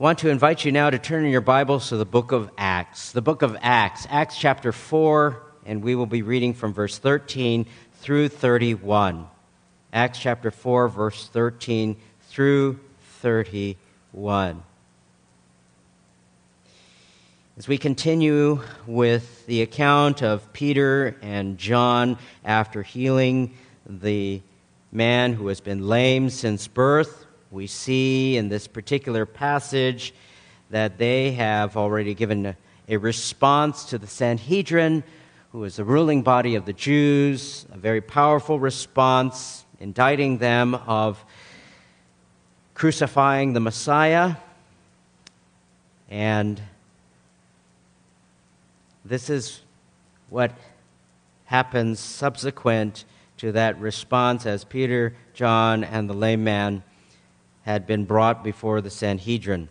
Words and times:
want 0.00 0.18
to 0.20 0.30
invite 0.30 0.64
you 0.64 0.72
now 0.72 0.88
to 0.88 0.98
turn 0.98 1.26
in 1.26 1.30
your 1.30 1.42
Bibles 1.42 1.90
to 1.90 1.96
the 1.98 2.06
book 2.06 2.32
of 2.32 2.50
Acts. 2.56 3.12
The 3.12 3.20
book 3.20 3.42
of 3.42 3.54
Acts, 3.60 4.06
Acts 4.08 4.38
chapter 4.38 4.72
4, 4.72 5.42
and 5.66 5.82
we 5.82 5.94
will 5.94 6.06
be 6.06 6.22
reading 6.22 6.54
from 6.54 6.72
verse 6.72 6.96
13 6.96 7.66
through 7.96 8.30
31. 8.30 9.26
Acts 9.92 10.18
chapter 10.18 10.50
4, 10.50 10.88
verse 10.88 11.28
13 11.28 11.96
through 12.30 12.80
31. 13.20 14.62
As 17.58 17.68
we 17.68 17.76
continue 17.76 18.62
with 18.86 19.44
the 19.44 19.60
account 19.60 20.22
of 20.22 20.50
Peter 20.54 21.14
and 21.20 21.58
John 21.58 22.16
after 22.42 22.82
healing 22.82 23.52
the 23.84 24.40
man 24.90 25.34
who 25.34 25.48
has 25.48 25.60
been 25.60 25.86
lame 25.86 26.30
since 26.30 26.68
birth, 26.68 27.19
we 27.50 27.66
see 27.66 28.36
in 28.36 28.48
this 28.48 28.68
particular 28.68 29.26
passage 29.26 30.14
that 30.70 30.98
they 30.98 31.32
have 31.32 31.76
already 31.76 32.14
given 32.14 32.54
a, 32.88 32.96
response 32.96 33.84
to 33.86 33.98
the 33.98 34.06
Sanhedrin, 34.06 35.02
who 35.52 35.64
is 35.64 35.76
the 35.76 35.84
ruling 35.84 36.22
body 36.22 36.54
of 36.54 36.64
the 36.64 36.72
Jews, 36.72 37.66
a 37.72 37.78
very 37.78 38.00
powerful 38.00 38.58
response, 38.58 39.64
indicting 39.80 40.38
them 40.38 40.74
of 40.74 41.24
crucifying 42.74 43.52
the 43.52 43.60
Messiah. 43.60 44.36
And 46.08 46.60
this 49.04 49.30
is 49.30 49.60
what 50.28 50.52
happens 51.46 51.98
subsequent 51.98 53.04
to 53.38 53.52
that 53.52 53.78
response 53.80 54.46
as 54.46 54.64
Peter, 54.64 55.14
John, 55.34 55.82
and 55.82 56.08
the 56.08 56.14
lame 56.14 56.44
man 56.44 56.84
had 57.62 57.86
been 57.86 58.04
brought 58.04 58.42
before 58.42 58.80
the 58.80 58.90
Sanhedrin, 58.90 59.68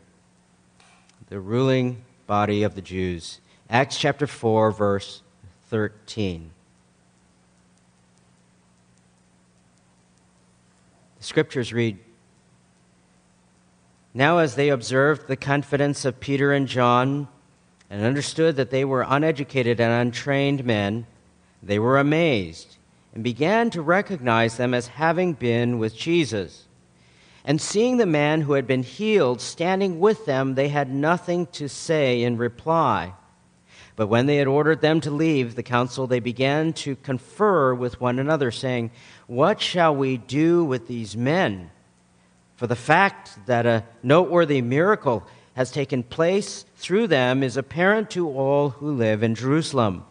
the 1.27 1.39
ruling 1.39 2.03
body 2.27 2.63
of 2.63 2.75
the 2.75 2.81
Jews. 2.81 3.41
Acts 3.69 3.97
chapter 3.97 4.27
4, 4.27 4.71
verse 4.71 5.21
13. 5.69 6.51
The 11.17 11.23
scriptures 11.23 11.73
read 11.73 11.97
Now, 14.13 14.37
as 14.37 14.55
they 14.55 14.69
observed 14.69 15.27
the 15.27 15.35
confidence 15.35 16.05
of 16.05 16.19
Peter 16.19 16.53
and 16.53 16.67
John 16.67 17.27
and 17.89 18.03
understood 18.03 18.55
that 18.55 18.69
they 18.69 18.85
were 18.85 19.05
uneducated 19.07 19.79
and 19.79 19.91
untrained 19.91 20.63
men, 20.63 21.05
they 21.61 21.79
were 21.79 21.99
amazed 21.99 22.77
and 23.13 23.23
began 23.23 23.69
to 23.71 23.81
recognize 23.81 24.57
them 24.57 24.73
as 24.73 24.87
having 24.87 25.33
been 25.33 25.79
with 25.79 25.95
Jesus. 25.95 26.67
And 27.49 27.59
seeing 27.59 27.97
the 27.97 28.05
man 28.05 28.41
who 28.41 28.53
had 28.53 28.67
been 28.67 28.83
healed 28.83 29.41
standing 29.41 29.99
with 29.99 30.27
them, 30.27 30.53
they 30.53 30.67
had 30.67 30.93
nothing 30.93 31.47
to 31.53 31.67
say 31.67 32.21
in 32.21 32.37
reply. 32.37 33.13
But 33.95 34.05
when 34.05 34.27
they 34.27 34.35
had 34.35 34.45
ordered 34.45 34.81
them 34.81 35.01
to 35.01 35.09
leave 35.09 35.55
the 35.55 35.63
council, 35.63 36.05
they 36.05 36.19
began 36.19 36.73
to 36.73 36.95
confer 36.97 37.73
with 37.73 37.99
one 37.99 38.19
another, 38.19 38.51
saying, 38.51 38.91
What 39.25 39.61
shall 39.61 39.95
we 39.95 40.17
do 40.17 40.63
with 40.63 40.87
these 40.87 41.17
men? 41.17 41.71
For 42.55 42.67
the 42.67 42.75
fact 42.75 43.39
that 43.47 43.65
a 43.65 43.83
noteworthy 44.03 44.61
miracle 44.61 45.25
has 45.55 45.71
taken 45.71 46.03
place 46.03 46.65
through 46.77 47.07
them 47.07 47.41
is 47.41 47.57
apparent 47.57 48.11
to 48.11 48.29
all 48.29 48.69
who 48.69 48.91
live 48.91 49.23
in 49.23 49.33
Jerusalem. 49.33 50.05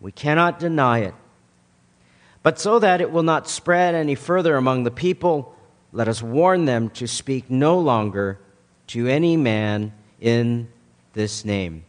We 0.00 0.10
cannot 0.10 0.58
deny 0.58 0.98
it. 0.98 1.14
But 2.42 2.58
so 2.58 2.80
that 2.80 3.00
it 3.00 3.12
will 3.12 3.22
not 3.22 3.48
spread 3.48 3.94
any 3.94 4.16
further 4.16 4.56
among 4.56 4.82
the 4.82 4.90
people, 4.90 5.55
let 5.96 6.08
us 6.08 6.22
warn 6.22 6.66
them 6.66 6.90
to 6.90 7.08
speak 7.08 7.50
no 7.50 7.78
longer 7.78 8.38
to 8.86 9.06
any 9.06 9.34
man 9.34 9.94
in 10.20 10.68
this 11.14 11.42
name. 11.42 11.86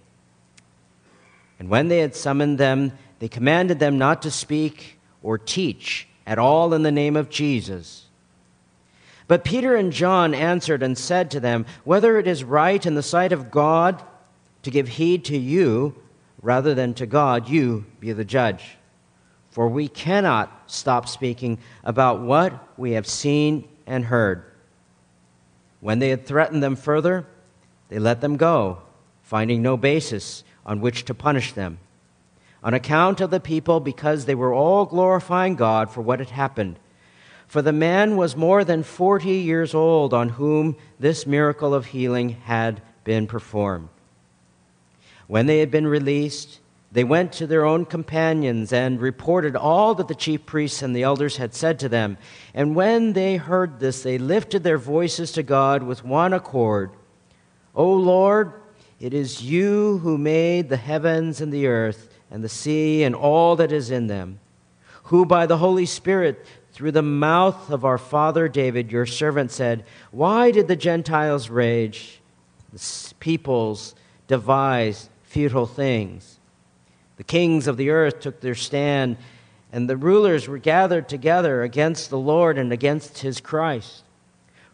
And 1.59 1.67
when 1.67 1.89
they 1.89 1.99
had 1.99 2.15
summoned 2.15 2.57
them, 2.57 2.93
they 3.19 3.27
commanded 3.27 3.79
them 3.79 3.97
not 3.97 4.21
to 4.21 4.31
speak 4.31 4.97
or 5.21 5.37
teach 5.37 6.07
at 6.25 6.39
all 6.39 6.73
in 6.73 6.83
the 6.83 6.91
name 6.91 7.17
of 7.17 7.29
Jesus. 7.29 8.05
But 9.27 9.43
Peter 9.43 9.75
and 9.75 9.91
John 9.91 10.33
answered 10.33 10.83
and 10.83 10.97
said 10.97 11.29
to 11.31 11.41
them, 11.41 11.65
Whether 11.83 12.17
it 12.17 12.27
is 12.27 12.45
right 12.45 12.85
in 12.85 12.95
the 12.95 13.03
sight 13.03 13.33
of 13.33 13.51
God 13.51 14.01
to 14.63 14.71
give 14.71 14.87
heed 14.87 15.25
to 15.25 15.37
you 15.37 15.93
rather 16.41 16.73
than 16.73 16.93
to 16.93 17.05
God, 17.05 17.49
you 17.49 17.83
be 17.99 18.13
the 18.13 18.23
judge. 18.23 18.77
For 19.51 19.67
we 19.67 19.89
cannot 19.89 20.63
stop 20.67 21.09
speaking 21.09 21.57
about 21.83 22.21
what 22.21 22.79
we 22.79 22.91
have 22.91 23.05
seen 23.05 23.67
and 23.87 24.05
heard. 24.05 24.43
When 25.79 25.99
they 25.99 26.09
had 26.09 26.25
threatened 26.25 26.61
them 26.61 26.75
further, 26.75 27.25
they 27.89 27.97
let 27.97 28.21
them 28.21 28.37
go, 28.37 28.83
finding 29.23 29.61
no 29.61 29.77
basis 29.77 30.43
on 30.65 30.81
which 30.81 31.05
to 31.05 31.13
punish 31.13 31.53
them. 31.53 31.79
On 32.63 32.73
account 32.73 33.21
of 33.21 33.31
the 33.31 33.39
people, 33.39 33.79
because 33.79 34.25
they 34.25 34.35
were 34.35 34.53
all 34.53 34.85
glorifying 34.85 35.55
God 35.55 35.89
for 35.89 36.01
what 36.01 36.19
had 36.19 36.31
happened. 36.31 36.77
For 37.47 37.61
the 37.61 37.71
man 37.71 38.17
was 38.17 38.35
more 38.35 38.65
than 38.65 38.83
40 38.83 39.29
years 39.29 39.73
old 39.73 40.13
on 40.13 40.29
whom 40.29 40.75
this 40.99 41.25
miracle 41.25 41.73
of 41.73 41.87
healing 41.87 42.29
had 42.29 42.81
been 43.05 43.25
performed. 43.25 43.87
When 45.27 45.45
they 45.45 45.59
had 45.59 45.71
been 45.71 45.87
released, 45.87 46.59
they 46.97 47.03
went 47.03 47.31
to 47.33 47.45
their 47.45 47.63
own 47.63 47.85
companions 47.85 48.73
and 48.73 48.99
reported 48.99 49.55
all 49.55 49.93
that 49.93 50.07
the 50.07 50.15
chief 50.15 50.47
priests 50.47 50.81
and 50.81 50.95
the 50.95 51.03
elders 51.03 51.37
had 51.37 51.53
said 51.53 51.77
to 51.77 51.87
them. 51.87 52.17
And 52.55 52.73
when 52.73 53.13
they 53.13 53.35
heard 53.35 53.79
this, 53.79 54.01
they 54.01 54.17
lifted 54.17 54.63
their 54.63 54.79
voices 54.79 55.31
to 55.33 55.43
God 55.43 55.83
with 55.83 56.03
one 56.03 56.33
accord 56.33 56.89
O 57.75 57.93
Lord, 57.93 58.51
it 58.99 59.13
is 59.13 59.43
you 59.43 59.99
who 59.99 60.17
made 60.17 60.69
the 60.69 60.77
heavens 60.77 61.39
and 61.39 61.53
the 61.53 61.67
earth 61.67 62.09
and 62.31 62.43
the 62.43 62.49
sea 62.49 63.03
and 63.03 63.13
all 63.13 63.55
that 63.57 63.71
is 63.71 63.91
in 63.91 64.07
them, 64.07 64.39
who 65.03 65.23
by 65.23 65.45
the 65.45 65.57
Holy 65.57 65.85
Spirit, 65.85 66.47
through 66.71 66.93
the 66.93 67.03
mouth 67.03 67.69
of 67.69 67.85
our 67.85 67.99
father 67.99 68.47
David, 68.47 68.91
your 68.91 69.05
servant, 69.05 69.51
said, 69.51 69.85
Why 70.09 70.49
did 70.49 70.67
the 70.67 70.75
Gentiles 70.75 71.47
rage? 71.47 72.21
The 72.73 73.13
peoples 73.19 73.93
devise 74.25 75.11
futile 75.21 75.67
things. 75.67 76.36
The 77.17 77.23
kings 77.23 77.67
of 77.67 77.77
the 77.77 77.89
earth 77.89 78.19
took 78.19 78.39
their 78.39 78.55
stand, 78.55 79.17
and 79.71 79.89
the 79.89 79.97
rulers 79.97 80.47
were 80.47 80.59
gathered 80.59 81.09
together 81.09 81.63
against 81.63 82.09
the 82.09 82.17
Lord 82.17 82.57
and 82.57 82.71
against 82.71 83.19
his 83.19 83.41
Christ. 83.41 84.03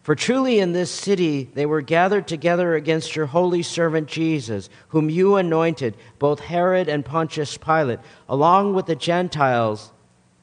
For 0.03 0.15
truly 0.15 0.59
in 0.59 0.73
this 0.73 0.91
city 0.91 1.49
they 1.53 1.65
were 1.65 1.81
gathered 1.81 2.27
together 2.27 2.75
against 2.75 3.15
your 3.15 3.27
holy 3.27 3.63
servant 3.63 4.09
Jesus, 4.09 4.69
whom 4.89 5.09
you 5.09 5.37
anointed, 5.37 5.95
both 6.19 6.41
Herod 6.41 6.89
and 6.89 7.05
Pontius 7.05 7.57
Pilate, 7.57 7.99
along 8.27 8.73
with 8.73 8.85
the 8.85 8.95
Gentiles 8.95 9.93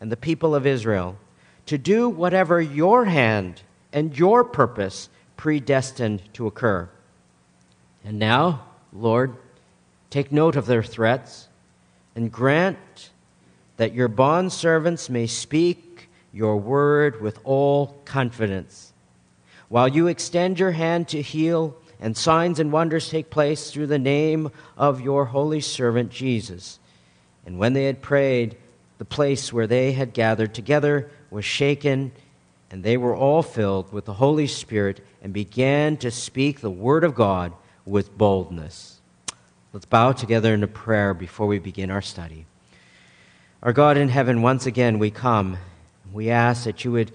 and 0.00 0.10
the 0.10 0.16
people 0.16 0.55
of 0.55 0.66
Israel, 0.66 1.19
to 1.66 1.77
do 1.77 2.09
whatever 2.09 2.59
your 2.59 3.05
hand 3.05 3.60
and 3.93 4.19
your 4.19 4.44
purpose 4.44 5.10
predestined 5.37 6.22
to 6.33 6.47
occur. 6.47 6.89
And 8.03 8.19
now, 8.19 8.65
Lord, 8.94 9.37
take 10.09 10.33
note 10.33 10.56
of 10.56 10.65
their 10.65 10.83
threats 10.83 11.49
and 12.15 12.31
grant 12.31 13.10
that 13.76 13.94
your 13.94 14.09
bondservants 14.09 15.09
may 15.09 15.26
speak 15.26 16.09
your 16.32 16.56
word 16.56 17.21
with 17.21 17.38
all 17.44 17.98
confidence. 18.04 18.93
While 19.69 19.88
you 19.88 20.06
extend 20.06 20.59
your 20.59 20.72
hand 20.72 21.09
to 21.09 21.22
heal, 21.22 21.76
and 22.00 22.16
signs 22.16 22.59
and 22.59 22.72
wonders 22.72 23.10
take 23.10 23.31
place 23.31 23.71
through 23.71 23.87
the 23.87 23.98
name 23.98 24.50
of 24.76 25.00
your 25.00 25.26
holy 25.26 25.60
servant 25.60 26.10
Jesus. 26.10 26.78
And 27.44 27.59
when 27.59 27.75
they 27.75 27.84
had 27.84 28.00
prayed, 28.00 28.56
the 28.98 29.04
place 29.04 29.53
where 29.53 29.66
they 29.66 29.92
had 29.92 30.12
gathered 30.12 30.54
together 30.54 31.10
was 31.31 31.44
shaken, 31.44 32.12
and 32.71 32.82
they 32.82 32.97
were 32.97 33.15
all 33.15 33.42
filled 33.42 33.92
with 33.92 34.06
the 34.06 34.15
Holy 34.15 34.47
Spirit 34.47 35.04
and 35.22 35.32
began 35.32 35.97
to 35.98 36.10
speak 36.10 36.60
the 36.60 36.71
word 36.71 37.04
of 37.04 37.15
God 37.15 37.53
with 37.84 38.16
boldness. 38.16 39.00
Let's 39.72 39.87
bow 39.87 40.11
together 40.11 40.53
in 40.53 40.65
a 40.65 40.69
prayer 40.69 41.15
before 41.15 41.47
we 41.47 41.61
begin 41.61 41.93
our 41.93 42.03
study. 42.03 42.47
Our 43.63 43.72
God 43.72 43.97
in 43.97 44.09
heaven, 44.09 44.43
once 44.43 44.67
again 44.67 44.99
we 44.99 45.13
come. 45.13 45.59
We 46.13 46.28
ask 46.28 46.65
that 46.65 46.84
you 46.84 46.91
would 46.91 47.13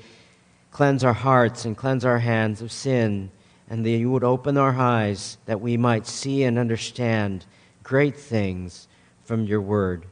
cleanse 0.71 1.03
our 1.03 1.11
hearts 1.13 1.65
and 1.65 1.75
cleanse 1.75 2.05
our 2.05 2.19
hands 2.19 2.61
of 2.61 2.71
sin, 2.71 3.29
and 3.69 3.85
that 3.85 3.89
you 3.89 4.09
would 4.09 4.23
open 4.23 4.57
our 4.57 4.73
eyes 4.73 5.37
that 5.47 5.59
we 5.59 5.75
might 5.75 6.07
see 6.07 6.43
and 6.43 6.57
understand 6.57 7.45
great 7.83 8.15
things 8.15 8.87
from 9.25 9.43
your 9.43 9.59
word. 9.59 10.05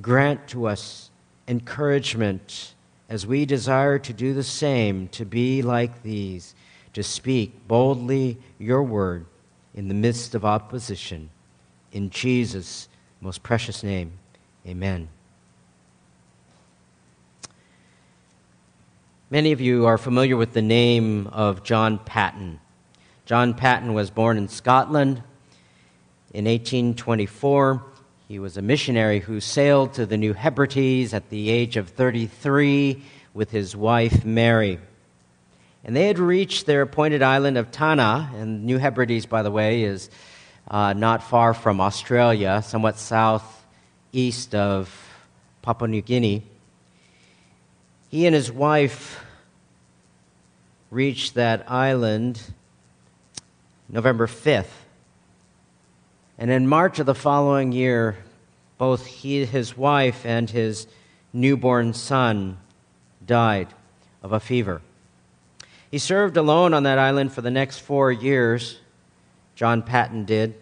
Grant 0.00 0.46
to 0.48 0.68
us 0.68 1.10
encouragement 1.48 2.74
as 3.08 3.26
we 3.26 3.44
desire 3.44 3.98
to 3.98 4.12
do 4.12 4.32
the 4.32 4.44
same, 4.44 5.08
to 5.08 5.24
be 5.24 5.60
like 5.60 6.04
these, 6.04 6.54
to 6.92 7.02
speak 7.02 7.66
boldly 7.66 8.38
your 8.60 8.84
word 8.84 9.26
in 9.74 9.88
the 9.88 9.94
midst 9.94 10.36
of 10.36 10.44
opposition. 10.44 11.30
In 11.92 12.10
Jesus' 12.10 12.88
most 13.20 13.42
precious 13.42 13.82
name, 13.82 14.12
amen. 14.66 15.08
Many 19.28 19.52
of 19.52 19.60
you 19.60 19.86
are 19.86 19.98
familiar 19.98 20.36
with 20.36 20.52
the 20.52 20.62
name 20.62 21.26
of 21.28 21.62
John 21.62 21.98
Paton. 21.98 22.60
John 23.26 23.54
Paton 23.54 23.94
was 23.94 24.10
born 24.10 24.36
in 24.36 24.48
Scotland 24.48 25.22
in 26.32 26.46
1824. 26.46 27.82
He 28.28 28.38
was 28.38 28.56
a 28.56 28.62
missionary 28.62 29.20
who 29.20 29.40
sailed 29.40 29.94
to 29.94 30.06
the 30.06 30.16
New 30.16 30.32
Hebrides 30.32 31.14
at 31.14 31.30
the 31.30 31.50
age 31.50 31.76
of 31.76 31.90
33 31.90 33.02
with 33.34 33.50
his 33.50 33.76
wife 33.76 34.24
Mary. 34.24 34.78
And 35.84 35.96
they 35.96 36.06
had 36.06 36.18
reached 36.18 36.66
their 36.66 36.82
appointed 36.82 37.22
island 37.22 37.56
of 37.56 37.70
Tanna, 37.70 38.30
and 38.34 38.64
New 38.64 38.78
Hebrides, 38.78 39.26
by 39.26 39.42
the 39.42 39.50
way, 39.50 39.82
is 39.82 40.10
uh, 40.68 40.92
not 40.92 41.22
far 41.22 41.54
from 41.54 41.80
Australia, 41.80 42.62
somewhat 42.64 42.98
southeast 42.98 44.54
of 44.54 44.92
Papua 45.62 45.88
New 45.88 46.02
Guinea. 46.02 46.42
He 48.08 48.26
and 48.26 48.34
his 48.34 48.50
wife 48.50 49.24
reached 50.90 51.34
that 51.34 51.70
island 51.70 52.42
November 53.88 54.26
5th. 54.26 54.66
And 56.38 56.50
in 56.50 56.66
March 56.66 56.98
of 56.98 57.06
the 57.06 57.14
following 57.14 57.70
year, 57.70 58.16
both 58.78 59.06
he, 59.06 59.44
his 59.44 59.76
wife 59.76 60.24
and 60.24 60.48
his 60.48 60.86
newborn 61.32 61.92
son 61.92 62.58
died 63.24 63.68
of 64.22 64.32
a 64.32 64.40
fever. 64.40 64.80
He 65.90 65.98
served 65.98 66.36
alone 66.36 66.72
on 66.74 66.84
that 66.84 66.98
island 66.98 67.32
for 67.32 67.42
the 67.42 67.50
next 67.50 67.78
four 67.78 68.10
years, 68.10 68.79
John 69.60 69.82
Paton 69.82 70.24
did, 70.24 70.54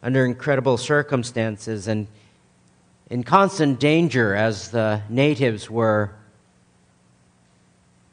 under 0.00 0.24
incredible 0.24 0.76
circumstances 0.76 1.88
and 1.88 2.06
in 3.10 3.24
constant 3.24 3.80
danger 3.80 4.32
as 4.32 4.70
the 4.70 5.02
natives 5.08 5.68
were 5.68 6.14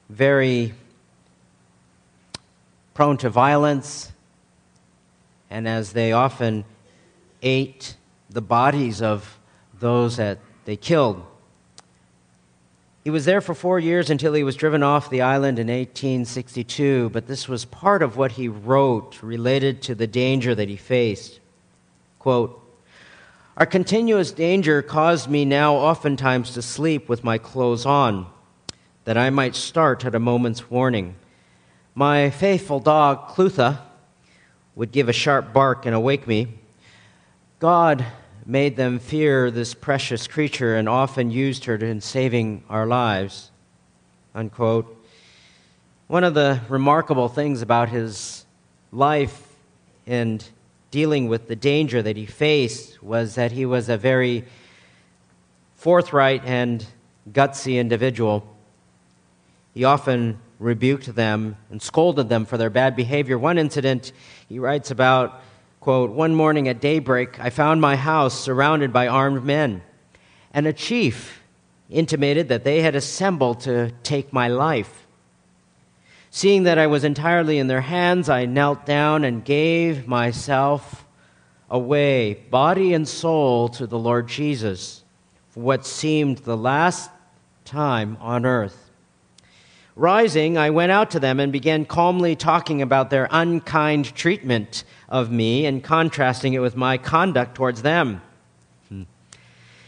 very 0.10 0.74
prone 2.96 3.18
to 3.18 3.30
violence 3.30 4.12
and 5.52 5.68
as 5.68 5.94
they 5.94 6.12
often 6.12 6.66
ate 7.44 7.98
the 8.32 8.42
bodies 8.42 9.00
of 9.00 9.38
those 9.80 10.18
that 10.18 10.40
they 10.66 10.76
killed. 10.76 11.24
He 13.06 13.12
was 13.12 13.26
there 13.26 13.40
for 13.40 13.54
four 13.54 13.80
years 13.80 14.10
until 14.10 14.34
he 14.34 14.44
was 14.44 14.56
driven 14.56 14.82
off 14.82 15.12
the 15.12 15.22
island 15.22 15.60
in 15.60 15.68
1862, 15.68 17.12
but 17.12 17.28
this 17.28 17.48
was 17.48 17.64
part 17.64 18.02
of 18.02 18.18
what 18.18 18.32
he 18.32 18.48
wrote 18.48 19.22
related 19.22 19.84
to 19.84 19.94
the 19.94 20.08
danger 20.08 20.56
that 20.56 20.70
he 20.70 20.76
faced. 20.76 21.40
Quote, 22.18 22.60
Our 23.58 23.68
continuous 23.68 24.32
danger 24.32 24.82
caused 24.82 25.30
me 25.30 25.46
now 25.46 25.76
oftentimes 25.76 26.56
to 26.56 26.64
sleep 26.64 27.08
with 27.08 27.24
my 27.24 27.38
clothes 27.38 27.86
on, 27.86 28.26
that 29.04 29.20
I 29.20 29.30
might 29.30 29.54
start 29.54 30.04
at 30.04 30.16
a 30.16 30.20
moment's 30.20 30.72
warning. 30.72 31.14
My 31.94 32.32
faithful 32.32 32.80
dog, 32.80 33.28
Clutha, 33.28 33.82
would 34.74 34.92
give 34.92 35.10
a 35.10 35.14
sharp 35.14 35.54
bark 35.54 35.86
and 35.86 35.94
awake 35.94 36.26
me. 36.26 36.48
God 37.60 38.04
made 38.46 38.76
them 38.76 39.00
fear 39.00 39.50
this 39.50 39.74
precious 39.74 40.28
creature 40.28 40.76
and 40.76 40.88
often 40.88 41.32
used 41.32 41.66
her 41.66 41.76
in 41.76 42.00
saving 42.00 42.64
our 42.70 42.86
lives. 42.86 43.52
Unquote. 44.36 44.92
One 46.08 46.24
of 46.24 46.36
the 46.36 46.62
remarkable 46.70 47.28
things 47.28 47.64
about 47.64 47.90
his 47.90 48.46
life 48.92 49.48
and 50.06 50.48
dealing 50.92 51.28
with 51.28 51.48
the 51.48 51.56
danger 51.56 52.02
that 52.02 52.16
he 52.16 52.26
faced 52.28 53.02
was 53.02 53.36
that 53.36 53.52
he 53.52 53.66
was 53.66 53.90
a 53.90 53.98
very 53.98 54.46
forthright 55.76 56.44
and 56.46 56.86
gutsy 57.32 57.80
individual. 57.80 58.48
He 59.74 59.84
often 59.84 60.40
rebuked 60.60 61.16
them 61.16 61.58
and 61.72 61.82
scolded 61.82 62.30
them 62.30 62.46
for 62.46 62.58
their 62.58 62.70
bad 62.70 62.96
behavior. 62.96 63.38
One 63.38 63.58
incident 63.58 64.12
he 64.48 64.60
writes 64.60 64.92
about 64.92 65.42
Quote, 65.86 66.10
One 66.10 66.34
morning 66.34 66.68
at 66.68 66.82
daybreak, 66.82 67.40
I 67.40 67.52
found 67.52 67.80
my 67.80 67.96
house 67.96 68.34
surrounded 68.34 68.92
by 68.92 69.08
armed 69.08 69.46
men, 69.46 69.84
and 70.52 70.66
a 70.66 70.74
chief 70.74 71.44
intimated 71.92 72.48
that 72.48 72.64
they 72.64 72.82
had 72.82 72.96
assembled 72.96 73.60
to 73.60 73.92
take 74.02 74.34
my 74.34 74.48
life. 74.48 75.06
Seeing 76.32 76.64
that 76.64 76.80
I 76.80 76.88
was 76.88 77.04
entirely 77.04 77.60
in 77.60 77.68
their 77.68 77.82
hands, 77.82 78.30
I 78.30 78.46
knelt 78.46 78.88
down 78.88 79.24
and 79.24 79.46
gave 79.46 80.08
myself 80.08 81.06
away, 81.70 82.34
body 82.50 82.96
and 82.96 83.08
soul, 83.08 83.70
to 83.70 83.86
the 83.86 84.00
Lord 84.00 84.28
Jesus 84.28 85.04
for 85.50 85.60
what 85.60 85.86
seemed 85.86 86.40
the 86.40 86.58
last 86.58 87.12
time 87.64 88.18
on 88.20 88.44
earth. 88.44 88.85
Rising, 89.98 90.58
I 90.58 90.72
went 90.72 90.92
out 90.92 91.12
to 91.12 91.22
them 91.22 91.40
and 91.40 91.54
began 91.54 91.86
calmly 91.86 92.36
talking 92.36 92.82
about 92.82 93.10
their 93.10 93.30
unkind 93.32 94.14
treatment 94.14 94.84
of 95.08 95.32
me 95.32 95.66
and 95.66 95.82
contrasting 95.82 96.54
it 96.54 96.60
with 96.60 96.76
my 96.76 96.98
conduct 96.98 97.56
towards 97.56 97.82
them. 97.82 98.22
Hmm. 98.90 99.04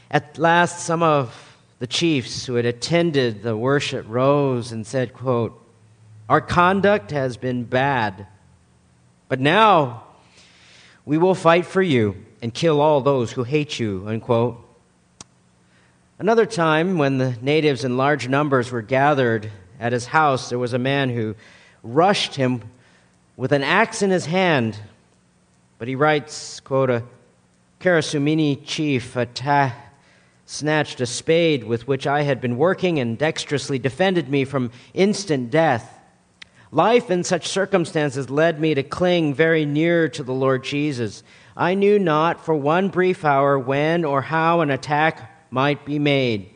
At 0.10 0.38
last, 0.38 0.86
some 0.86 1.04
of 1.04 1.58
the 1.80 1.88
chiefs 1.88 2.46
who 2.46 2.56
had 2.56 2.66
attended 2.66 3.44
the 3.44 3.58
worship 3.58 4.06
rose 4.08 4.72
and 4.72 4.88
said, 4.88 5.14
quote, 5.14 5.62
Our 6.30 6.40
conduct 6.40 7.12
has 7.12 7.36
been 7.36 7.66
bad, 7.66 8.28
but 9.28 9.42
now 9.42 10.04
we 11.06 11.18
will 11.18 11.36
fight 11.36 11.66
for 11.66 11.82
you 11.82 12.16
and 12.42 12.54
kill 12.54 12.80
all 12.80 13.02
those 13.02 13.34
who 13.34 13.44
hate 13.44 13.78
you, 13.78 14.06
unquote. 14.08 14.64
Another 16.18 16.46
time, 16.46 16.98
when 16.98 17.18
the 17.18 17.36
natives 17.42 17.84
in 17.84 17.98
large 17.98 18.30
numbers 18.30 18.72
were 18.72 18.82
gathered 18.82 19.52
at 19.80 19.94
his 19.94 20.08
house, 20.08 20.50
there 20.50 20.60
was 20.60 20.74
a 20.74 20.80
man 20.80 21.10
who 21.10 21.36
rushed 21.84 22.36
him 22.36 22.64
with 23.36 23.52
an 23.52 23.64
axe 23.64 24.02
in 24.02 24.10
his 24.10 24.26
hand 24.26 24.80
but 25.78 25.88
he 25.88 25.96
writes, 25.96 26.60
quote, 26.62 26.90
a 26.90 27.04
Karasumini 27.80 28.60
chief 28.66 29.16
atta- 29.16 29.74
snatched 30.46 31.02
a 31.02 31.06
spade 31.06 31.64
with 31.64 31.88
which 31.88 32.08
I 32.08 32.24
had 32.24 32.42
been 32.42 32.58
working 32.58 33.00
and 33.00 33.18
dexterously 33.18 33.78
defended 33.78 34.30
me 34.30 34.46
from 34.46 34.72
instant 34.94 35.52
death. 35.52 36.00
Life 36.72 37.12
in 37.12 37.24
such 37.24 37.48
circumstances 37.48 38.30
led 38.30 38.60
me 38.60 38.74
to 38.74 38.84
cling 38.84 39.34
very 39.34 39.66
near 39.66 40.10
to 40.10 40.24
the 40.24 40.34
Lord 40.34 40.64
Jesus. 40.64 41.22
I 41.56 41.76
knew 41.76 42.00
not 42.00 42.44
for 42.44 42.56
one 42.56 42.90
brief 42.90 43.24
hour 43.24 43.60
when 43.60 44.04
or 44.04 44.22
how 44.22 44.62
an 44.62 44.72
attack 44.72 45.52
might 45.52 45.86
be 45.86 46.00
made. 46.00 46.50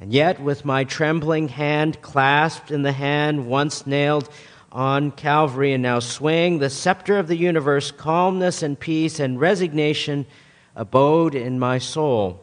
And 0.00 0.12
yet, 0.12 0.40
with 0.40 0.64
my 0.64 0.84
trembling 0.84 1.48
hand 1.48 2.02
clasped 2.02 2.70
in 2.70 2.82
the 2.82 2.92
hand 2.92 3.46
once 3.46 3.86
nailed 3.86 4.28
on 4.70 5.10
Calvary 5.10 5.72
and 5.72 5.82
now 5.82 6.00
swing 6.00 6.58
the 6.58 6.68
scepter 6.68 7.18
of 7.18 7.28
the 7.28 7.36
universe, 7.36 7.90
calmness 7.90 8.62
and 8.62 8.78
peace 8.78 9.18
and 9.18 9.40
resignation 9.40 10.26
abode 10.74 11.34
in 11.34 11.58
my 11.58 11.78
soul. 11.78 12.42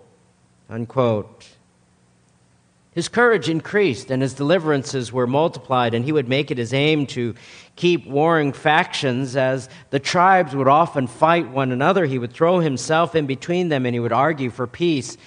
Unquote. 0.67 1.49
His 2.93 3.07
courage 3.07 3.49
increased 3.49 4.11
and 4.11 4.21
his 4.21 4.33
deliverances 4.33 5.11
were 5.11 5.27
multiplied, 5.27 5.93
and 5.93 6.05
he 6.05 6.11
would 6.11 6.29
make 6.29 6.51
it 6.51 6.57
his 6.57 6.73
aim 6.73 7.07
to 7.07 7.35
keep 7.75 8.07
warring 8.07 8.53
factions 8.53 9.35
as 9.35 9.67
the 9.89 9.99
tribes 9.99 10.55
would 10.55 10.67
often 10.67 11.07
fight 11.07 11.49
one 11.49 11.71
another. 11.71 12.05
He 12.05 12.19
would 12.19 12.33
throw 12.33 12.59
himself 12.59 13.15
in 13.15 13.25
between 13.25 13.69
them 13.69 13.85
and 13.85 13.95
he 13.95 13.99
would 13.99 14.11
argue 14.11 14.51
for 14.51 14.67
peace, 14.67 15.17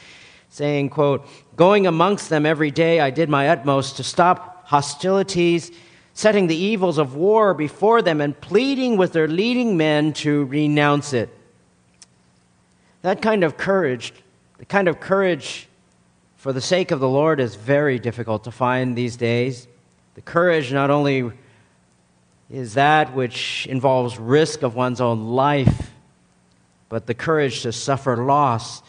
saying, 0.57 0.89
quote, 0.89 1.29
Going 1.55 1.87
amongst 1.87 2.31
them 2.31 2.47
every 2.47 2.71
day, 2.71 2.99
I 2.99 3.11
did 3.11 3.29
my 3.29 3.51
utmost 3.51 3.99
to 3.99 4.03
stop 4.03 4.67
hostilities 4.67 5.71
setting 6.15 6.47
the 6.47 6.57
evils 6.57 6.97
of 6.97 7.15
war 7.15 7.53
before 7.53 8.01
them 8.01 8.23
and 8.23 8.41
pleading 8.41 8.97
with 8.97 9.13
their 9.13 9.29
leading 9.29 9.77
men 9.77 10.15
to 10.15 10.47
renounce 10.47 11.13
it. 11.13 11.29
That 13.03 13.21
kind 13.21 13.45
of 13.45 13.59
courage, 13.59 14.15
the 14.57 14.65
kind 14.65 14.89
of 14.89 14.99
courage 14.99 15.69
for 16.37 16.55
the 16.55 16.63
sake 16.63 16.91
of 16.91 17.01
the 17.01 17.09
Lord, 17.09 17.39
is 17.39 17.55
very 17.55 17.99
difficult 17.99 18.45
to 18.45 18.51
find 18.51 18.97
these 18.97 19.17
days. 19.19 19.69
The 20.15 20.23
courage 20.23 20.73
not 20.73 20.89
only 20.89 21.33
is 22.49 22.73
that 22.75 23.15
which 23.15 23.67
involves 23.69 24.19
risk 24.19 24.63
of 24.63 24.75
one's 24.75 25.03
own 25.03 25.27
life, 25.27 25.91
but 26.89 27.07
the 27.07 27.15
courage 27.15 27.61
to 27.61 27.73
suffer 27.73 28.17
loss, 28.17 28.81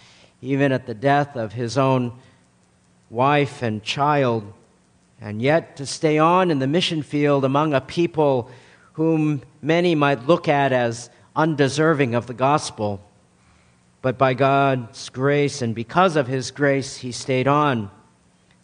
even 0.41 0.71
at 0.71 0.85
the 0.85 0.93
death 0.93 1.35
of 1.35 1.53
his 1.53 1.77
own 1.77 2.13
wife 3.09 3.61
and 3.61 3.83
child 3.83 4.53
and 5.19 5.41
yet 5.41 5.77
to 5.77 5.85
stay 5.85 6.17
on 6.17 6.51
in 6.51 6.59
the 6.59 6.67
mission 6.67 7.01
field 7.01 7.43
among 7.43 7.73
a 7.73 7.81
people 7.81 8.49
whom 8.93 9.41
many 9.61 9.95
might 9.95 10.27
look 10.27 10.47
at 10.47 10.71
as 10.71 11.09
undeserving 11.35 12.15
of 12.15 12.27
the 12.27 12.33
gospel. 12.33 13.01
But 14.01 14.17
by 14.17 14.33
God's 14.33 15.09
grace 15.09 15.61
and 15.61 15.73
because 15.73 16.15
of 16.15 16.27
His 16.27 16.51
grace, 16.51 16.97
he 16.97 17.11
stayed 17.11 17.47
on, 17.47 17.89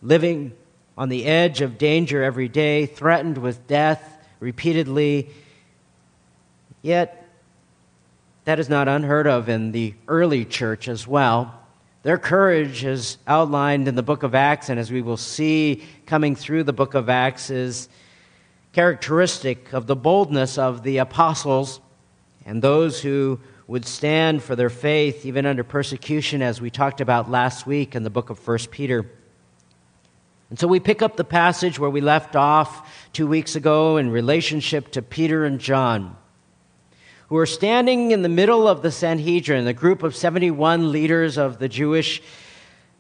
living 0.02 0.54
on 0.98 1.10
the 1.10 1.26
edge 1.26 1.62
of 1.62 1.78
danger 1.78 2.24
every 2.24 2.48
day, 2.48 2.86
threatened 2.86 3.38
with 3.38 3.68
death 3.68 4.20
repeatedly. 4.40 5.30
Yet, 6.82 7.28
that 8.46 8.60
is 8.60 8.70
not 8.70 8.88
unheard 8.88 9.26
of 9.26 9.50
in 9.50 9.72
the 9.72 9.96
early 10.08 10.46
church 10.46 10.88
as 10.88 11.08
well. 11.08 11.63
Their 12.04 12.18
courage 12.18 12.84
is 12.84 13.18
outlined 13.26 13.88
in 13.88 13.96
the 13.96 14.04
book 14.04 14.24
of 14.24 14.36
Acts, 14.36 14.68
and 14.68 14.78
as 14.78 14.92
we 14.92 15.02
will 15.02 15.18
see 15.18 15.84
coming 16.06 16.36
through 16.36 16.64
the 16.66 16.74
book 16.74 16.96
of 16.96 17.08
Acts, 17.08 17.50
is 17.50 17.88
characteristic 18.74 19.72
of 19.72 19.88
the 19.88 19.96
boldness 19.96 20.58
of 20.58 20.84
the 20.84 20.98
apostles 20.98 21.80
and 22.46 22.62
those 22.62 23.02
who 23.02 23.40
would 23.68 23.86
stand 23.86 24.44
for 24.44 24.54
their 24.54 24.70
faith 24.70 25.26
even 25.26 25.46
under 25.46 25.64
persecution, 25.64 26.42
as 26.42 26.60
we 26.60 26.70
talked 26.70 27.00
about 27.00 27.32
last 27.32 27.66
week 27.66 27.96
in 27.96 28.04
the 28.04 28.10
book 28.10 28.30
of 28.30 28.46
1 28.46 28.58
Peter. 28.70 29.10
And 30.50 30.60
so 30.60 30.68
we 30.68 30.82
pick 30.82 31.02
up 31.02 31.16
the 31.16 31.24
passage 31.24 31.80
where 31.80 31.90
we 31.90 32.02
left 32.02 32.36
off 32.36 33.10
two 33.14 33.28
weeks 33.28 33.56
ago 33.56 33.96
in 33.96 34.12
relationship 34.12 34.92
to 34.92 35.02
Peter 35.02 35.46
and 35.46 35.58
John, 35.58 36.18
who 37.28 37.38
are 37.38 37.46
standing 37.46 38.12
in 38.12 38.22
the 38.22 38.30
middle 38.30 38.68
of 38.68 38.82
the 38.82 38.92
Sanhedrin, 38.92 39.66
the 39.66 39.74
group 39.74 40.04
of 40.04 40.16
71 40.16 40.92
leaders 40.92 41.38
of 41.38 41.60
the 41.60 41.70
Jewish 41.70 42.22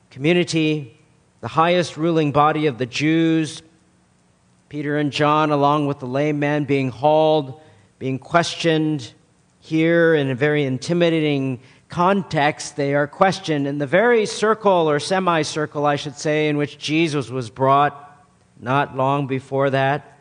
community, 0.09 0.97
the 1.41 1.47
highest 1.47 1.97
ruling 1.97 2.31
body 2.31 2.67
of 2.67 2.77
the 2.77 2.85
Jews. 2.85 3.61
Peter 4.69 4.97
and 4.97 5.11
John, 5.11 5.51
along 5.51 5.87
with 5.87 5.99
the 5.99 6.07
lame 6.07 6.39
man, 6.39 6.63
being 6.63 6.89
hauled, 6.89 7.61
being 7.99 8.17
questioned 8.17 9.13
here 9.59 10.15
in 10.15 10.29
a 10.29 10.35
very 10.35 10.63
intimidating 10.63 11.59
context, 11.89 12.75
they 12.75 12.95
are 12.95 13.07
questioned 13.07 13.67
in 13.67 13.77
the 13.77 13.85
very 13.85 14.25
circle 14.25 14.89
or 14.89 14.99
semicircle, 14.99 15.85
I 15.85 15.95
should 15.95 16.15
say, 16.15 16.49
in 16.49 16.57
which 16.57 16.77
Jesus 16.79 17.29
was 17.29 17.49
brought 17.49 18.25
not 18.59 18.95
long 18.95 19.27
before 19.27 19.69
that. 19.69 20.12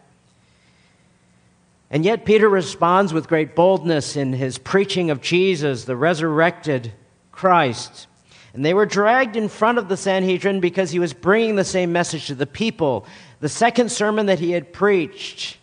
And 1.93 2.07
yet, 2.07 2.25
Peter 2.25 2.49
responds 2.49 3.13
with 3.13 3.29
great 3.29 3.55
boldness 3.55 4.17
in 4.17 4.33
his 4.33 4.57
preaching 4.57 5.11
of 5.11 5.21
Jesus, 5.21 5.85
the 5.85 5.95
resurrected 5.95 6.91
Christ. 7.31 8.07
And 8.55 8.65
they 8.65 8.73
were 8.73 8.87
dragged 8.87 9.37
in 9.37 9.51
front 9.51 9.77
of 9.77 9.89
the 9.89 9.97
Sanhedrin 9.99 10.61
because 10.61 10.91
he 10.91 10.99
was 10.99 11.13
bringing 11.13 11.57
the 11.57 11.65
same 11.65 11.93
message 11.93 12.29
to 12.29 12.35
the 12.35 12.47
people. 12.47 13.07
The 13.41 13.49
second 13.51 13.93
sermon 13.93 14.25
that 14.27 14.39
he 14.39 14.53
had 14.53 14.73
preached, 14.73 15.59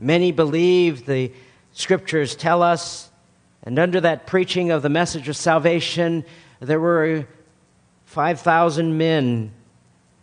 many 0.00 0.32
believed, 0.32 1.06
the 1.06 1.32
scriptures 1.72 2.34
tell 2.34 2.60
us, 2.60 3.12
and 3.62 3.78
under 3.78 4.00
that 4.00 4.26
preaching 4.26 4.72
of 4.72 4.82
the 4.82 4.88
message 4.88 5.28
of 5.28 5.36
salvation, 5.36 6.24
there 6.58 6.80
were 6.80 7.24
5,000 8.06 8.98
men 8.98 9.52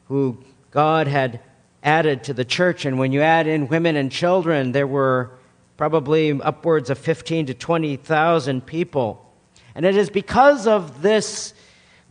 who 0.10 0.38
God 0.72 1.08
had 1.08 1.40
added 1.84 2.24
to 2.26 2.34
the 2.34 2.46
church. 2.46 2.86
And 2.86 3.00
when 3.00 3.12
you 3.12 3.22
add 3.22 3.48
in 3.48 3.68
women 3.68 3.96
and 3.96 4.12
children, 4.12 4.72
there 4.72 4.88
were 4.88 5.32
probably 5.78 6.32
upwards 6.42 6.90
of 6.90 6.98
15 6.98 7.48
to 7.48 7.54
20,000 7.54 8.66
people. 8.66 9.26
And 9.76 9.86
it 9.86 9.96
is 9.96 10.10
because 10.10 10.68
of 10.68 11.02
this 11.02 11.54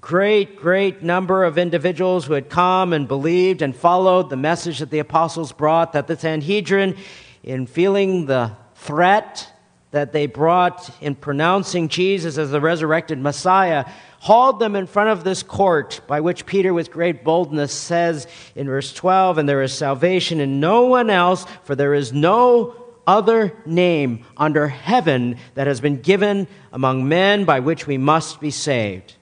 great, 0.01 0.57
great 0.57 1.03
number 1.03 1.45
of 1.45 1.59
individuals 1.59 2.25
who 2.25 2.33
had 2.33 2.49
come 2.49 2.93
and 2.93 3.07
believed 3.07 3.61
and 3.61 3.77
followed 3.77 4.31
the 4.31 4.37
message 4.37 4.79
that 4.79 4.91
the 4.91 5.01
apostles 5.01 5.53
brought 5.53 5.93
that 5.93 6.07
the 6.07 6.17
Sanhedrin, 6.17 6.97
in 7.43 7.67
feeling 7.67 8.27
the 8.27 8.53
threat 8.75 9.53
that 9.91 10.13
they 10.13 10.27
brought 10.27 10.91
in 11.01 11.15
pronouncing 11.15 11.89
Jesus 11.89 12.39
as 12.39 12.51
the 12.51 12.61
resurrected 12.61 13.19
Messiah, 13.19 13.87
hauled 14.21 14.59
them 14.59 14.77
in 14.77 14.87
front 14.87 15.11
of 15.11 15.25
this 15.25 15.43
court, 15.43 16.01
by 16.07 16.21
which 16.21 16.47
Peter, 16.47 16.75
with 16.75 16.91
great 16.91 17.25
boldness, 17.25 17.73
says 17.73 18.27
in 18.55 18.67
verse 18.67 18.93
12, 18.93 19.39
And 19.39 19.49
there 19.49 19.63
is 19.63 19.73
salvation 19.73 20.41
in 20.41 20.61
no 20.61 20.87
one 20.87 21.11
else, 21.11 21.47
for 21.65 21.75
there 21.75 21.95
is 21.95 22.13
no 22.13 22.75
other 23.07 23.57
name 23.65 24.25
under 24.37 24.69
heaven 24.69 25.37
that 25.55 25.67
has 25.67 25.81
been 25.81 26.01
given 26.01 26.47
among 26.73 27.09
men 27.09 27.45
by 27.45 27.61
which 27.61 27.87
we 27.87 27.97
must 27.97 28.41
be 28.41 28.51
saved. 28.51 29.15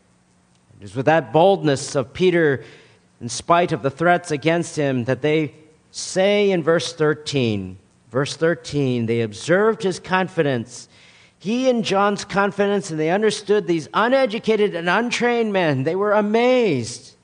It 0.80 0.84
is 0.84 0.94
with 0.94 1.06
that 1.06 1.32
boldness 1.32 1.94
of 1.94 2.12
Peter, 2.12 2.64
in 3.20 3.28
spite 3.28 3.72
of 3.72 3.82
the 3.82 3.90
threats 3.90 4.30
against 4.30 4.76
him, 4.76 5.04
that 5.04 5.22
they 5.22 5.54
say 5.90 6.50
in 6.50 6.62
verse 6.62 6.92
13, 6.92 7.78
Verse 8.10 8.36
13, 8.36 9.06
they 9.06 9.20
observed 9.20 9.82
his 9.82 9.98
confidence. 9.98 10.88
He 11.46 11.70
and 11.70 11.84
John's 11.84 12.24
confidence, 12.24 12.90
and 12.90 12.98
they 12.98 13.08
understood 13.10 13.68
these 13.68 13.88
uneducated 13.94 14.74
and 14.74 14.88
untrained 14.88 15.52
men. 15.52 15.84
They 15.84 15.94
were 15.94 16.10
amazed. 16.10 17.14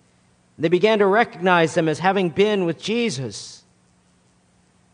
They 0.56 0.68
began 0.68 1.00
to 1.00 1.06
recognize 1.06 1.74
them 1.74 1.88
as 1.88 1.98
having 1.98 2.28
been 2.28 2.64
with 2.64 2.80
Jesus. 2.80 3.64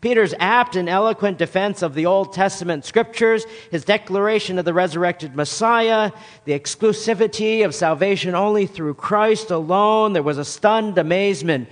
Peter's 0.00 0.32
apt 0.38 0.76
and 0.76 0.88
eloquent 0.88 1.36
defense 1.36 1.82
of 1.82 1.92
the 1.92 2.06
Old 2.06 2.32
Testament 2.32 2.86
scriptures, 2.86 3.44
his 3.70 3.84
declaration 3.84 4.58
of 4.58 4.64
the 4.64 4.72
resurrected 4.72 5.36
Messiah, 5.36 6.10
the 6.46 6.58
exclusivity 6.58 7.66
of 7.66 7.74
salvation 7.74 8.34
only 8.34 8.64
through 8.64 8.94
Christ 8.94 9.50
alone, 9.50 10.14
there 10.14 10.22
was 10.22 10.38
a 10.38 10.44
stunned 10.44 10.96
amazement 10.96 11.68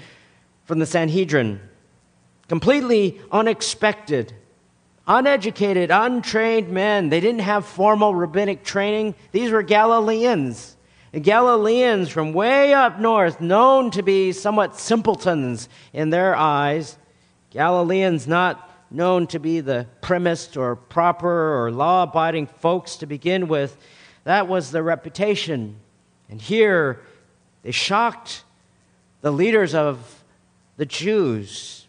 from 0.66 0.78
the 0.78 0.84
Sanhedrin 0.84 1.60
completely 2.48 3.18
unexpected, 3.32 4.34
uneducated, 5.06 5.90
untrained 5.90 6.68
men. 6.68 7.08
They 7.08 7.20
didn't 7.20 7.40
have 7.40 7.64
formal 7.64 8.14
rabbinic 8.14 8.64
training. 8.64 9.14
These 9.32 9.50
were 9.50 9.62
Galileans. 9.62 10.76
Galileans 11.12 12.10
from 12.10 12.32
way 12.32 12.74
up 12.74 12.98
north, 12.98 13.40
known 13.40 13.90
to 13.92 14.02
be 14.02 14.32
somewhat 14.32 14.78
simpletons 14.78 15.68
in 15.92 16.10
their 16.10 16.36
eyes. 16.36 16.98
Galileans 17.50 18.26
not 18.26 18.70
known 18.90 19.26
to 19.28 19.38
be 19.38 19.60
the 19.60 19.86
primmest 20.02 20.56
or 20.56 20.76
proper 20.76 21.64
or 21.64 21.70
law 21.70 22.02
abiding 22.02 22.46
folks 22.46 22.96
to 22.96 23.06
begin 23.06 23.48
with. 23.48 23.76
That 24.24 24.46
was 24.48 24.70
their 24.70 24.82
reputation. 24.82 25.76
And 26.28 26.40
here 26.40 27.00
they 27.62 27.70
shocked 27.70 28.44
the 29.22 29.32
leaders 29.32 29.74
of 29.74 30.24
the 30.76 30.86
Jews 30.86 31.85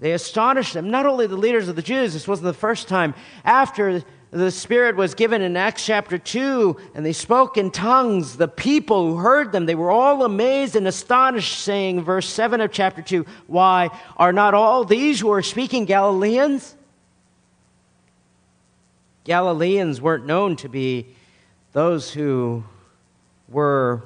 they 0.00 0.12
astonished 0.12 0.74
them, 0.74 0.90
not 0.90 1.06
only 1.06 1.26
the 1.26 1.36
leaders 1.36 1.68
of 1.68 1.76
the 1.76 1.82
Jews, 1.82 2.12
this 2.12 2.28
wasn't 2.28 2.46
the 2.46 2.52
first 2.52 2.86
time, 2.88 3.14
after 3.44 4.02
the 4.30 4.50
Spirit 4.50 4.94
was 4.94 5.14
given 5.14 5.40
in 5.40 5.56
Acts 5.56 5.86
chapter 5.86 6.18
2, 6.18 6.76
and 6.94 7.04
they 7.04 7.12
spoke 7.12 7.56
in 7.56 7.70
tongues. 7.70 8.36
The 8.36 8.46
people 8.46 9.08
who 9.08 9.16
heard 9.16 9.52
them, 9.52 9.66
they 9.66 9.74
were 9.74 9.90
all 9.90 10.24
amazed 10.24 10.76
and 10.76 10.86
astonished, 10.86 11.58
saying, 11.58 12.04
verse 12.04 12.28
7 12.28 12.60
of 12.60 12.70
chapter 12.70 13.00
2, 13.00 13.24
Why 13.46 13.90
are 14.16 14.32
not 14.32 14.54
all 14.54 14.84
these 14.84 15.18
who 15.18 15.32
are 15.32 15.42
speaking 15.42 15.86
Galileans? 15.86 16.76
Galileans 19.24 20.00
weren't 20.00 20.26
known 20.26 20.56
to 20.56 20.68
be 20.68 21.06
those 21.72 22.12
who 22.12 22.64
were 23.48 24.04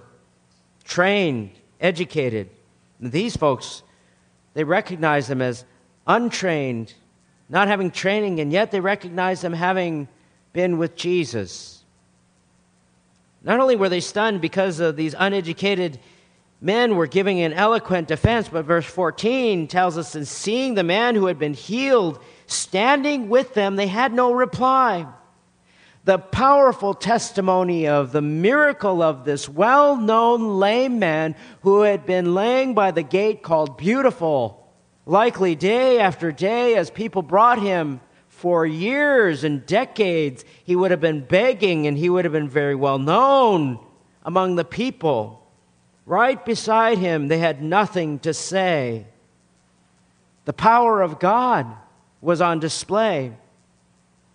trained, 0.84 1.50
educated. 1.80 2.48
These 3.00 3.36
folks, 3.36 3.82
they 4.54 4.64
recognized 4.64 5.28
them 5.28 5.42
as 5.42 5.64
untrained, 6.06 6.94
not 7.48 7.68
having 7.68 7.90
training, 7.90 8.40
and 8.40 8.52
yet 8.52 8.70
they 8.70 8.80
recognize 8.80 9.40
them 9.40 9.52
having 9.52 10.08
been 10.52 10.78
with 10.78 10.96
Jesus. 10.96 11.82
Not 13.42 13.60
only 13.60 13.76
were 13.76 13.88
they 13.88 14.00
stunned 14.00 14.40
because 14.40 14.80
of 14.80 14.96
these 14.96 15.14
uneducated 15.18 15.98
men 16.60 16.94
were 16.94 17.08
giving 17.08 17.40
an 17.40 17.52
eloquent 17.52 18.06
defense, 18.08 18.48
but 18.48 18.64
verse 18.64 18.86
14 18.86 19.66
tells 19.66 19.98
us, 19.98 20.14
in 20.14 20.24
seeing 20.24 20.74
the 20.74 20.84
man 20.84 21.14
who 21.16 21.26
had 21.26 21.38
been 21.38 21.54
healed 21.54 22.22
standing 22.46 23.28
with 23.28 23.54
them, 23.54 23.76
they 23.76 23.88
had 23.88 24.12
no 24.12 24.32
reply. 24.32 25.06
The 26.04 26.18
powerful 26.18 26.94
testimony 26.94 27.86
of 27.86 28.12
the 28.12 28.22
miracle 28.22 29.02
of 29.02 29.24
this 29.24 29.48
well 29.48 29.96
known 29.96 30.58
lame 30.58 30.98
man 30.98 31.36
who 31.62 31.82
had 31.82 32.06
been 32.06 32.34
laying 32.34 32.74
by 32.74 32.90
the 32.90 33.02
gate 33.02 33.42
called 33.42 33.76
Beautiful 33.76 34.61
Likely, 35.04 35.54
day 35.54 35.98
after 35.98 36.30
day, 36.30 36.76
as 36.76 36.90
people 36.90 37.22
brought 37.22 37.60
him 37.60 38.00
for 38.28 38.64
years 38.64 39.44
and 39.44 39.64
decades, 39.66 40.44
he 40.64 40.76
would 40.76 40.90
have 40.90 41.00
been 41.00 41.24
begging 41.24 41.86
and 41.86 41.98
he 41.98 42.08
would 42.08 42.24
have 42.24 42.32
been 42.32 42.48
very 42.48 42.74
well 42.74 42.98
known 42.98 43.78
among 44.24 44.56
the 44.56 44.64
people. 44.64 45.46
Right 46.06 46.44
beside 46.44 46.98
him, 46.98 47.28
they 47.28 47.38
had 47.38 47.62
nothing 47.62 48.18
to 48.20 48.34
say. 48.34 49.06
The 50.44 50.52
power 50.52 51.00
of 51.00 51.18
God 51.18 51.66
was 52.20 52.40
on 52.40 52.58
display. 52.58 53.32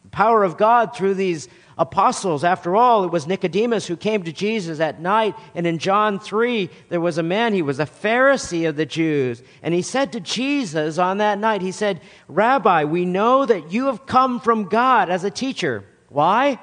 The 0.04 0.10
power 0.10 0.44
of 0.44 0.58
God 0.58 0.96
through 0.96 1.16
these 1.16 1.50
apostles. 1.78 2.44
After 2.44 2.76
all, 2.76 3.04
it 3.04 3.12
was 3.12 3.28
Nicodemus 3.28 3.88
who 3.88 3.96
came 3.96 4.24
to 4.24 4.32
Jesus 4.32 4.80
at 4.80 5.00
night. 5.00 5.36
And 5.56 5.68
in 5.68 5.78
John 5.78 6.20
3, 6.20 6.70
there 6.90 7.02
was 7.02 7.18
a 7.18 7.24
man, 7.24 7.54
he 7.54 7.62
was 7.62 7.80
a 7.80 7.86
Pharisee 7.86 8.68
of 8.68 8.76
the 8.76 8.86
Jews. 8.86 9.44
And 9.62 9.74
he 9.74 9.82
said 9.82 10.12
to 10.14 10.20
Jesus 10.20 10.98
on 10.98 11.18
that 11.20 11.40
night, 11.40 11.62
He 11.62 11.72
said, 11.72 12.02
Rabbi, 12.28 12.86
we 12.86 13.06
know 13.06 13.46
that 13.46 13.72
you 13.72 13.86
have 13.86 14.06
come 14.06 14.40
from 14.40 14.66
God 14.70 15.10
as 15.10 15.24
a 15.24 15.32
teacher. 15.32 15.84
Why? 16.10 16.60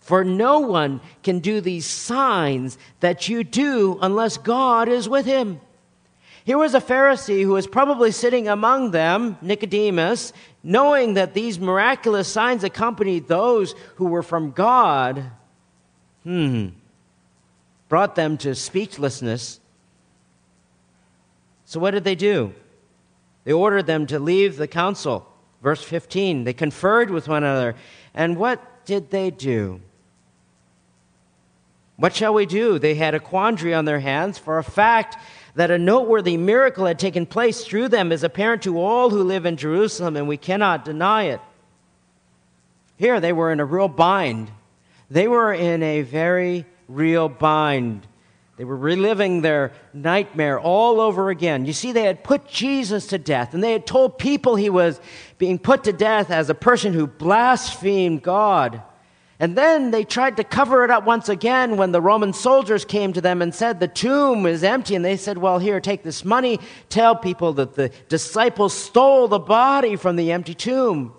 For 0.00 0.24
no 0.24 0.60
one 0.60 1.00
can 1.22 1.38
do 1.38 1.60
these 1.60 1.86
signs 1.86 2.76
that 3.00 3.28
you 3.28 3.44
do 3.44 3.98
unless 4.02 4.36
God 4.36 4.88
is 4.88 5.08
with 5.08 5.26
him. 5.26 5.60
Here 6.44 6.58
was 6.58 6.74
a 6.74 6.80
Pharisee 6.80 7.42
who 7.42 7.52
was 7.52 7.66
probably 7.66 8.10
sitting 8.10 8.48
among 8.48 8.90
them, 8.90 9.38
Nicodemus, 9.40 10.32
knowing 10.62 11.14
that 11.14 11.34
these 11.34 11.58
miraculous 11.58 12.26
signs 12.26 12.64
accompanied 12.64 13.28
those 13.28 13.74
who 13.96 14.06
were 14.06 14.22
from 14.22 14.50
God. 14.50 15.30
Hmm. 16.24 16.68
Brought 17.88 18.16
them 18.16 18.36
to 18.38 18.54
speechlessness. 18.54 19.60
So, 21.64 21.78
what 21.78 21.92
did 21.92 22.04
they 22.04 22.16
do? 22.16 22.54
They 23.44 23.52
ordered 23.52 23.86
them 23.86 24.06
to 24.08 24.18
leave 24.18 24.56
the 24.56 24.68
council. 24.68 25.28
Verse 25.62 25.82
15, 25.82 26.44
they 26.44 26.52
conferred 26.52 27.10
with 27.10 27.28
one 27.28 27.44
another. 27.44 27.76
And 28.14 28.36
what 28.36 28.84
did 28.84 29.10
they 29.10 29.30
do? 29.30 29.80
What 31.96 32.16
shall 32.16 32.34
we 32.34 32.46
do? 32.46 32.80
They 32.80 32.94
had 32.94 33.14
a 33.14 33.20
quandary 33.20 33.74
on 33.74 33.84
their 33.84 34.00
hands, 34.00 34.38
for 34.38 34.58
a 34.58 34.64
fact 34.64 35.16
that 35.54 35.70
a 35.70 35.78
noteworthy 35.78 36.36
miracle 36.36 36.86
had 36.86 36.98
taken 36.98 37.26
place 37.26 37.64
through 37.64 37.88
them 37.88 38.10
is 38.10 38.24
apparent 38.24 38.62
to 38.62 38.78
all 38.78 39.10
who 39.10 39.22
live 39.22 39.44
in 39.44 39.56
Jerusalem, 39.56 40.16
and 40.16 40.26
we 40.26 40.36
cannot 40.36 40.84
deny 40.84 41.24
it. 41.24 41.40
Here 42.96 43.20
they 43.20 43.32
were 43.32 43.52
in 43.52 43.60
a 43.60 43.64
real 43.64 43.88
bind. 43.88 44.50
They 45.10 45.28
were 45.28 45.52
in 45.52 45.82
a 45.82 46.02
very 46.02 46.64
real 46.88 47.28
bind. 47.28 48.06
They 48.56 48.64
were 48.64 48.76
reliving 48.76 49.40
their 49.40 49.72
nightmare 49.92 50.60
all 50.60 51.00
over 51.00 51.30
again. 51.30 51.66
You 51.66 51.72
see, 51.72 51.92
they 51.92 52.04
had 52.04 52.22
put 52.22 52.46
Jesus 52.46 53.08
to 53.08 53.18
death, 53.18 53.54
and 53.54 53.62
they 53.62 53.72
had 53.72 53.86
told 53.86 54.18
people 54.18 54.56
he 54.56 54.70
was 54.70 55.00
being 55.38 55.58
put 55.58 55.84
to 55.84 55.92
death 55.92 56.30
as 56.30 56.48
a 56.48 56.54
person 56.54 56.92
who 56.92 57.06
blasphemed 57.06 58.22
God. 58.22 58.82
And 59.42 59.58
then 59.58 59.90
they 59.90 60.04
tried 60.04 60.36
to 60.36 60.44
cover 60.44 60.84
it 60.84 60.90
up 60.92 61.04
once 61.04 61.28
again 61.28 61.76
when 61.76 61.90
the 61.90 62.00
Roman 62.00 62.32
soldiers 62.32 62.84
came 62.84 63.12
to 63.12 63.20
them 63.20 63.42
and 63.42 63.52
said, 63.52 63.80
The 63.80 63.88
tomb 63.88 64.46
is 64.46 64.62
empty. 64.62 64.94
And 64.94 65.04
they 65.04 65.16
said, 65.16 65.36
Well, 65.36 65.58
here, 65.58 65.80
take 65.80 66.04
this 66.04 66.24
money. 66.24 66.60
Tell 66.88 67.16
people 67.16 67.52
that 67.54 67.74
the 67.74 67.90
disciples 68.08 68.72
stole 68.72 69.26
the 69.26 69.40
body 69.40 69.96
from 69.96 70.14
the 70.14 70.30
empty 70.30 70.54
tomb. 70.54 71.12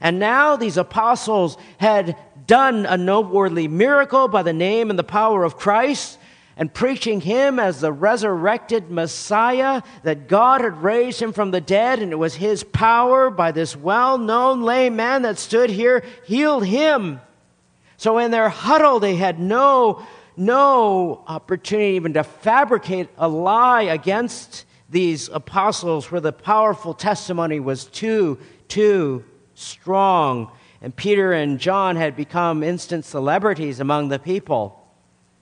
And 0.00 0.18
now 0.18 0.56
these 0.56 0.78
apostles 0.78 1.58
had 1.76 2.16
done 2.46 2.86
a 2.86 2.96
noteworthy 2.96 3.68
miracle 3.68 4.28
by 4.28 4.42
the 4.42 4.54
name 4.54 4.88
and 4.88 4.98
the 4.98 5.04
power 5.04 5.44
of 5.44 5.58
Christ 5.58 6.18
and 6.56 6.72
preaching 6.72 7.20
him 7.20 7.58
as 7.58 7.82
the 7.82 7.92
resurrected 7.92 8.90
Messiah, 8.90 9.82
that 10.04 10.26
God 10.26 10.62
had 10.62 10.82
raised 10.82 11.20
him 11.20 11.34
from 11.34 11.50
the 11.50 11.60
dead, 11.60 11.98
and 12.00 12.12
it 12.12 12.18
was 12.18 12.34
his 12.34 12.64
power 12.64 13.28
by 13.28 13.52
this 13.52 13.76
well 13.76 14.16
known 14.16 14.62
lame 14.62 14.96
man 14.96 15.20
that 15.22 15.38
stood 15.38 15.68
here 15.68 16.02
healed 16.24 16.64
him. 16.64 17.20
So 17.98 18.18
in 18.18 18.30
their 18.30 18.48
huddle, 18.48 19.00
they 19.00 19.16
had 19.16 19.40
no, 19.40 20.06
no 20.36 21.24
opportunity 21.26 21.96
even 21.96 22.14
to 22.14 22.22
fabricate 22.22 23.08
a 23.18 23.28
lie 23.28 23.82
against 23.82 24.64
these 24.88 25.28
apostles, 25.28 26.10
where 26.10 26.20
the 26.20 26.32
powerful 26.32 26.94
testimony 26.94 27.60
was 27.60 27.84
too, 27.84 28.38
too 28.68 29.24
strong. 29.54 30.50
And 30.80 30.94
Peter 30.94 31.32
and 31.32 31.58
John 31.58 31.96
had 31.96 32.16
become 32.16 32.62
instant 32.62 33.04
celebrities 33.04 33.80
among 33.80 34.08
the 34.08 34.18
people. 34.20 34.80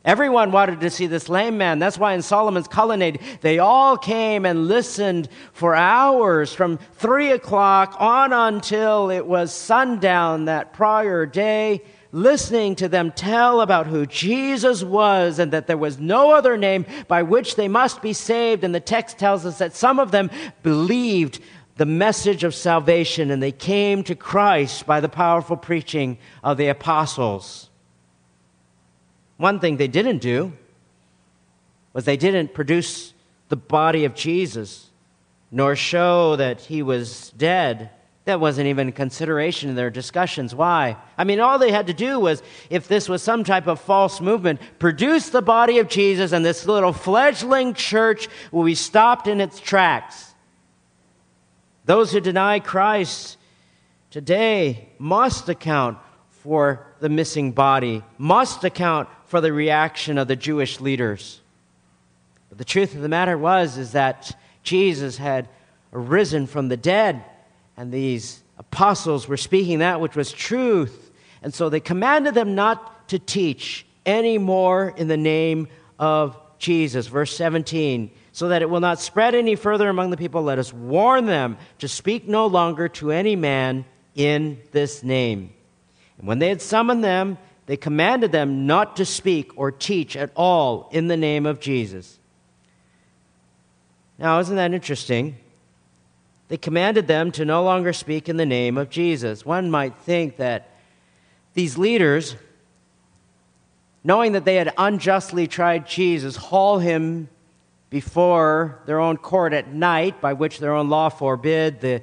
Everyone 0.03 0.51
wanted 0.51 0.81
to 0.81 0.89
see 0.89 1.07
this 1.07 1.29
lame 1.29 1.59
man. 1.59 1.79
That's 1.79 1.99
why 1.99 2.15
in 2.15 2.23
Solomon's 2.23 2.69
colonnade, 2.69 3.21
they 3.43 3.59
all 3.59 3.99
came 3.99 4.47
and 4.47 4.67
listened 4.67 5.29
for 5.53 5.75
hours 5.75 6.55
from 6.55 6.79
three 6.95 7.33
o'clock 7.33 7.97
on 7.99 8.33
until 8.33 9.11
it 9.11 9.27
was 9.27 9.53
sundown 9.53 10.47
that 10.47 10.73
prior 10.73 11.27
day, 11.27 11.83
listening 12.17 12.75
to 12.75 12.89
them 12.89 13.13
tell 13.13 13.61
about 13.61 13.87
who 13.87 14.07
Jesus 14.07 14.83
was 14.83 15.39
and 15.39 15.53
that 15.53 15.67
there 15.67 15.77
was 15.77 15.99
no 15.99 16.31
other 16.31 16.57
name 16.57 16.87
by 17.09 17.23
which 17.23 17.57
they 17.57 17.69
must 17.69 18.01
be 18.01 18.15
saved. 18.15 18.65
And 18.65 18.75
the 18.75 18.81
text 18.81 19.19
tells 19.19 19.45
us 19.45 19.59
that 19.59 19.77
some 19.77 20.01
of 20.01 20.13
them 20.13 20.31
believed 20.63 21.41
the 21.77 21.85
message 21.85 22.43
of 22.43 22.55
salvation 22.55 23.31
and 23.31 23.43
they 23.43 23.53
came 23.53 24.03
to 24.05 24.15
Christ 24.15 24.87
by 24.87 25.01
the 25.01 25.11
powerful 25.11 25.59
preaching 25.59 26.17
of 26.43 26.57
the 26.57 26.69
apostles. 26.69 27.69
One 29.37 29.61
thing 29.61 29.77
they 29.77 29.87
didn't 29.87 30.19
do 30.19 30.55
was 31.93 32.07
they 32.07 32.17
didn't 32.17 32.55
produce 32.55 33.13
the 33.51 33.57
body 33.57 34.07
of 34.07 34.15
Jesus, 34.15 34.91
nor 35.51 35.77
show 35.77 36.37
that 36.37 36.63
he 36.63 36.83
was 36.83 37.31
dead. 37.37 37.91
That 38.27 38.41
wasn't 38.41 38.67
even 38.67 38.89
a 38.89 38.93
consideration 38.93 39.71
in 39.71 39.77
their 39.77 39.89
discussions. 39.89 40.53
Why? 40.53 40.97
I 41.17 41.23
mean, 41.23 41.39
all 41.39 41.61
they 41.61 41.71
had 41.71 41.87
to 41.87 41.95
do 41.95 42.19
was, 42.19 42.43
if 42.71 42.89
this 42.89 43.09
was 43.09 43.23
some 43.23 43.45
type 43.45 43.69
of 43.69 43.81
false 43.81 44.21
movement, 44.21 44.61
produce 44.81 45.29
the 45.29 45.41
body 45.41 45.79
of 45.79 45.89
Jesus, 45.89 46.33
and 46.33 46.45
this 46.45 46.67
little 46.67 46.93
fledgling 46.93 47.73
church 47.73 48.29
will 48.51 48.65
be 48.65 48.75
stopped 48.75 49.29
in 49.29 49.41
its 49.41 49.61
tracks. 49.61 50.35
Those 51.85 52.11
who 52.11 52.19
deny 52.19 52.59
Christ 52.59 53.39
today 54.11 54.89
must 54.99 55.49
account 55.49 55.99
for 56.29 56.85
the 56.99 57.09
missing 57.09 57.53
body, 57.53 58.03
must 58.19 58.65
account 58.65 59.09
for 59.27 59.41
the 59.41 59.53
reaction 59.53 60.19
of 60.19 60.27
the 60.27 60.35
Jewish 60.35 60.81
leaders. 60.81 61.41
But 62.49 62.59
the 62.59 62.65
truth 62.65 62.97
of 62.97 63.03
the 63.03 63.09
matter 63.09 63.39
was 63.39 63.79
is 63.79 63.93
that 63.93 64.37
Jesus 64.65 65.17
had 65.17 65.49
arisen 65.93 66.49
from 66.49 66.69
the 66.69 66.77
dead, 66.77 67.23
and 67.77 67.93
these 67.93 68.43
apostles 68.59 69.29
were 69.29 69.37
speaking 69.37 69.81
that 69.81 70.01
which 70.01 70.17
was 70.17 70.33
truth. 70.33 71.11
And 71.43 71.53
so 71.53 71.69
they 71.69 71.81
commanded 71.81 72.35
them 72.35 72.55
not 72.55 73.09
to 73.09 73.19
teach 73.19 73.87
any 74.05 74.39
more 74.39 74.95
in 74.97 75.09
the 75.09 75.17
name 75.17 75.69
of 75.99 76.37
Jesus. 76.59 77.07
Verse 77.07 77.37
17 77.37 78.11
so 78.37 78.49
that 78.49 78.61
it 78.61 78.69
will 78.69 78.81
not 78.81 79.01
spread 79.01 79.35
any 79.35 79.57
further 79.57 79.89
among 79.89 80.11
the 80.11 80.17
people, 80.19 80.43
let 80.43 80.59
us 80.59 80.71
warn 80.71 81.25
them 81.25 81.57
to 81.79 81.89
speak 81.89 82.29
no 82.29 82.47
longer 82.47 82.87
to 82.87 83.11
any 83.11 83.35
man 83.35 83.83
in 84.15 84.61
this 84.73 85.03
name. 85.03 85.55
And 86.19 86.29
when 86.29 86.39
they 86.39 86.51
had 86.51 86.61
summoned 86.61 87.03
them, 87.03 87.39
they 87.65 87.79
commanded 87.79 88.33
them 88.33 88.67
not 88.67 88.97
to 88.97 89.07
speak 89.07 89.53
or 89.57 89.71
teach 89.71 90.19
at 90.19 90.33
all 90.37 90.91
in 90.93 91.09
the 91.09 91.17
name 91.17 91.47
of 91.47 91.61
Jesus. 91.61 92.19
Now, 94.19 94.39
isn't 94.41 94.57
that 94.57 94.75
interesting? 94.75 95.39
They 96.49 96.57
commanded 96.57 97.09
them 97.09 97.33
to 97.33 97.45
no 97.45 97.65
longer 97.65 97.93
speak 97.93 98.29
in 98.29 98.37
the 98.37 98.47
name 98.47 98.79
of 98.79 98.89
Jesus. 98.89 99.45
One 99.45 99.71
might 99.71 99.97
think 99.97 100.37
that 100.37 100.71
these 101.55 101.77
leaders, 101.77 102.37
knowing 104.05 104.33
that 104.33 104.45
they 104.45 104.57
had 104.57 104.73
unjustly 104.79 105.49
tried 105.49 105.87
Jesus, 105.87 106.37
haul 106.37 106.79
him 106.79 107.29
before 107.91 108.81
their 108.87 109.01
own 109.01 109.17
court 109.17 109.53
at 109.53 109.73
night, 109.73 110.21
by 110.21 110.35
which 110.35 110.59
their 110.59 110.73
own 110.73 110.89
law 110.89 111.09
forbid 111.09 111.81
the, 111.81 112.03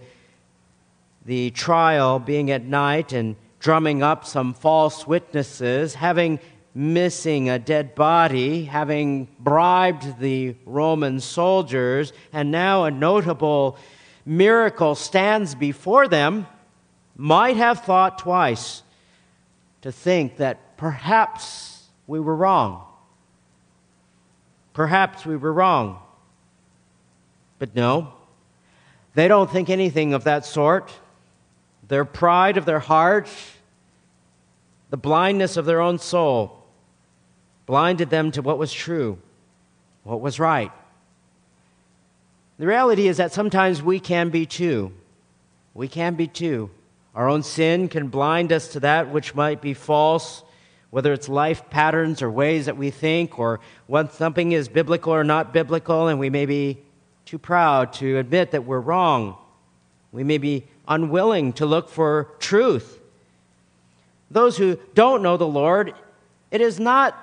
the 1.25 1.51
trial 1.51 2.19
being 2.19 2.51
at 2.51 2.63
night, 2.65 3.13
and 3.13 3.35
drumming 3.59 4.03
up 4.03 4.25
some 4.25 4.53
false 4.53 5.07
witnesses, 5.07 5.95
having 5.95 6.39
missing 6.75 7.49
a 7.49 7.59
dead 7.59 7.95
body, 7.95 8.65
having 8.65 9.27
bribed 9.39 10.19
the 10.19 10.55
Roman 10.65 11.19
soldiers, 11.19 12.11
and 12.33 12.51
now 12.51 12.83
a 12.83 12.91
notable 12.91 13.77
miracle 14.25 14.95
stands 14.95 15.55
before 15.55 16.07
them, 16.07 16.47
might 17.15 17.57
have 17.57 17.83
thought 17.83 18.17
twice 18.17 18.83
to 19.81 19.91
think 19.91 20.37
that 20.37 20.77
perhaps 20.77 21.83
we 22.07 22.19
were 22.19 22.35
wrong. 22.35 22.83
Perhaps 24.73 25.25
we 25.25 25.37
were 25.37 25.53
wrong. 25.53 25.99
But 27.59 27.75
no, 27.75 28.13
they 29.13 29.27
don't 29.27 29.51
think 29.51 29.69
anything 29.69 30.13
of 30.13 30.23
that 30.23 30.45
sort. 30.45 30.91
Their 31.87 32.05
pride 32.05 32.57
of 32.57 32.65
their 32.65 32.79
heart 32.79 33.29
the 34.93 34.97
blindness 34.97 35.57
of 35.57 35.65
their 35.65 35.81
own 35.81 35.97
soul 35.97 36.63
blinded 37.65 38.11
them 38.11 38.29
to 38.29 38.43
what 38.43 38.59
was 38.59 38.71
true, 38.71 39.17
what 40.03 40.21
was 40.21 40.39
right. 40.39 40.71
The 42.63 42.67
reality 42.67 43.09
is 43.09 43.17
that 43.17 43.33
sometimes 43.33 43.83
we 43.83 43.99
can 43.99 44.29
be 44.29 44.45
too. 44.45 44.93
We 45.73 45.89
can 45.89 46.15
be 46.15 46.27
too. 46.27 46.69
Our 47.13 47.27
own 47.27 47.43
sin 47.43 47.89
can 47.89 48.07
blind 48.07 48.53
us 48.53 48.69
to 48.69 48.79
that 48.79 49.09
which 49.09 49.35
might 49.35 49.61
be 49.61 49.73
false, 49.73 50.43
whether 50.89 51.11
it's 51.11 51.27
life 51.27 51.69
patterns 51.69 52.21
or 52.21 52.31
ways 52.31 52.67
that 52.67 52.77
we 52.77 52.89
think, 52.89 53.37
or 53.37 53.59
what 53.85 54.13
something 54.13 54.53
is 54.53 54.69
biblical 54.69 55.13
or 55.13 55.25
not 55.25 55.51
biblical, 55.51 56.07
and 56.07 56.21
we 56.21 56.29
may 56.29 56.45
be 56.45 56.77
too 57.25 57.37
proud 57.37 57.91
to 57.95 58.17
admit 58.17 58.51
that 58.51 58.63
we're 58.63 58.79
wrong. 58.79 59.35
We 60.13 60.23
may 60.23 60.37
be 60.37 60.63
unwilling 60.87 61.51
to 61.55 61.65
look 61.65 61.89
for 61.89 62.29
truth 62.39 62.97
those 64.31 64.55
who 64.55 64.79
don't 64.93 65.21
know 65.21 65.35
the 65.35 65.45
Lord, 65.45 65.93
it 66.49 66.61
is 66.61 66.79
not 66.79 67.13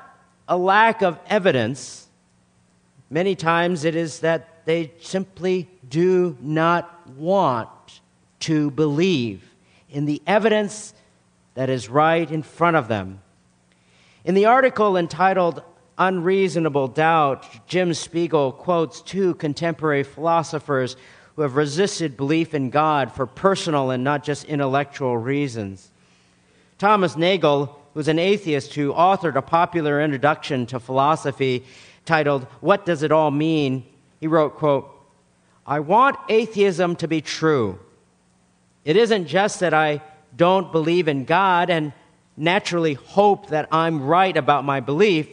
a 0.47 0.59
lack 0.59 1.01
of 1.01 1.19
evidence. 1.31 2.09
Many 3.09 3.35
times 3.37 3.87
it 3.87 3.95
is 3.95 4.21
that 4.21 4.50
they 4.65 4.93
simply 5.01 5.69
do 5.89 6.37
not 6.41 7.09
want 7.17 7.69
to 8.41 8.71
believe 8.71 9.55
in 9.91 10.07
the 10.07 10.23
evidence 10.27 10.95
that 11.55 11.69
is 11.69 11.89
right 11.89 12.31
in 12.31 12.43
front 12.43 12.77
of 12.77 12.89
them. 12.89 13.21
In 14.25 14.35
the 14.35 14.47
article 14.47 14.97
entitled 14.97 15.63
Unreasonable 15.99 16.89
Doubt, 16.89 17.67
Jim 17.67 17.93
Spiegel 17.93 18.53
quotes 18.53 19.03
two 19.03 19.35
contemporary 19.35 20.03
philosophers 20.03 20.97
who 21.37 21.43
have 21.43 21.57
resisted 21.57 22.17
belief 22.17 22.55
in 22.55 22.71
God 22.71 23.13
for 23.13 23.27
personal 23.27 23.91
and 23.91 24.03
not 24.03 24.25
just 24.25 24.45
intellectual 24.45 25.17
reasons. 25.17 25.91
Thomas 26.79 27.17
Nagel, 27.17 27.79
who's 27.93 28.09
an 28.09 28.19
atheist 28.19 28.75
who 28.75 28.93
authored 28.93 29.37
a 29.37 29.43
popular 29.43 30.01
introduction 30.01 30.65
to 30.67 30.81
philosophy 30.81 31.65
titled 32.07 32.45
What 32.61 32.87
Does 32.87 33.03
It 33.03 33.13
All 33.13 33.31
Mean? 33.31 33.85
He 34.21 34.27
wrote, 34.27 34.57
quote, 34.57 34.91
I 35.67 35.81
want 35.81 36.17
atheism 36.29 36.97
to 36.97 37.09
be 37.09 37.21
true. 37.21 37.79
It 38.85 38.97
isn't 38.97 39.27
just 39.27 39.61
that 39.61 39.75
I 39.75 40.03
don't 40.37 40.73
believe 40.73 41.09
in 41.09 41.25
God 41.25 41.71
and 41.71 41.93
naturally 42.37 42.95
hope 42.95 43.49
that 43.49 43.69
I'm 43.73 44.03
right 44.03 44.37
about 44.37 44.65
my 44.65 44.81
belief. 44.81 45.29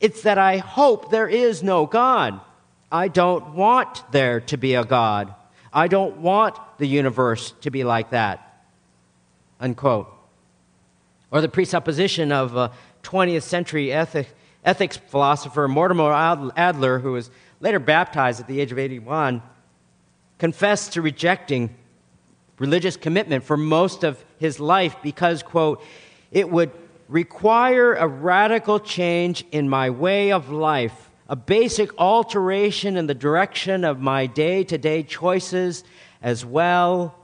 It's 0.00 0.22
that 0.22 0.38
I 0.38 0.58
hope 0.58 1.10
there 1.10 1.28
is 1.28 1.62
no 1.62 1.86
God. 1.86 2.40
I 2.90 3.08
don't 3.08 3.54
want 3.54 4.10
there 4.10 4.40
to 4.40 4.56
be 4.56 4.74
a 4.74 4.84
God. 4.84 5.34
I 5.72 5.88
don't 5.88 6.18
want 6.18 6.58
the 6.78 6.88
universe 6.88 7.52
to 7.60 7.70
be 7.70 7.84
like 7.84 8.10
that. 8.10 8.64
Unquote. 9.60 10.12
Or 11.30 11.40
the 11.40 11.48
presupposition 11.48 12.32
of 12.32 12.56
a 12.56 12.72
20th 13.02 13.42
century 13.42 13.92
ethic, 13.92 14.28
ethics 14.64 14.96
philosopher 14.96 15.68
Mortimer 15.68 16.12
Adler, 16.56 16.98
who 16.98 17.12
was 17.12 17.30
later 17.60 17.78
baptized 17.78 18.40
at 18.40 18.46
the 18.46 18.60
age 18.60 18.72
of 18.72 18.78
81, 18.78 19.42
confessed 20.38 20.94
to 20.94 21.02
rejecting 21.02 21.74
religious 22.58 22.96
commitment 22.96 23.44
for 23.44 23.56
most 23.56 24.04
of 24.04 24.22
his 24.38 24.60
life 24.60 24.96
because, 25.02 25.42
quote, 25.42 25.82
it 26.30 26.50
would 26.50 26.70
require 27.08 27.94
a 27.94 28.06
radical 28.06 28.78
change 28.78 29.44
in 29.50 29.68
my 29.68 29.90
way 29.90 30.30
of 30.30 30.50
life, 30.50 31.10
a 31.28 31.36
basic 31.36 31.90
alteration 31.98 32.96
in 32.96 33.06
the 33.06 33.14
direction 33.14 33.84
of 33.84 34.00
my 34.00 34.26
day 34.26 34.62
to 34.64 34.78
day 34.78 35.02
choices, 35.02 35.84
as 36.22 36.44
well 36.44 37.14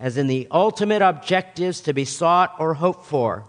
as 0.00 0.16
in 0.16 0.26
the 0.26 0.48
ultimate 0.50 1.02
objectives 1.02 1.80
to 1.80 1.92
be 1.92 2.04
sought 2.04 2.54
or 2.58 2.74
hoped 2.74 3.04
for. 3.04 3.44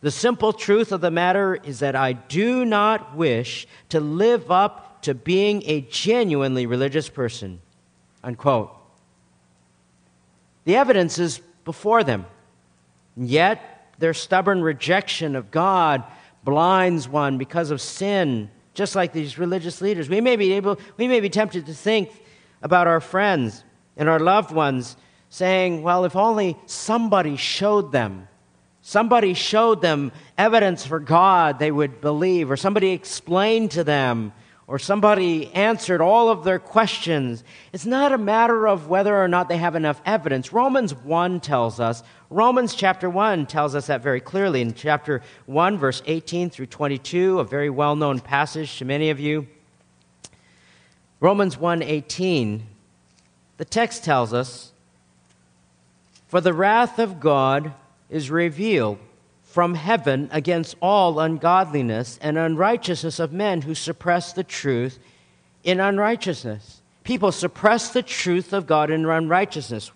The 0.00 0.10
simple 0.10 0.52
truth 0.52 0.92
of 0.92 1.00
the 1.00 1.10
matter 1.10 1.56
is 1.56 1.80
that 1.80 1.96
I 1.96 2.12
do 2.12 2.64
not 2.64 3.16
wish 3.16 3.66
to 3.88 3.98
live 4.00 4.50
up 4.50 5.02
to 5.02 5.14
being 5.14 5.62
a 5.66 5.80
genuinely 5.80 6.66
religious 6.66 7.08
person. 7.08 7.60
Unquote. 8.22 8.70
The 10.64 10.76
evidence 10.76 11.18
is 11.18 11.40
before 11.64 12.04
them. 12.04 12.26
Yet, 13.16 13.88
their 13.98 14.14
stubborn 14.14 14.62
rejection 14.62 15.34
of 15.34 15.50
God 15.50 16.04
blinds 16.44 17.08
one 17.08 17.36
because 17.38 17.70
of 17.70 17.80
sin, 17.80 18.50
just 18.74 18.94
like 18.94 19.12
these 19.12 19.38
religious 19.38 19.80
leaders. 19.80 20.08
We 20.08 20.20
may 20.20 20.36
be 20.36 20.52
able, 20.52 20.78
we 20.96 21.08
may 21.08 21.18
be 21.20 21.28
tempted 21.28 21.66
to 21.66 21.74
think 21.74 22.10
about 22.62 22.86
our 22.86 23.00
friends 23.00 23.64
and 23.96 24.08
our 24.08 24.20
loved 24.20 24.52
ones 24.52 24.96
saying, 25.28 25.82
well, 25.82 26.04
if 26.04 26.14
only 26.14 26.56
somebody 26.66 27.36
showed 27.36 27.90
them, 27.90 28.27
somebody 28.88 29.34
showed 29.34 29.82
them 29.82 30.10
evidence 30.38 30.86
for 30.86 30.98
God 30.98 31.58
they 31.58 31.70
would 31.70 32.00
believe, 32.00 32.50
or 32.50 32.56
somebody 32.56 32.92
explained 32.92 33.72
to 33.72 33.84
them 33.84 34.32
or 34.66 34.78
somebody 34.78 35.52
answered 35.54 36.02
all 36.02 36.28
of 36.28 36.44
their 36.44 36.58
questions. 36.58 37.42
It's 37.72 37.86
not 37.86 38.12
a 38.12 38.18
matter 38.18 38.66
of 38.68 38.88
whether 38.88 39.16
or 39.16 39.26
not 39.26 39.48
they 39.48 39.56
have 39.56 39.74
enough 39.74 40.00
evidence. 40.04 40.52
Romans 40.52 40.94
1 40.94 41.40
tells 41.40 41.80
us, 41.80 42.02
Romans 42.28 42.74
chapter 42.74 43.08
1 43.08 43.46
tells 43.46 43.74
us 43.74 43.86
that 43.86 44.02
very 44.02 44.20
clearly. 44.20 44.60
In 44.60 44.74
chapter 44.74 45.22
1, 45.46 45.78
verse 45.78 46.02
18 46.04 46.50
through 46.50 46.66
22, 46.66 47.40
a 47.40 47.44
very 47.44 47.70
well 47.70 47.96
known 47.96 48.20
passage 48.20 48.76
to 48.78 48.84
many 48.84 49.08
of 49.08 49.18
you. 49.18 49.46
Romans 51.20 51.56
1:18 51.56 52.60
the 53.56 53.64
text 53.64 54.04
tells 54.04 54.32
us 54.32 54.70
for 56.28 56.40
the 56.40 56.52
wrath 56.52 56.98
of 57.00 57.18
God 57.18 57.72
is 58.10 58.30
revealed 58.30 58.98
from 59.42 59.74
heaven 59.74 60.28
against 60.30 60.76
all 60.80 61.18
ungodliness 61.20 62.18
and 62.20 62.36
unrighteousness 62.36 63.18
of 63.18 63.32
men 63.32 63.62
who 63.62 63.74
suppress 63.74 64.32
the 64.32 64.44
truth 64.44 64.98
in 65.64 65.80
unrighteousness. 65.80 66.82
People 67.02 67.32
suppress 67.32 67.90
the 67.90 68.02
truth 68.02 68.52
of 68.52 68.66
God 68.66 68.90
in 68.90 69.06
unrighteousness 69.06 69.90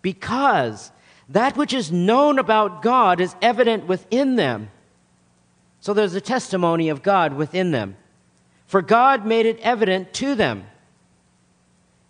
because 0.00 0.90
that 1.28 1.56
which 1.56 1.74
is 1.74 1.92
known 1.92 2.38
about 2.38 2.82
God 2.82 3.20
is 3.20 3.36
evident 3.42 3.86
within 3.86 4.36
them. 4.36 4.70
So 5.80 5.92
there's 5.92 6.14
a 6.14 6.20
testimony 6.20 6.88
of 6.88 7.02
God 7.02 7.34
within 7.34 7.70
them. 7.70 7.96
For 8.66 8.82
God 8.82 9.26
made 9.26 9.46
it 9.46 9.60
evident 9.60 10.12
to 10.14 10.34
them. 10.34 10.66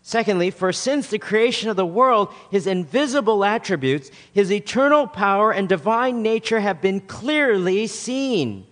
Secondly, 0.08 0.50
for 0.50 0.72
since 0.72 1.08
the 1.08 1.18
creation 1.18 1.68
of 1.68 1.76
the 1.76 1.84
world, 1.84 2.32
his 2.50 2.66
invisible 2.66 3.44
attributes, 3.44 4.10
his 4.32 4.50
eternal 4.50 5.06
power 5.06 5.52
and 5.52 5.68
divine 5.68 6.22
nature 6.22 6.60
have 6.60 6.80
been 6.80 7.00
clearly 7.02 7.86
seen, 7.86 8.66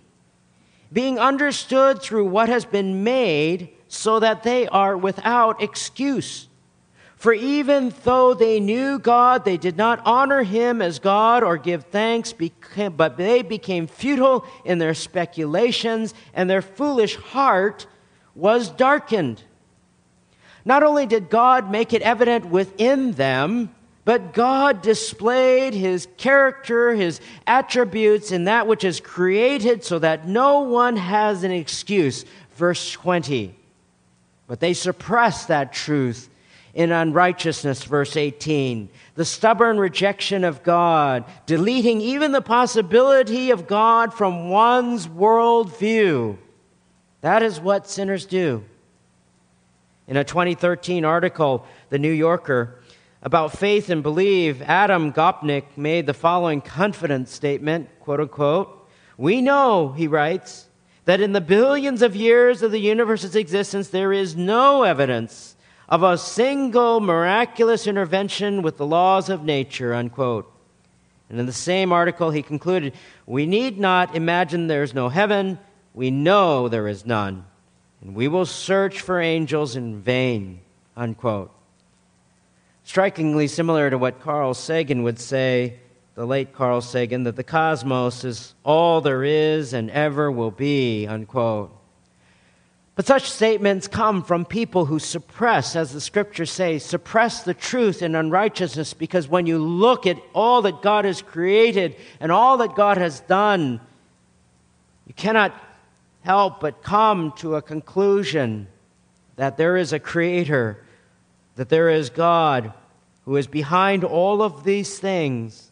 being 0.91 1.19
understood 1.19 2.01
through 2.01 2.25
what 2.25 2.49
has 2.49 2.65
been 2.65 3.03
made, 3.03 3.69
so 3.87 4.19
that 4.19 4.41
they 4.41 4.67
are 4.69 4.97
without 4.97 5.61
excuse. 5.61 6.47
For 7.17 7.33
even 7.33 7.93
though 8.03 8.33
they 8.33 8.59
knew 8.59 8.97
God, 8.97 9.45
they 9.45 9.57
did 9.57 9.77
not 9.77 10.01
honor 10.07 10.41
him 10.41 10.81
as 10.81 10.97
God 10.97 11.43
or 11.43 11.57
give 11.57 11.83
thanks, 11.91 12.33
but 12.33 13.17
they 13.17 13.43
became 13.43 13.85
futile 13.85 14.43
in 14.65 14.79
their 14.79 14.95
speculations, 14.95 16.15
and 16.33 16.49
their 16.49 16.63
foolish 16.63 17.15
heart 17.15 17.85
was 18.33 18.69
darkened. 18.69 19.43
Not 20.67 20.83
only 20.83 21.05
did 21.05 21.29
God 21.29 21.71
make 21.71 21.93
it 21.93 22.01
evident 22.01 22.47
within 22.47 23.13
them, 23.13 23.73
but 24.03 24.33
God 24.33 24.81
displayed 24.81 25.73
his 25.73 26.09
character, 26.17 26.93
his 26.93 27.21
attributes 27.47 28.33
in 28.33 28.43
that 28.43 28.67
which 28.67 28.83
is 28.83 28.99
created 28.99 29.85
so 29.85 29.97
that 29.99 30.27
no 30.27 30.59
one 30.59 30.97
has 30.97 31.45
an 31.45 31.51
excuse. 31.51 32.25
Verse 32.57 32.91
20. 32.91 33.55
But 34.47 34.59
they 34.59 34.73
suppress 34.73 35.45
that 35.45 35.71
truth 35.71 36.29
in 36.73 36.91
unrighteousness, 36.91 37.85
verse 37.85 38.17
18. 38.17 38.89
The 39.15 39.23
stubborn 39.23 39.79
rejection 39.79 40.43
of 40.43 40.63
God, 40.63 41.23
deleting 41.45 42.01
even 42.01 42.33
the 42.33 42.41
possibility 42.41 43.51
of 43.51 43.67
God 43.67 44.13
from 44.13 44.49
one's 44.49 45.07
worldview. 45.07 46.37
That 47.21 47.41
is 47.41 47.57
what 47.57 47.89
sinners 47.89 48.25
do. 48.25 48.65
In 50.07 50.15
a 50.15 50.23
2013 50.23 51.03
article, 51.03 51.65
The 51.89 51.99
New 51.99 52.11
Yorker, 52.11 52.79
about 53.21 53.57
faith 53.57 53.89
and 53.89 54.01
belief, 54.01 54.61
Adam 54.61 55.11
Gopnik 55.11 55.65
made 55.75 56.05
the 56.05 56.13
following 56.13 56.61
confident 56.61 57.27
statement, 57.27 57.89
quote 57.99 58.21
unquote, 58.21 58.87
We 59.17 59.41
know, 59.41 59.91
he 59.91 60.07
writes, 60.07 60.67
that 61.03 61.19
in 61.19 61.33
the 61.33 61.41
billions 61.41 62.01
of 62.01 62.15
years 62.15 62.61
of 62.61 62.71
the 62.71 62.79
universe's 62.79 63.35
existence, 63.35 63.89
there 63.89 64.13
is 64.13 64.35
no 64.35 64.83
evidence 64.83 65.55
of 65.89 66.03
a 66.03 66.17
single 66.17 66.99
miraculous 67.01 67.87
intervention 67.87 68.61
with 68.61 68.77
the 68.77 68.85
laws 68.85 69.29
of 69.29 69.43
nature, 69.43 69.93
unquote. 69.93 70.51
And 71.29 71.39
in 71.39 71.45
the 71.45 71.53
same 71.53 71.91
article, 71.91 72.31
he 72.31 72.41
concluded, 72.41 72.93
We 73.25 73.45
need 73.45 73.77
not 73.77 74.15
imagine 74.15 74.67
there 74.67 74.83
is 74.83 74.93
no 74.93 75.09
heaven, 75.09 75.59
we 75.93 76.11
know 76.11 76.69
there 76.69 76.87
is 76.87 77.05
none 77.05 77.45
and 78.01 78.15
we 78.15 78.27
will 78.27 78.45
search 78.45 79.01
for 79.01 79.19
angels 79.19 79.75
in 79.75 80.01
vain. 80.01 80.61
Unquote. 80.95 81.51
Strikingly 82.83 83.47
similar 83.47 83.89
to 83.89 83.97
what 83.97 84.21
Carl 84.21 84.53
Sagan 84.53 85.03
would 85.03 85.19
say, 85.19 85.79
the 86.15 86.25
late 86.25 86.53
Carl 86.53 86.81
Sagan, 86.81 87.23
that 87.23 87.35
the 87.35 87.43
cosmos 87.43 88.23
is 88.23 88.55
all 88.63 89.01
there 89.01 89.23
is 89.23 89.73
and 89.73 89.91
ever 89.91 90.31
will 90.31 90.51
be. 90.51 91.05
Unquote. 91.05 91.73
But 92.95 93.05
such 93.05 93.29
statements 93.29 93.87
come 93.87 94.23
from 94.23 94.43
people 94.43 94.85
who 94.85 94.97
suppress, 94.97 95.75
as 95.75 95.93
the 95.93 96.01
scriptures 96.01 96.49
say, 96.49 96.79
suppress 96.79 97.43
the 97.43 97.53
truth 97.53 98.01
in 98.01 98.15
unrighteousness 98.15 98.95
because 98.95 99.27
when 99.27 99.45
you 99.45 99.59
look 99.59 100.07
at 100.07 100.17
all 100.33 100.63
that 100.63 100.81
God 100.81 101.05
has 101.05 101.21
created 101.21 101.95
and 102.19 102.31
all 102.31 102.57
that 102.57 102.73
God 102.73 102.97
has 102.97 103.19
done, 103.19 103.79
you 105.05 105.13
cannot 105.13 105.53
help 106.27 106.59
but 106.59 106.83
come 106.83 107.31
to 107.31 107.55
a 107.55 107.61
conclusion 107.61 108.67
that 109.37 109.55
there 109.55 109.77
is 109.77 109.93
a 109.93 109.99
creator, 109.99 110.83
that 111.55 111.69
there 111.69 111.89
is 111.89 112.09
God 112.09 112.73
who 113.23 113.37
is 113.37 113.47
behind 113.47 114.03
all 114.03 114.41
of 114.41 114.65
these 114.65 114.99
things. 114.99 115.71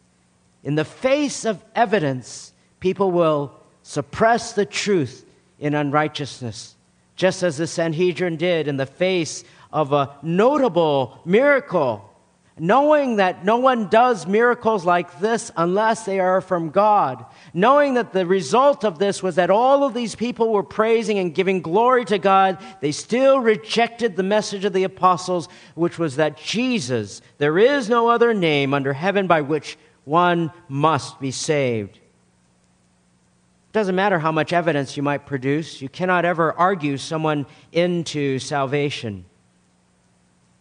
In 0.63 0.75
the 0.75 0.85
face 0.85 1.43
of 1.43 1.61
evidence, 1.75 2.53
people 2.79 3.11
will 3.11 3.51
suppress 3.83 4.53
the 4.53 4.65
truth 4.65 5.25
in 5.59 5.75
unrighteousness, 5.75 6.77
just 7.17 7.43
as 7.43 7.57
the 7.57 7.67
Sanhedrin 7.67 8.37
did 8.37 8.69
in 8.69 8.77
the 8.77 8.85
face 8.85 9.43
of 9.73 9.91
a 9.91 10.15
notable 10.21 11.19
miracle 11.25 12.14
knowing 12.57 13.17
that 13.17 13.43
no 13.43 13.57
one 13.57 13.89
does 13.89 14.25
miracles 14.25 14.85
like 14.85 15.19
this 15.19 15.51
unless 15.57 16.05
they 16.05 16.19
are 16.19 16.39
from 16.39 16.69
God, 16.69 17.25
knowing 17.53 17.95
that 17.95 18.13
the 18.13 18.25
result 18.25 18.85
of 18.85 18.97
this 18.97 19.21
was 19.21 19.35
that 19.35 19.49
all 19.49 19.83
of 19.83 19.93
these 19.93 20.15
people 20.15 20.53
were 20.53 20.63
praising 20.63 21.19
and 21.19 21.35
giving 21.35 21.61
glory 21.61 22.05
to 22.05 22.17
God, 22.17 22.57
they 22.79 22.93
still 22.93 23.39
rejected 23.39 24.15
the 24.15 24.23
message 24.23 24.63
of 24.63 24.71
the 24.71 24.85
apostles, 24.85 25.49
which 25.75 25.99
was 25.99 26.15
that 26.15 26.37
Jesus, 26.37 27.21
there 27.39 27.59
is 27.59 27.89
no 27.89 28.09
other 28.09 28.33
name 28.33 28.73
under 28.73 28.93
heaven 28.93 29.27
by 29.27 29.41
which 29.41 29.77
one 30.05 30.51
must 30.69 31.19
be 31.19 31.31
saved. 31.31 31.97
It 31.97 33.73
doesn't 33.73 33.95
matter 33.95 34.19
how 34.19 34.31
much 34.31 34.53
evidence 34.53 34.95
you 34.95 35.03
might 35.03 35.25
produce, 35.25 35.81
you 35.81 35.89
cannot 35.89 36.23
ever 36.23 36.53
argue 36.53 36.95
someone 36.95 37.47
into 37.73 38.39
salvation. 38.39 39.25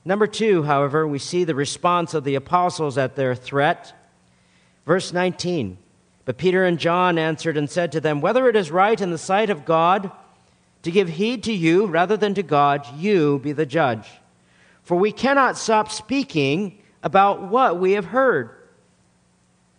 Number 0.04 0.26
two, 0.26 0.64
however, 0.64 1.06
we 1.06 1.18
see 1.18 1.44
the 1.44 1.54
response 1.54 2.12
of 2.12 2.24
the 2.24 2.34
apostles 2.34 2.98
at 2.98 3.16
their 3.16 3.34
threat. 3.34 3.92
Verse 4.84 5.12
19 5.12 5.78
But 6.24 6.36
Peter 6.36 6.64
and 6.64 6.78
John 6.78 7.18
answered 7.18 7.56
and 7.56 7.70
said 7.70 7.92
to 7.92 8.00
them, 8.00 8.20
Whether 8.20 8.48
it 8.48 8.56
is 8.56 8.70
right 8.70 9.00
in 9.00 9.10
the 9.10 9.18
sight 9.18 9.50
of 9.50 9.64
God 9.64 10.10
to 10.82 10.90
give 10.90 11.08
heed 11.08 11.42
to 11.44 11.52
you 11.52 11.86
rather 11.86 12.16
than 12.16 12.34
to 12.34 12.42
God, 12.42 12.86
you 12.96 13.38
be 13.38 13.52
the 13.52 13.66
judge. 13.66 14.06
For 14.82 14.96
we 14.96 15.12
cannot 15.12 15.56
stop 15.56 15.90
speaking 15.90 16.78
about 17.02 17.48
what 17.48 17.78
we 17.78 17.92
have 17.92 18.04
heard. 18.06 18.50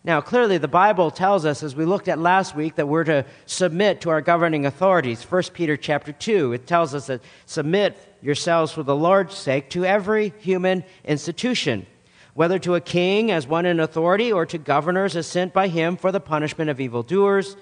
Now, 0.04 0.22
clearly, 0.22 0.60
the 0.60 0.68
Bible 0.68 1.10
tells 1.10 1.46
us, 1.46 1.64
as 1.64 1.76
we 1.76 1.84
looked 1.84 2.08
at 2.08 2.20
last 2.20 2.56
week, 2.56 2.76
that 2.76 2.88
we're 2.88 3.04
to 3.06 3.26
submit 3.48 4.02
to 4.02 4.12
our 4.12 4.22
governing 4.22 4.66
authorities. 4.68 5.24
1 5.24 5.44
Peter 5.54 5.78
chapter 5.78 6.12
2, 6.12 6.54
it 6.54 6.68
tells 6.68 6.94
us 6.94 7.08
that 7.08 7.22
submit 7.48 7.98
yourselves 8.26 8.72
for 8.72 8.84
the 8.84 8.96
Lord's 8.96 9.36
sake 9.36 9.70
to 9.70 9.86
every 9.86 10.34
human 10.40 10.84
institution, 11.04 11.86
whether 12.34 12.60
to 12.60 12.76
a 12.76 12.82
king 12.82 13.32
as 13.32 13.48
one 13.48 13.66
in 13.66 13.80
authority 13.80 14.32
or 14.32 14.46
to 14.48 14.58
governors 14.58 15.16
as 15.16 15.28
sent 15.28 15.54
by 15.54 15.68
him 15.68 15.96
for 15.96 16.12
the 16.12 16.20
punishment 16.20 16.70
of 16.70 16.82
evildoers 16.82 17.56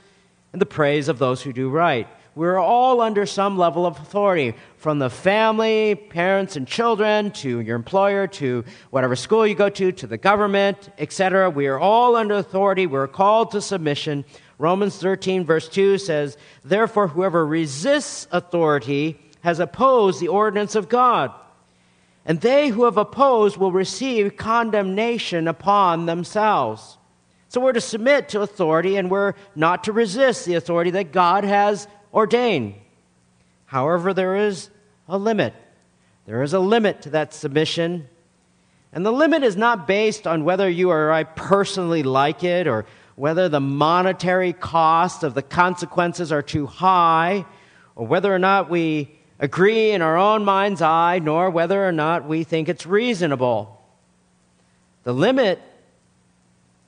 and 0.51 0.61
the 0.61 0.65
praise 0.65 1.09
of 1.09 1.19
those 1.19 1.41
who 1.41 1.53
do 1.53 1.69
right 1.69 2.07
we're 2.35 2.57
all 2.57 2.99
under 3.01 3.27
some 3.27 3.59
level 3.59 3.85
of 3.85 3.99
authority, 3.99 4.55
from 4.77 4.97
the 4.97 5.09
family, 5.09 5.93
parents, 5.93 6.55
and 6.55 6.67
children, 6.67 7.29
to 7.31 7.59
your 7.59 7.75
employer, 7.75 8.25
to 8.27 8.65
whatever 8.89 9.15
school 9.15 9.45
you 9.45 9.53
go 9.53 9.69
to, 9.69 9.91
to 9.91 10.07
the 10.07 10.17
government, 10.17 10.89
etc. 10.97 11.51
We 11.51 11.67
are 11.67 11.77
all 11.77 12.15
under 12.15 12.35
authority. 12.35 12.87
We're 12.87 13.07
called 13.07 13.51
to 13.51 13.61
submission. 13.61 14.25
Romans 14.57 14.97
13, 14.97 15.45
verse 15.45 15.69
2 15.69 15.99
says, 15.99 16.37
Therefore, 16.63 17.07
whoever 17.07 17.45
resists 17.45 18.27
authority 18.31 19.19
has 19.43 19.59
opposed 19.59 20.19
the 20.19 20.29
ordinance 20.29 20.73
of 20.73 20.89
God. 20.89 21.31
And 22.25 22.39
they 22.39 22.69
who 22.69 22.85
have 22.85 22.97
opposed 22.97 23.57
will 23.57 23.73
receive 23.73 24.37
condemnation 24.37 25.49
upon 25.49 26.05
themselves. 26.05 26.97
So 27.49 27.59
we're 27.59 27.73
to 27.73 27.81
submit 27.81 28.29
to 28.29 28.41
authority 28.41 28.95
and 28.95 29.11
we're 29.11 29.33
not 29.53 29.83
to 29.83 29.91
resist 29.91 30.45
the 30.45 30.55
authority 30.55 30.91
that 30.91 31.11
God 31.11 31.43
has 31.43 31.87
ordained. 32.13 32.75
However, 33.65 34.13
there 34.13 34.37
is 34.37 34.69
a 35.09 35.17
limit. 35.17 35.53
There 36.25 36.41
is 36.41 36.53
a 36.53 36.59
limit 36.59 37.01
to 37.01 37.09
that 37.09 37.33
submission. 37.33 38.07
And 38.93 39.05
the 39.05 39.11
limit 39.11 39.43
is 39.43 39.57
not 39.57 39.87
based 39.87 40.25
on 40.25 40.45
whether 40.45 40.69
you 40.69 40.89
or 40.89 41.11
I 41.11 41.25
personally 41.25 42.01
like 42.03 42.45
it 42.45 42.65
or 42.65 42.85
whether 43.15 43.49
the 43.49 43.59
monetary 43.59 44.53
cost 44.53 45.23
of 45.23 45.33
the 45.33 45.41
consequences 45.41 46.31
are 46.31 46.41
too 46.41 46.65
high 46.65 47.45
or 47.95 48.07
whether 48.07 48.33
or 48.33 48.39
not 48.39 48.69
we 48.69 49.19
agree 49.39 49.91
in 49.91 50.01
our 50.01 50.17
own 50.17 50.45
mind's 50.45 50.81
eye, 50.81 51.19
nor 51.19 51.49
whether 51.49 51.85
or 51.85 51.91
not 51.91 52.27
we 52.27 52.43
think 52.43 52.69
it's 52.69 52.85
reasonable. 52.85 53.81
The 55.03 55.13
limit 55.13 55.61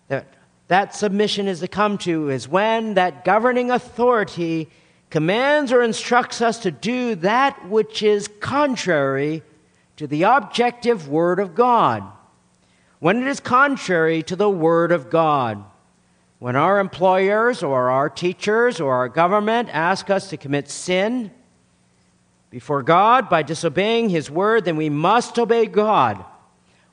that 0.08 0.28
that 0.68 0.96
submission 0.96 1.48
is 1.48 1.60
to 1.60 1.68
come 1.68 1.98
to 2.00 2.30
is 2.30 2.48
when 2.48 2.96
that 2.96 3.26
governing 3.26 3.72
authority 3.72 4.70
commands 5.10 5.72
or 5.72 5.82
instructs 5.82 6.42
us 6.42 6.60
to 6.60 6.72
do 6.72 7.16
that 7.16 7.70
which 7.70 8.02
is 8.02 8.28
contrary 8.40 9.44
to 9.98 10.08
the 10.08 10.24
objective 10.24 11.08
Word 11.08 11.40
of 11.40 11.56
God. 11.56 12.04
When 13.00 13.22
it 13.22 13.28
is 13.28 13.40
contrary 13.40 14.24
to 14.24 14.36
the 14.36 14.50
Word 14.50 14.92
of 14.92 15.10
God, 15.10 15.64
when 16.40 16.56
our 16.56 16.80
employers 16.80 17.64
or 17.64 17.90
our 17.90 18.10
teachers 18.10 18.80
or 18.80 18.94
our 18.94 19.10
government 19.10 19.70
ask 19.72 20.10
us 20.10 20.30
to 20.30 20.38
commit 20.38 20.70
sin 20.70 21.32
before 22.56 22.84
God 22.84 23.30
by 23.30 23.44
disobeying 23.44 24.08
His 24.08 24.32
Word, 24.32 24.64
then 24.64 24.78
we 24.78 24.90
must 24.90 25.38
obey 25.38 25.66
God. 25.66 26.24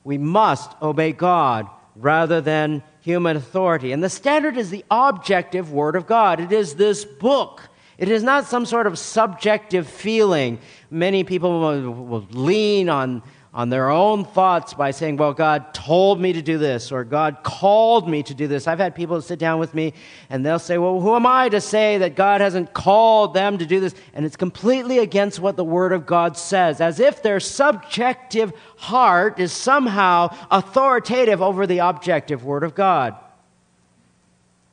We 0.03 0.17
must 0.17 0.69
obey 0.81 1.13
God 1.13 1.69
rather 1.95 2.41
than 2.41 2.83
human 2.99 3.37
authority. 3.37 3.93
And 3.93 4.03
the 4.03 4.09
standard 4.09 4.57
is 4.57 4.71
the 4.71 4.83
objective 4.91 5.71
Word 5.71 5.95
of 5.95 6.05
God. 6.05 6.41
It 6.41 6.51
is 6.51 6.75
this 6.75 7.05
book 7.05 7.61
it 7.97 8.09
is 8.09 8.23
not 8.23 8.45
some 8.45 8.65
sort 8.65 8.87
of 8.87 8.99
subjective 8.99 9.87
feeling. 9.87 10.59
Many 10.91 11.23
people 11.23 11.61
will, 11.61 12.27
lean 12.31 12.89
on, 12.89 13.23
on 13.53 13.69
their 13.69 13.91
own 13.91 14.25
thoughts 14.25 14.73
by 14.73 14.89
saying, 14.89 15.17
Well, 15.17 15.33
God 15.33 15.75
told 15.75 16.19
me 16.19 16.33
to 16.33 16.41
do 16.41 16.57
this, 16.57 16.91
or 16.91 17.03
God 17.03 17.43
called 17.43 18.09
me 18.09 18.23
to 18.23 18.33
do 18.33 18.47
this. 18.47 18.67
I've 18.67 18.79
had 18.79 18.95
people 18.95 19.21
sit 19.21 19.37
down 19.37 19.59
with 19.59 19.75
me 19.75 19.93
and 20.29 20.43
they'll 20.43 20.57
say, 20.57 20.79
Well, 20.79 20.99
who 20.99 21.15
am 21.15 21.27
I 21.27 21.49
to 21.49 21.61
say 21.61 21.99
that 21.99 22.15
God 22.15 22.41
hasn't 22.41 22.73
called 22.73 23.35
them 23.35 23.59
to 23.59 23.65
do 23.65 23.79
this? 23.79 23.93
And 24.15 24.25
it's 24.25 24.35
completely 24.35 24.97
against 24.97 25.39
what 25.39 25.55
the 25.55 25.63
Word 25.63 25.93
of 25.93 26.07
God 26.07 26.35
says, 26.35 26.81
as 26.81 26.99
if 26.99 27.21
their 27.21 27.39
subjective 27.39 28.53
heart 28.77 29.39
is 29.39 29.51
somehow 29.51 30.35
authoritative 30.49 31.41
over 31.41 31.67
the 31.67 31.77
objective 31.77 32.43
Word 32.43 32.63
of 32.63 32.73
God. 32.73 33.15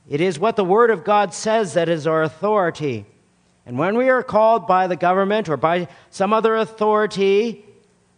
It 0.08 0.22
is 0.22 0.38
what 0.38 0.56
the 0.56 0.64
Word 0.64 0.90
of 0.90 1.04
God 1.04 1.34
says 1.34 1.74
that 1.74 1.90
is 1.90 2.06
our 2.06 2.22
authority. 2.22 3.04
And 3.66 3.78
when 3.78 3.98
we 3.98 4.08
are 4.08 4.22
called 4.22 4.66
by 4.66 4.86
the 4.86 4.96
government 4.96 5.50
or 5.50 5.58
by 5.58 5.86
some 6.08 6.32
other 6.32 6.56
authority 6.56 7.66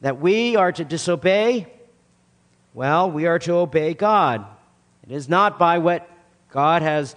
that 0.03 0.21
we 0.21 0.57
are 0.57 0.71
to 0.73 0.85
disobey, 0.85 1.67
well, 2.75 3.11
we 3.11 3.27
are 3.27 3.39
to 3.39 3.55
obey 3.55 3.95
God. 3.95 4.45
It 5.09 5.13
is 5.13 5.29
not 5.29 5.59
by 5.59 5.79
what 5.79 6.09
God 6.51 6.83
has 6.83 7.17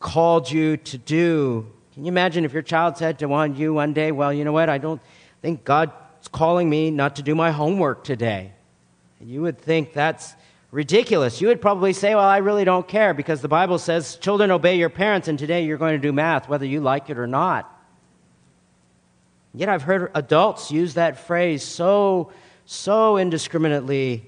called 0.00 0.50
you 0.50 0.76
to 0.76 0.98
do. 0.98 1.66
Can 1.94 2.04
you 2.04 2.08
imagine 2.08 2.44
if 2.44 2.52
your 2.52 2.62
child 2.62 2.96
said 2.96 3.20
to 3.20 3.28
one 3.28 3.56
you 3.56 3.72
one 3.72 3.92
day, 3.92 4.12
Well, 4.12 4.32
you 4.32 4.44
know 4.44 4.52
what? 4.52 4.68
I 4.68 4.78
don't 4.78 5.00
think 5.42 5.64
God's 5.64 5.92
calling 6.32 6.68
me 6.68 6.90
not 6.90 7.16
to 7.16 7.22
do 7.22 7.34
my 7.34 7.52
homework 7.52 8.04
today. 8.04 8.52
And 9.20 9.30
you 9.30 9.42
would 9.42 9.58
think 9.58 9.92
that's 9.92 10.34
ridiculous. 10.72 11.40
You 11.40 11.48
would 11.48 11.60
probably 11.60 11.92
say, 11.92 12.16
Well, 12.16 12.24
I 12.24 12.38
really 12.38 12.64
don't 12.64 12.86
care 12.86 13.14
because 13.14 13.42
the 13.42 13.48
Bible 13.48 13.78
says 13.78 14.16
children 14.16 14.50
obey 14.50 14.76
your 14.76 14.90
parents, 14.90 15.28
and 15.28 15.38
today 15.38 15.64
you're 15.64 15.78
going 15.78 15.94
to 15.94 16.02
do 16.02 16.12
math, 16.12 16.48
whether 16.48 16.66
you 16.66 16.80
like 16.80 17.10
it 17.10 17.18
or 17.18 17.28
not. 17.28 17.70
Yet 19.54 19.68
I've 19.68 19.82
heard 19.82 20.10
adults 20.14 20.72
use 20.72 20.94
that 20.94 21.16
phrase 21.16 21.62
so, 21.62 22.32
so 22.66 23.16
indiscriminately 23.16 24.26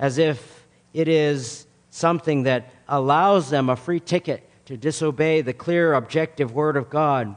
as 0.00 0.18
if 0.18 0.66
it 0.92 1.06
is 1.06 1.66
something 1.90 2.42
that 2.42 2.72
allows 2.88 3.50
them 3.50 3.70
a 3.70 3.76
free 3.76 4.00
ticket 4.00 4.48
to 4.66 4.76
disobey 4.76 5.42
the 5.42 5.52
clear, 5.52 5.94
objective 5.94 6.52
Word 6.52 6.76
of 6.76 6.90
God. 6.90 7.36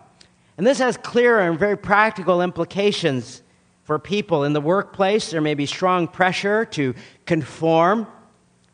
And 0.58 0.66
this 0.66 0.80
has 0.80 0.98
clear 0.98 1.40
and 1.40 1.60
very 1.60 1.78
practical 1.78 2.42
implications 2.42 3.44
for 3.84 4.00
people. 4.00 4.44
In 4.44 4.54
the 4.54 4.62
workplace, 4.62 5.30
there 5.30 5.42
may 5.42 5.54
be 5.54 5.68
strong 5.68 6.08
pressure 6.08 6.66
to 6.66 6.96
conform 7.26 8.08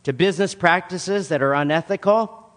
to 0.03 0.13
business 0.13 0.55
practices 0.55 1.27
that 1.29 1.41
are 1.41 1.53
unethical. 1.53 2.49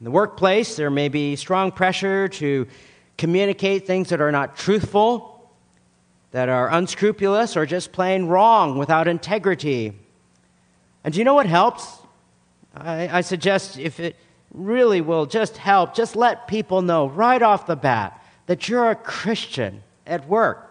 In 0.00 0.04
the 0.04 0.10
workplace, 0.10 0.76
there 0.76 0.90
may 0.90 1.08
be 1.08 1.36
strong 1.36 1.72
pressure 1.72 2.28
to 2.28 2.66
communicate 3.16 3.86
things 3.86 4.08
that 4.08 4.20
are 4.20 4.32
not 4.32 4.56
truthful, 4.56 5.50
that 6.32 6.48
are 6.48 6.68
unscrupulous, 6.70 7.56
or 7.56 7.66
just 7.66 7.92
plain 7.92 8.26
wrong 8.26 8.78
without 8.78 9.06
integrity. 9.06 9.92
And 11.04 11.14
do 11.14 11.18
you 11.18 11.24
know 11.24 11.34
what 11.34 11.46
helps? 11.46 11.98
I, 12.74 13.18
I 13.18 13.20
suggest 13.20 13.78
if 13.78 14.00
it 14.00 14.16
really 14.52 15.00
will 15.00 15.26
just 15.26 15.56
help, 15.56 15.94
just 15.94 16.16
let 16.16 16.48
people 16.48 16.82
know 16.82 17.08
right 17.08 17.40
off 17.40 17.66
the 17.66 17.76
bat 17.76 18.20
that 18.46 18.68
you're 18.68 18.90
a 18.90 18.96
Christian 18.96 19.82
at 20.06 20.26
work. 20.28 20.70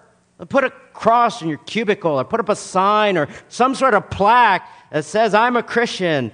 Put 0.50 0.64
a 0.64 0.70
cross 0.94 1.42
in 1.42 1.48
your 1.48 1.60
cubicle 1.60 2.20
or 2.20 2.26
put 2.26 2.40
up 2.40 2.50
a 2.50 2.56
sign 2.56 3.18
or 3.18 3.30
some 3.48 3.76
sort 3.76 3.94
of 3.94 4.10
plaque 4.10 4.68
that 4.92 5.06
says, 5.06 5.34
I'm 5.34 5.56
a 5.56 5.64
Christian. 5.64 6.32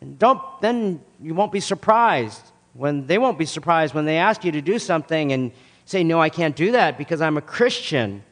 And 0.00 0.18
don't, 0.18 0.40
then 0.60 1.00
you 1.20 1.34
won't 1.34 1.52
be 1.52 1.60
surprised 1.60 2.51
when 2.74 3.06
they 3.06 3.18
won't 3.18 3.38
be 3.38 3.44
surprised 3.44 3.94
when 3.94 4.04
they 4.04 4.16
ask 4.16 4.44
you 4.44 4.52
to 4.52 4.62
do 4.62 4.78
something 4.78 5.32
and 5.32 5.52
say, 5.84 6.04
No, 6.04 6.20
I 6.20 6.30
can't 6.30 6.56
do 6.56 6.72
that 6.72 6.98
because 6.98 7.20
I'm 7.20 7.36
a 7.36 7.42
Christian. 7.42 8.22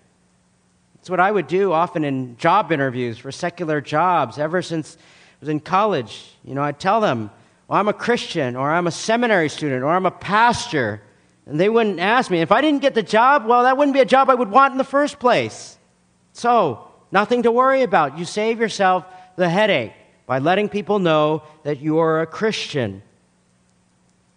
It's 0.97 1.11
what 1.11 1.21
I 1.21 1.31
would 1.31 1.47
do 1.47 1.73
often 1.73 2.05
in 2.05 2.37
job 2.37 2.73
interviews 2.73 3.19
for 3.19 3.33
secular 3.33 3.81
jobs 3.81 4.39
ever 4.39 4.61
since 4.61 4.97
I 4.97 5.37
was 5.41 5.49
in 5.49 5.61
college. 5.61 6.35
You 6.45 6.55
know, 6.55 6.63
I'd 6.63 6.79
tell 6.79 7.01
them, 7.01 7.31
Well, 7.69 7.79
I'm 7.79 7.89
a 7.89 7.93
Christian, 7.93 8.57
or 8.57 8.71
I'm 8.71 8.87
a 8.87 8.93
seminary 8.93 9.49
student, 9.49 9.83
or 9.83 9.89
I'm 9.89 10.07
a 10.07 10.11
pastor. 10.11 11.03
And 11.47 11.59
they 11.59 11.69
wouldn't 11.69 11.99
ask 11.99 12.31
me. 12.31 12.41
If 12.41 12.53
I 12.53 12.61
didn't 12.61 12.83
get 12.83 12.95
the 12.95 13.03
job, 13.03 13.47
well, 13.47 13.65
that 13.65 13.77
wouldn't 13.77 13.95
be 13.95 14.01
a 14.01 14.05
job 14.05 14.31
I 14.31 14.35
would 14.35 14.51
want 14.51 14.73
in 14.73 14.79
the 14.79 14.85
first 14.85 15.19
place. 15.19 15.77
So, 16.33 16.87
nothing 17.11 17.43
to 17.43 17.51
worry 17.51 17.83
about. 17.83 18.19
You 18.19 18.25
save 18.25 18.61
yourself 18.61 19.05
the 19.37 19.49
headache 19.49 19.93
by 20.27 20.39
letting 20.39 20.69
people 20.69 21.01
know 21.01 21.43
that 21.65 21.81
you're 21.81 22.21
a 22.21 22.27
Christian. 22.27 23.03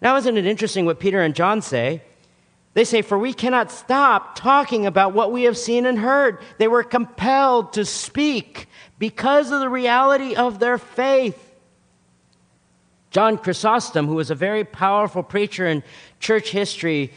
Now, 0.04 0.18
isn't 0.18 0.38
it 0.38 0.46
interesting 0.46 0.86
what 0.86 1.00
Peter 1.00 1.22
and 1.22 1.34
John 1.34 1.62
say? 1.62 2.02
They 2.74 2.84
say, 2.84 3.02
For 3.02 3.18
we 3.18 3.34
cannot 3.34 3.72
stop 3.72 4.36
talking 4.36 4.86
about 4.86 5.14
what 5.14 5.32
we 5.32 5.44
have 5.44 5.58
seen 5.58 5.86
and 5.86 5.98
heard. 5.98 6.40
They 6.58 6.68
were 6.68 6.84
compelled 6.84 7.72
to 7.74 7.86
speak 7.86 8.68
because 9.00 9.50
of 9.50 9.62
the 9.62 9.70
reality 9.70 10.36
of 10.36 10.60
their 10.60 10.78
faith. 10.78 11.40
John 13.12 13.38
Chrysostom, 13.38 14.08
who 14.08 14.16
was 14.16 14.30
a 14.30 14.36
very 14.36 14.66
powerful 14.66 15.24
preacher 15.24 15.66
in 15.68 15.84
church 16.20 16.50
history, 16.50 17.14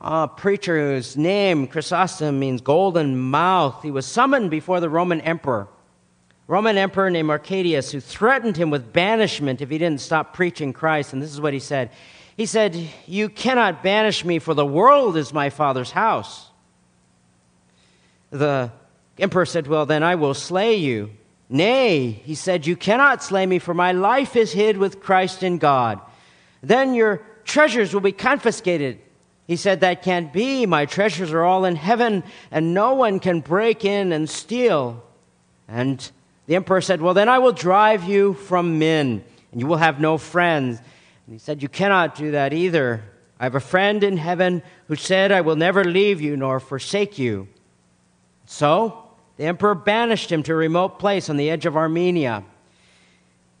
a 0.00 0.26
preacher 0.26 0.94
whose 0.94 1.16
name, 1.16 1.68
Chrysostom, 1.68 2.40
means 2.40 2.60
golden 2.60 3.16
mouth. 3.16 3.82
He 3.84 3.92
was 3.92 4.04
summoned 4.04 4.50
before 4.50 4.80
the 4.80 4.88
Roman 4.88 5.20
emperor. 5.20 5.68
Roman 6.46 6.76
emperor 6.76 7.08
named 7.08 7.30
Arcadius, 7.30 7.90
who 7.90 8.00
threatened 8.00 8.56
him 8.56 8.70
with 8.70 8.92
banishment 8.92 9.62
if 9.62 9.70
he 9.70 9.78
didn't 9.78 10.02
stop 10.02 10.34
preaching 10.34 10.72
Christ. 10.72 11.12
And 11.12 11.22
this 11.22 11.32
is 11.32 11.40
what 11.40 11.54
he 11.54 11.58
said 11.58 11.90
He 12.36 12.46
said, 12.46 12.76
You 13.06 13.28
cannot 13.28 13.82
banish 13.82 14.24
me, 14.24 14.38
for 14.38 14.54
the 14.54 14.66
world 14.66 15.16
is 15.16 15.32
my 15.32 15.50
father's 15.50 15.92
house. 15.92 16.50
The 18.30 18.72
emperor 19.18 19.46
said, 19.46 19.66
Well, 19.66 19.86
then 19.86 20.02
I 20.02 20.16
will 20.16 20.34
slay 20.34 20.74
you. 20.74 21.10
Nay, 21.48 22.10
he 22.10 22.34
said, 22.34 22.66
You 22.66 22.76
cannot 22.76 23.22
slay 23.22 23.46
me, 23.46 23.58
for 23.58 23.74
my 23.74 23.92
life 23.92 24.36
is 24.36 24.52
hid 24.52 24.76
with 24.76 25.00
Christ 25.00 25.42
in 25.42 25.58
God. 25.58 26.00
Then 26.62 26.94
your 26.94 27.22
treasures 27.44 27.94
will 27.94 28.00
be 28.00 28.12
confiscated. 28.12 28.98
He 29.46 29.56
said, 29.56 29.80
That 29.80 30.02
can't 30.02 30.32
be. 30.32 30.66
My 30.66 30.84
treasures 30.84 31.32
are 31.32 31.44
all 31.44 31.64
in 31.64 31.76
heaven, 31.76 32.22
and 32.50 32.74
no 32.74 32.94
one 32.94 33.18
can 33.18 33.40
break 33.40 33.84
in 33.84 34.12
and 34.12 34.28
steal. 34.28 35.02
And 35.68 36.10
the 36.46 36.56
emperor 36.56 36.80
said, 36.80 37.00
Well, 37.00 37.14
then 37.14 37.28
I 37.28 37.38
will 37.38 37.52
drive 37.52 38.04
you 38.04 38.34
from 38.34 38.78
men, 38.78 39.24
and 39.52 39.60
you 39.60 39.66
will 39.66 39.76
have 39.76 40.00
no 40.00 40.18
friends. 40.18 40.78
And 41.26 41.34
he 41.34 41.38
said, 41.38 41.62
You 41.62 41.68
cannot 41.68 42.14
do 42.14 42.32
that 42.32 42.52
either. 42.52 43.02
I 43.38 43.44
have 43.44 43.54
a 43.54 43.60
friend 43.60 44.04
in 44.04 44.16
heaven 44.16 44.62
who 44.88 44.96
said, 44.96 45.32
I 45.32 45.40
will 45.40 45.56
never 45.56 45.84
leave 45.84 46.20
you 46.20 46.36
nor 46.36 46.60
forsake 46.60 47.18
you. 47.18 47.48
So 48.46 49.10
the 49.36 49.44
emperor 49.44 49.74
banished 49.74 50.30
him 50.30 50.42
to 50.44 50.52
a 50.52 50.56
remote 50.56 50.98
place 50.98 51.28
on 51.28 51.36
the 51.36 51.50
edge 51.50 51.66
of 51.66 51.76
Armenia. 51.76 52.44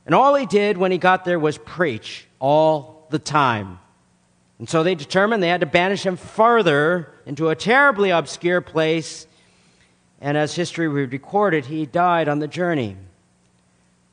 And 0.06 0.14
all 0.14 0.34
he 0.34 0.46
did 0.46 0.76
when 0.76 0.92
he 0.92 0.98
got 0.98 1.24
there 1.24 1.38
was 1.38 1.58
preach 1.58 2.26
all 2.38 3.06
the 3.10 3.18
time. 3.18 3.78
And 4.58 4.68
so 4.68 4.82
they 4.82 4.94
determined 4.94 5.42
they 5.42 5.48
had 5.48 5.60
to 5.60 5.66
banish 5.66 6.04
him 6.04 6.16
further 6.16 7.12
into 7.26 7.48
a 7.48 7.56
terribly 7.56 8.10
obscure 8.10 8.60
place 8.60 9.26
and 10.24 10.38
as 10.38 10.54
history 10.54 10.88
recorded, 10.88 11.66
he 11.66 11.84
died 11.84 12.30
on 12.30 12.38
the 12.38 12.48
journey. 12.48 12.96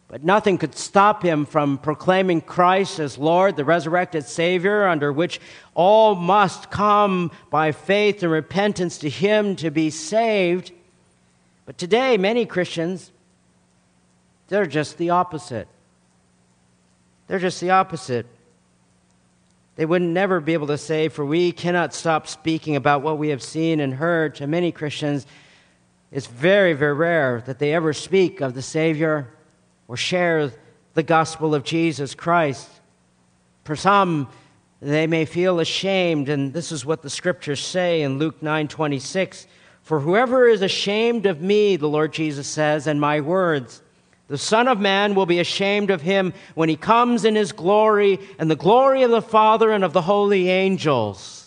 But 0.10 0.26
nothing 0.26 0.58
could 0.58 0.76
stop 0.76 1.24
him 1.24 1.46
from 1.46 1.78
proclaiming 1.78 2.42
Christ 2.42 3.00
as 3.00 3.18
Lord, 3.18 3.56
the 3.56 3.64
resurrected 3.64 4.26
Savior, 4.26 4.86
under 4.86 5.14
which 5.14 5.40
all 5.74 6.16
must 6.16 6.70
come 6.70 7.32
by 7.50 7.72
faith 7.72 8.22
and 8.24 8.30
repentance 8.30 8.98
to 8.98 9.10
him 9.10 9.56
to 9.56 9.72
be 9.72 9.90
saved. 9.90 10.74
But 11.66 11.78
today, 11.78 12.18
many 12.18 12.46
Christians, 12.46 13.10
they're 14.50 14.66
just 14.66 14.98
the 14.98 15.12
opposite. 15.12 15.70
They're 17.28 17.40
just 17.40 17.62
the 17.62 17.70
opposite. 17.70 18.26
They 19.78 19.86
would 19.86 20.02
never 20.02 20.42
be 20.42 20.52
able 20.52 20.68
to 20.68 20.78
say, 20.78 21.08
For 21.08 21.26
we 21.26 21.54
cannot 21.54 21.94
stop 21.94 22.28
speaking 22.28 22.76
about 22.76 23.02
what 23.02 23.18
we 23.18 23.30
have 23.30 23.42
seen 23.42 23.80
and 23.80 23.94
heard 23.94 24.36
to 24.36 24.46
many 24.46 24.74
Christians 24.74 25.26
it's 26.12 26.28
very, 26.28 26.74
very 26.74 26.94
rare 26.94 27.42
that 27.46 27.60
they 27.60 27.74
ever 27.74 27.94
speak 27.94 28.42
of 28.42 28.54
the 28.54 28.62
Savior 28.62 29.30
or 29.88 29.96
share 29.96 30.52
the 30.94 31.04
gospel 31.04 31.56
of 31.56 31.64
Jesus 31.64 32.16
Christ. 32.16 32.70
For 33.64 33.76
some, 33.76 34.28
they 34.82 35.08
may 35.08 35.26
feel 35.26 35.60
ashamed, 35.60 36.28
and 36.28 36.54
this 36.54 36.72
is 36.72 36.86
what 36.86 37.02
the 37.02 37.10
scriptures 37.10 37.62
say 37.62 38.02
in 38.02 38.18
Luke 38.18 38.42
9 38.42 38.68
26. 38.68 39.48
For 39.84 40.00
whoever 40.00 40.48
is 40.48 40.62
ashamed 40.62 41.26
of 41.26 41.42
me, 41.42 41.76
the 41.76 41.88
Lord 41.88 42.14
Jesus 42.14 42.48
says, 42.48 42.88
and 42.88 43.00
my 43.00 43.22
words, 43.22 43.82
the 44.28 44.38
Son 44.38 44.68
of 44.68 44.80
Man 44.80 45.16
will 45.16 45.26
be 45.26 45.40
ashamed 45.40 45.92
of 45.92 46.02
him 46.02 46.34
when 46.56 46.70
he 46.70 46.76
comes 46.76 47.26
in 47.26 47.36
his 47.36 47.52
glory 47.52 48.20
and 48.40 48.50
the 48.50 48.56
glory 48.56 49.04
of 49.04 49.12
the 49.12 49.22
Father 49.22 49.72
and 49.72 49.84
of 49.84 49.94
the 49.94 50.02
holy 50.02 50.50
angels. 50.50 51.41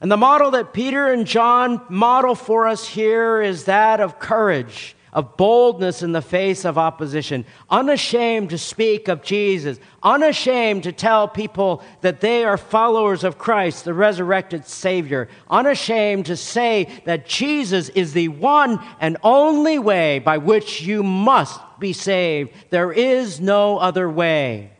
And 0.00 0.12
the 0.12 0.16
model 0.16 0.52
that 0.52 0.72
Peter 0.72 1.12
and 1.12 1.26
John 1.26 1.80
model 1.88 2.34
for 2.34 2.68
us 2.68 2.86
here 2.86 3.42
is 3.42 3.64
that 3.64 4.00
of 4.00 4.20
courage, 4.20 4.94
of 5.12 5.36
boldness 5.36 6.02
in 6.04 6.12
the 6.12 6.22
face 6.22 6.64
of 6.64 6.78
opposition, 6.78 7.44
unashamed 7.68 8.50
to 8.50 8.58
speak 8.58 9.08
of 9.08 9.22
Jesus, 9.22 9.80
unashamed 10.00 10.84
to 10.84 10.92
tell 10.92 11.26
people 11.26 11.82
that 12.02 12.20
they 12.20 12.44
are 12.44 12.56
followers 12.56 13.24
of 13.24 13.38
Christ, 13.38 13.84
the 13.84 13.94
resurrected 13.94 14.66
Savior, 14.66 15.28
unashamed 15.50 16.26
to 16.26 16.36
say 16.36 17.02
that 17.04 17.26
Jesus 17.26 17.88
is 17.88 18.12
the 18.12 18.28
one 18.28 18.80
and 19.00 19.16
only 19.24 19.80
way 19.80 20.20
by 20.20 20.38
which 20.38 20.80
you 20.80 21.02
must 21.02 21.60
be 21.80 21.92
saved. 21.92 22.52
There 22.70 22.92
is 22.92 23.40
no 23.40 23.78
other 23.78 24.08
way. 24.08 24.70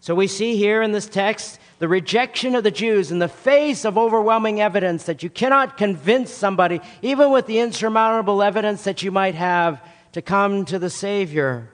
So 0.00 0.14
we 0.14 0.26
see 0.26 0.56
here 0.56 0.82
in 0.82 0.92
this 0.92 1.06
text 1.06 1.58
the 1.78 1.88
rejection 1.88 2.54
of 2.54 2.64
the 2.64 2.70
Jews 2.70 3.10
in 3.10 3.18
the 3.18 3.28
face 3.28 3.84
of 3.84 3.98
overwhelming 3.98 4.60
evidence 4.60 5.04
that 5.04 5.22
you 5.22 5.30
cannot 5.30 5.76
convince 5.76 6.30
somebody, 6.30 6.80
even 7.02 7.30
with 7.30 7.46
the 7.46 7.58
insurmountable 7.58 8.42
evidence 8.42 8.84
that 8.84 9.02
you 9.02 9.10
might 9.10 9.34
have, 9.34 9.84
to 10.12 10.22
come 10.22 10.64
to 10.66 10.78
the 10.78 10.90
Savior. 10.90 11.68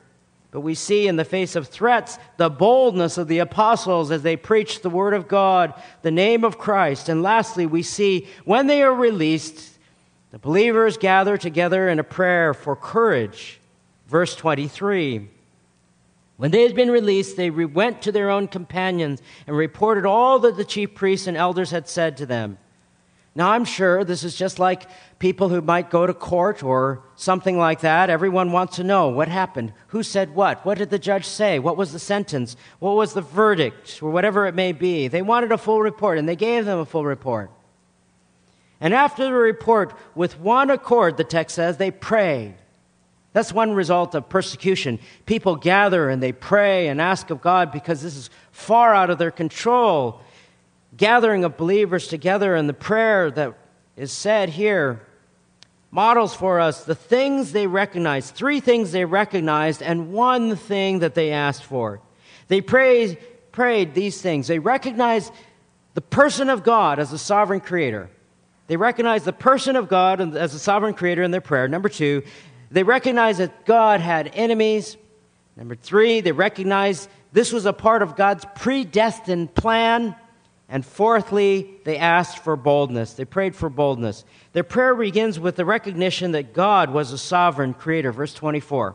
But 0.50 0.60
we 0.60 0.74
see 0.74 1.06
in 1.06 1.16
the 1.16 1.24
face 1.24 1.54
of 1.54 1.68
threats 1.68 2.18
the 2.36 2.50
boldness 2.50 3.18
of 3.18 3.28
the 3.28 3.38
apostles 3.38 4.10
as 4.10 4.22
they 4.22 4.36
preach 4.36 4.80
the 4.80 4.90
Word 4.90 5.14
of 5.14 5.28
God, 5.28 5.74
the 6.02 6.10
name 6.10 6.44
of 6.44 6.58
Christ. 6.58 7.08
And 7.08 7.22
lastly, 7.22 7.66
we 7.66 7.82
see 7.82 8.26
when 8.44 8.66
they 8.66 8.82
are 8.82 8.94
released, 8.94 9.78
the 10.32 10.38
believers 10.38 10.96
gather 10.96 11.36
together 11.36 11.88
in 11.88 11.98
a 11.98 12.04
prayer 12.04 12.52
for 12.54 12.74
courage. 12.74 13.60
Verse 14.08 14.34
23. 14.34 15.28
When 16.40 16.53
they 16.53 16.62
had 16.62 16.74
been 16.74 16.90
released, 16.90 17.37
they 17.37 17.50
went 17.50 18.00
to 18.00 18.12
their 18.12 18.31
own 18.31 18.48
companions 18.48 19.20
and 19.46 19.55
reported 19.55 20.07
all 20.07 20.38
that 20.38 20.57
the 20.57 20.64
chief 20.64 20.94
priests 20.94 21.26
and 21.26 21.37
elders 21.37 21.70
had 21.70 21.87
said 21.87 22.16
to 22.16 22.24
them. 22.24 22.57
Now, 23.35 23.50
I'm 23.50 23.66
sure 23.66 24.05
this 24.05 24.24
is 24.24 24.35
just 24.37 24.59
like 24.59 24.87
people 25.18 25.50
who 25.50 25.61
might 25.61 25.90
go 25.90 26.07
to 26.07 26.14
court 26.14 26.62
or 26.62 27.03
something 27.14 27.59
like 27.59 27.81
that. 27.81 28.09
Everyone 28.09 28.53
wants 28.53 28.76
to 28.76 28.85
know 28.85 29.09
what 29.09 29.29
happened, 29.29 29.74
who 29.88 30.03
said 30.03 30.35
what, 30.35 30.64
what 30.64 30.79
did 30.79 30.88
the 30.88 30.98
judge 30.98 31.26
say, 31.26 31.59
what 31.59 31.76
was 31.76 31.92
the 31.92 31.98
sentence, 31.98 32.57
what 32.79 32.96
was 32.96 33.12
the 33.12 33.20
verdict, 33.20 34.03
or 34.03 34.11
whatever 34.11 34.46
it 34.46 34.55
may 34.55 34.72
be. 34.72 35.09
They 35.09 35.20
wanted 35.20 35.53
a 35.53 35.59
full 35.59 35.83
report, 35.83 36.16
and 36.16 36.26
they 36.26 36.37
gave 36.37 36.64
them 36.64 36.79
a 36.79 36.87
full 36.87 37.05
report. 37.05 37.50
And 38.81 38.94
after 38.94 39.24
the 39.24 39.33
report, 39.35 39.92
with 40.14 40.40
one 40.40 40.70
accord, 40.70 41.18
the 41.18 41.24
text 41.24 41.57
says, 41.57 41.76
they 41.76 41.90
prayed. 41.90 42.55
That's 43.32 43.52
one 43.52 43.72
result 43.72 44.14
of 44.14 44.28
persecution. 44.28 44.98
People 45.24 45.56
gather 45.56 46.10
and 46.10 46.22
they 46.22 46.32
pray 46.32 46.88
and 46.88 47.00
ask 47.00 47.30
of 47.30 47.40
God 47.40 47.70
because 47.70 48.02
this 48.02 48.16
is 48.16 48.30
far 48.50 48.94
out 48.94 49.10
of 49.10 49.18
their 49.18 49.30
control. 49.30 50.20
Gathering 50.96 51.44
of 51.44 51.56
believers 51.56 52.08
together 52.08 52.56
and 52.56 52.68
the 52.68 52.74
prayer 52.74 53.30
that 53.30 53.54
is 53.96 54.12
said 54.12 54.48
here 54.48 55.06
models 55.90 56.34
for 56.34 56.60
us 56.60 56.84
the 56.84 56.94
things 56.94 57.52
they 57.52 57.66
recognized, 57.66 58.34
three 58.34 58.60
things 58.60 58.92
they 58.92 59.04
recognized, 59.04 59.82
and 59.82 60.12
one 60.12 60.56
thing 60.56 61.00
that 61.00 61.14
they 61.14 61.32
asked 61.32 61.64
for. 61.64 62.00
They 62.48 62.60
prayed, 62.60 63.18
prayed 63.52 63.94
these 63.94 64.20
things. 64.20 64.48
They 64.48 64.58
recognized 64.58 65.32
the 65.94 66.00
person 66.00 66.48
of 66.50 66.62
God 66.62 66.98
as 66.98 67.10
the 67.10 67.18
sovereign 67.18 67.60
creator. 67.60 68.10
They 68.68 68.76
recognized 68.76 69.24
the 69.24 69.32
person 69.32 69.74
of 69.74 69.88
God 69.88 70.20
as 70.36 70.52
the 70.52 70.58
sovereign 70.58 70.94
creator 70.94 71.22
in 71.24 71.32
their 71.32 71.40
prayer. 71.40 71.66
Number 71.66 71.88
two, 71.88 72.22
they 72.70 72.83
recognized 72.83 73.40
that 73.40 73.64
God 73.64 74.00
had 74.00 74.30
enemies. 74.35 74.96
Number 75.56 75.74
three, 75.74 76.20
they 76.20 76.33
recognized 76.33 77.09
this 77.33 77.52
was 77.52 77.66
a 77.66 77.72
part 77.72 78.02
of 78.02 78.16
God's 78.16 78.44
predestined 78.54 79.54
plan. 79.54 80.14
And 80.68 80.87
fourthly, 80.87 81.68
they 81.85 81.96
asked 81.96 82.38
for 82.38 82.54
boldness. 82.54 83.14
They 83.14 83.24
prayed 83.24 83.56
for 83.56 83.68
boldness. 83.68 84.24
Their 84.52 84.62
prayer 84.62 84.94
begins 84.94 85.40
with 85.40 85.56
the 85.56 85.64
recognition 85.64 86.33
that 86.33 86.54
God 86.54 86.90
was 86.90 87.12
a 87.12 87.18
sovereign 87.18 87.74
creator. 87.74 88.12
Verse 88.12 88.35
24. 88.35 88.94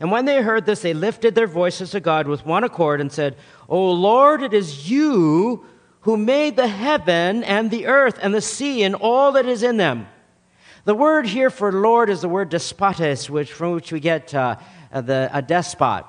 And 0.00 0.10
when 0.10 0.24
they 0.24 0.42
heard 0.42 0.66
this, 0.66 0.82
they 0.82 0.94
lifted 0.94 1.34
their 1.34 1.46
voices 1.46 1.92
to 1.92 2.00
God 2.00 2.26
with 2.26 2.46
one 2.46 2.64
accord 2.64 3.00
and 3.00 3.12
said, 3.12 3.36
O 3.68 3.92
Lord, 3.92 4.42
it 4.42 4.52
is 4.52 4.90
you 4.90 5.64
who 6.00 6.16
made 6.16 6.56
the 6.56 6.68
heaven 6.68 7.44
and 7.44 7.70
the 7.70 7.86
earth 7.86 8.18
and 8.20 8.34
the 8.34 8.40
sea 8.40 8.82
and 8.82 8.94
all 8.94 9.32
that 9.32 9.46
is 9.46 9.62
in 9.62 9.76
them 9.76 10.08
the 10.88 10.94
word 10.94 11.26
here 11.26 11.50
for 11.50 11.70
Lord 11.70 12.08
is 12.08 12.22
the 12.22 12.30
word 12.30 12.48
despotes, 12.48 13.28
which, 13.28 13.52
from 13.52 13.72
which 13.72 13.92
we 13.92 14.00
get 14.00 14.34
uh, 14.34 14.56
the, 14.90 15.28
a 15.30 15.42
despot. 15.42 16.06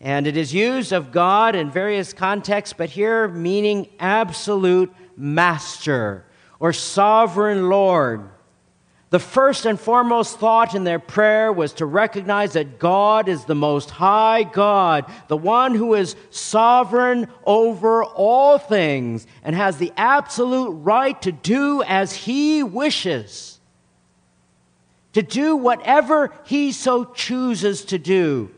And 0.00 0.26
it 0.26 0.38
is 0.38 0.54
used 0.54 0.92
of 0.92 1.12
God 1.12 1.54
in 1.54 1.70
various 1.70 2.14
contexts, 2.14 2.72
but 2.72 2.88
here 2.88 3.28
meaning 3.28 3.90
absolute 3.98 4.90
master 5.18 6.24
or 6.58 6.72
sovereign 6.72 7.68
Lord. 7.68 8.30
The 9.10 9.18
first 9.18 9.66
and 9.66 9.78
foremost 9.78 10.38
thought 10.38 10.74
in 10.74 10.84
their 10.84 10.98
prayer 10.98 11.52
was 11.52 11.74
to 11.74 11.84
recognize 11.84 12.54
that 12.54 12.78
God 12.78 13.28
is 13.28 13.44
the 13.44 13.54
most 13.54 13.90
high 13.90 14.44
God, 14.44 15.12
the 15.28 15.36
one 15.36 15.74
who 15.74 15.92
is 15.92 16.16
sovereign 16.30 17.28
over 17.44 18.02
all 18.02 18.56
things 18.56 19.26
and 19.44 19.54
has 19.54 19.76
the 19.76 19.92
absolute 19.98 20.70
right 20.70 21.20
to 21.20 21.32
do 21.32 21.82
as 21.82 22.14
he 22.14 22.62
wishes 22.62 23.59
to 25.12 25.22
do 25.22 25.56
whatever 25.56 26.32
he 26.44 26.72
so 26.72 27.04
chooses 27.04 27.84
to 27.86 27.98
do. 27.98 28.50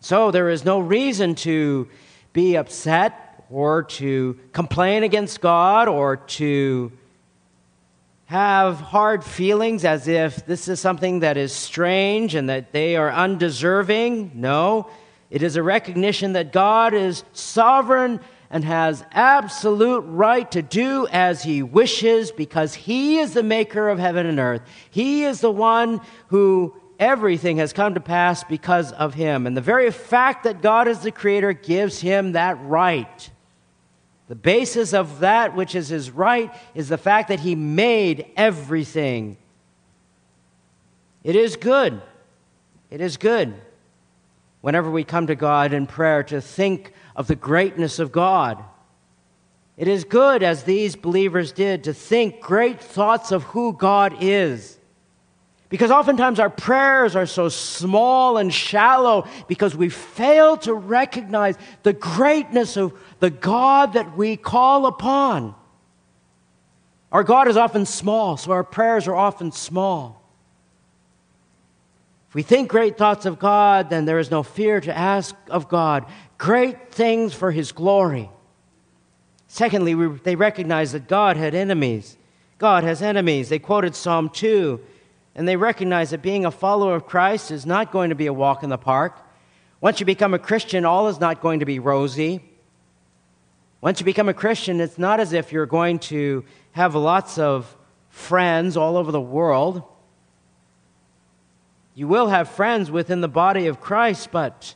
So 0.00 0.30
there 0.30 0.50
is 0.50 0.64
no 0.64 0.80
reason 0.80 1.34
to 1.36 1.88
be 2.32 2.56
upset 2.56 3.44
or 3.50 3.84
to 3.84 4.38
complain 4.52 5.02
against 5.02 5.40
God 5.40 5.88
or 5.88 6.16
to 6.16 6.92
have 8.26 8.80
hard 8.80 9.22
feelings 9.22 9.84
as 9.84 10.08
if 10.08 10.44
this 10.46 10.68
is 10.68 10.80
something 10.80 11.20
that 11.20 11.36
is 11.36 11.52
strange 11.52 12.34
and 12.34 12.48
that 12.48 12.72
they 12.72 12.96
are 12.96 13.10
undeserving. 13.10 14.32
No, 14.34 14.88
it 15.30 15.42
is 15.42 15.56
a 15.56 15.62
recognition 15.62 16.32
that 16.32 16.52
God 16.52 16.94
is 16.94 17.24
sovereign 17.32 18.20
and 18.54 18.64
has 18.64 19.04
absolute 19.10 20.02
right 20.02 20.48
to 20.52 20.62
do 20.62 21.08
as 21.08 21.42
he 21.42 21.60
wishes 21.60 22.30
because 22.30 22.72
he 22.72 23.18
is 23.18 23.34
the 23.34 23.42
maker 23.42 23.88
of 23.88 23.98
heaven 23.98 24.26
and 24.26 24.38
earth. 24.38 24.62
He 24.92 25.24
is 25.24 25.40
the 25.40 25.50
one 25.50 26.00
who 26.28 26.72
everything 27.00 27.56
has 27.56 27.72
come 27.72 27.94
to 27.94 28.00
pass 28.00 28.44
because 28.44 28.92
of 28.92 29.12
him. 29.12 29.48
And 29.48 29.56
the 29.56 29.60
very 29.60 29.90
fact 29.90 30.44
that 30.44 30.62
God 30.62 30.86
is 30.86 31.00
the 31.00 31.10
creator 31.10 31.52
gives 31.52 32.00
him 32.00 32.32
that 32.32 32.56
right. 32.62 33.28
The 34.28 34.36
basis 34.36 34.94
of 34.94 35.18
that 35.18 35.56
which 35.56 35.74
is 35.74 35.88
his 35.88 36.12
right 36.12 36.54
is 36.76 36.88
the 36.88 36.96
fact 36.96 37.30
that 37.30 37.40
he 37.40 37.56
made 37.56 38.24
everything. 38.36 39.36
It 41.24 41.34
is 41.34 41.56
good. 41.56 42.00
It 42.88 43.00
is 43.00 43.16
good 43.16 43.52
whenever 44.60 44.90
we 44.90 45.02
come 45.02 45.26
to 45.26 45.34
God 45.34 45.72
in 45.72 45.88
prayer 45.88 46.22
to 46.22 46.40
think 46.40 46.92
of 47.16 47.26
the 47.26 47.36
greatness 47.36 47.98
of 47.98 48.12
God. 48.12 48.62
It 49.76 49.88
is 49.88 50.04
good, 50.04 50.42
as 50.42 50.62
these 50.62 50.94
believers 50.94 51.52
did, 51.52 51.84
to 51.84 51.94
think 51.94 52.40
great 52.40 52.80
thoughts 52.80 53.32
of 53.32 53.42
who 53.42 53.72
God 53.72 54.16
is. 54.20 54.78
Because 55.68 55.90
oftentimes 55.90 56.38
our 56.38 56.50
prayers 56.50 57.16
are 57.16 57.26
so 57.26 57.48
small 57.48 58.36
and 58.36 58.54
shallow 58.54 59.26
because 59.48 59.74
we 59.74 59.88
fail 59.88 60.56
to 60.58 60.72
recognize 60.72 61.56
the 61.82 61.92
greatness 61.92 62.76
of 62.76 62.92
the 63.18 63.30
God 63.30 63.94
that 63.94 64.16
we 64.16 64.36
call 64.36 64.86
upon. 64.86 65.54
Our 67.10 67.24
God 67.24 67.48
is 67.48 67.56
often 67.56 67.86
small, 67.86 68.36
so 68.36 68.52
our 68.52 68.62
prayers 68.62 69.08
are 69.08 69.16
often 69.16 69.50
small. 69.50 70.22
If 72.28 72.36
we 72.36 72.42
think 72.42 72.68
great 72.68 72.98
thoughts 72.98 73.26
of 73.26 73.38
God, 73.38 73.90
then 73.90 74.04
there 74.04 74.18
is 74.18 74.30
no 74.30 74.42
fear 74.42 74.80
to 74.80 74.96
ask 74.96 75.34
of 75.48 75.68
God 75.68 76.06
great 76.38 76.92
things 76.92 77.34
for 77.34 77.50
His 77.50 77.72
glory. 77.72 78.30
Secondly, 79.48 79.94
we, 79.94 80.18
they 80.18 80.36
recognized 80.36 80.94
that 80.94 81.08
God 81.08 81.36
had 81.36 81.54
enemies. 81.54 82.16
God 82.58 82.84
has 82.84 83.02
enemies. 83.02 83.48
They 83.48 83.58
quoted 83.58 83.94
Psalm 83.94 84.28
2, 84.28 84.80
and 85.34 85.46
they 85.46 85.56
recognized 85.56 86.12
that 86.12 86.22
being 86.22 86.44
a 86.44 86.50
follower 86.50 86.94
of 86.94 87.06
Christ 87.06 87.50
is 87.50 87.66
not 87.66 87.92
going 87.92 88.10
to 88.10 88.16
be 88.16 88.26
a 88.26 88.32
walk 88.32 88.62
in 88.62 88.70
the 88.70 88.78
park. 88.78 89.18
Once 89.80 90.00
you 90.00 90.06
become 90.06 90.34
a 90.34 90.38
Christian, 90.38 90.84
all 90.84 91.08
is 91.08 91.20
not 91.20 91.40
going 91.40 91.60
to 91.60 91.66
be 91.66 91.78
rosy. 91.78 92.40
Once 93.80 94.00
you 94.00 94.06
become 94.06 94.28
a 94.28 94.34
Christian, 94.34 94.80
it's 94.80 94.98
not 94.98 95.20
as 95.20 95.32
if 95.32 95.52
you're 95.52 95.66
going 95.66 95.98
to 95.98 96.44
have 96.72 96.94
lots 96.94 97.38
of 97.38 97.76
friends 98.08 98.76
all 98.76 98.96
over 98.96 99.12
the 99.12 99.20
world. 99.20 99.82
You 101.94 102.08
will 102.08 102.28
have 102.28 102.48
friends 102.48 102.90
within 102.90 103.20
the 103.20 103.28
body 103.28 103.66
of 103.66 103.80
Christ, 103.80 104.30
but 104.32 104.74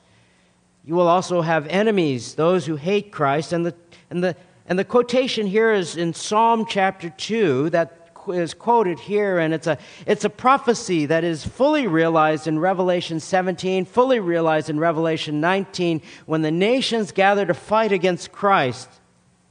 you 0.89 0.95
will 0.95 1.07
also 1.07 1.43
have 1.43 1.67
enemies, 1.67 2.35
those 2.35 2.65
who 2.65 2.77
hate 2.77 3.13
Christ. 3.13 3.53
And 3.53 3.67
the, 3.67 3.75
and 4.09 4.25
the, 4.25 4.35
and 4.65 4.79
the 4.79 4.87
quotation 4.87 5.47
here 5.47 5.71
is 5.71 5.99
in 5.99 6.15
Psalm 6.15 6.65
chapter 6.67 7.11
2 7.11 7.69
that 7.71 8.17
is 8.29 8.55
quoted 8.55 8.99
here, 8.99 9.39
and 9.39 9.53
it's 9.53 9.67
a, 9.67 9.77
it's 10.07 10.25
a 10.25 10.31
prophecy 10.31 11.05
that 11.05 11.25
is 11.25 11.45
fully 11.45 11.87
realized 11.87 12.47
in 12.47 12.59
Revelation 12.59 13.21
17, 13.21 13.85
fully 13.85 14.19
realized 14.19 14.71
in 14.71 14.81
Revelation 14.81 15.43
19, 15.43 16.01
when 16.25 16.41
the 16.41 16.51
nations 16.51 17.13
gather 17.13 17.45
to 17.45 17.53
fight 17.53 17.93
against 17.93 18.33
Christ. 18.33 18.89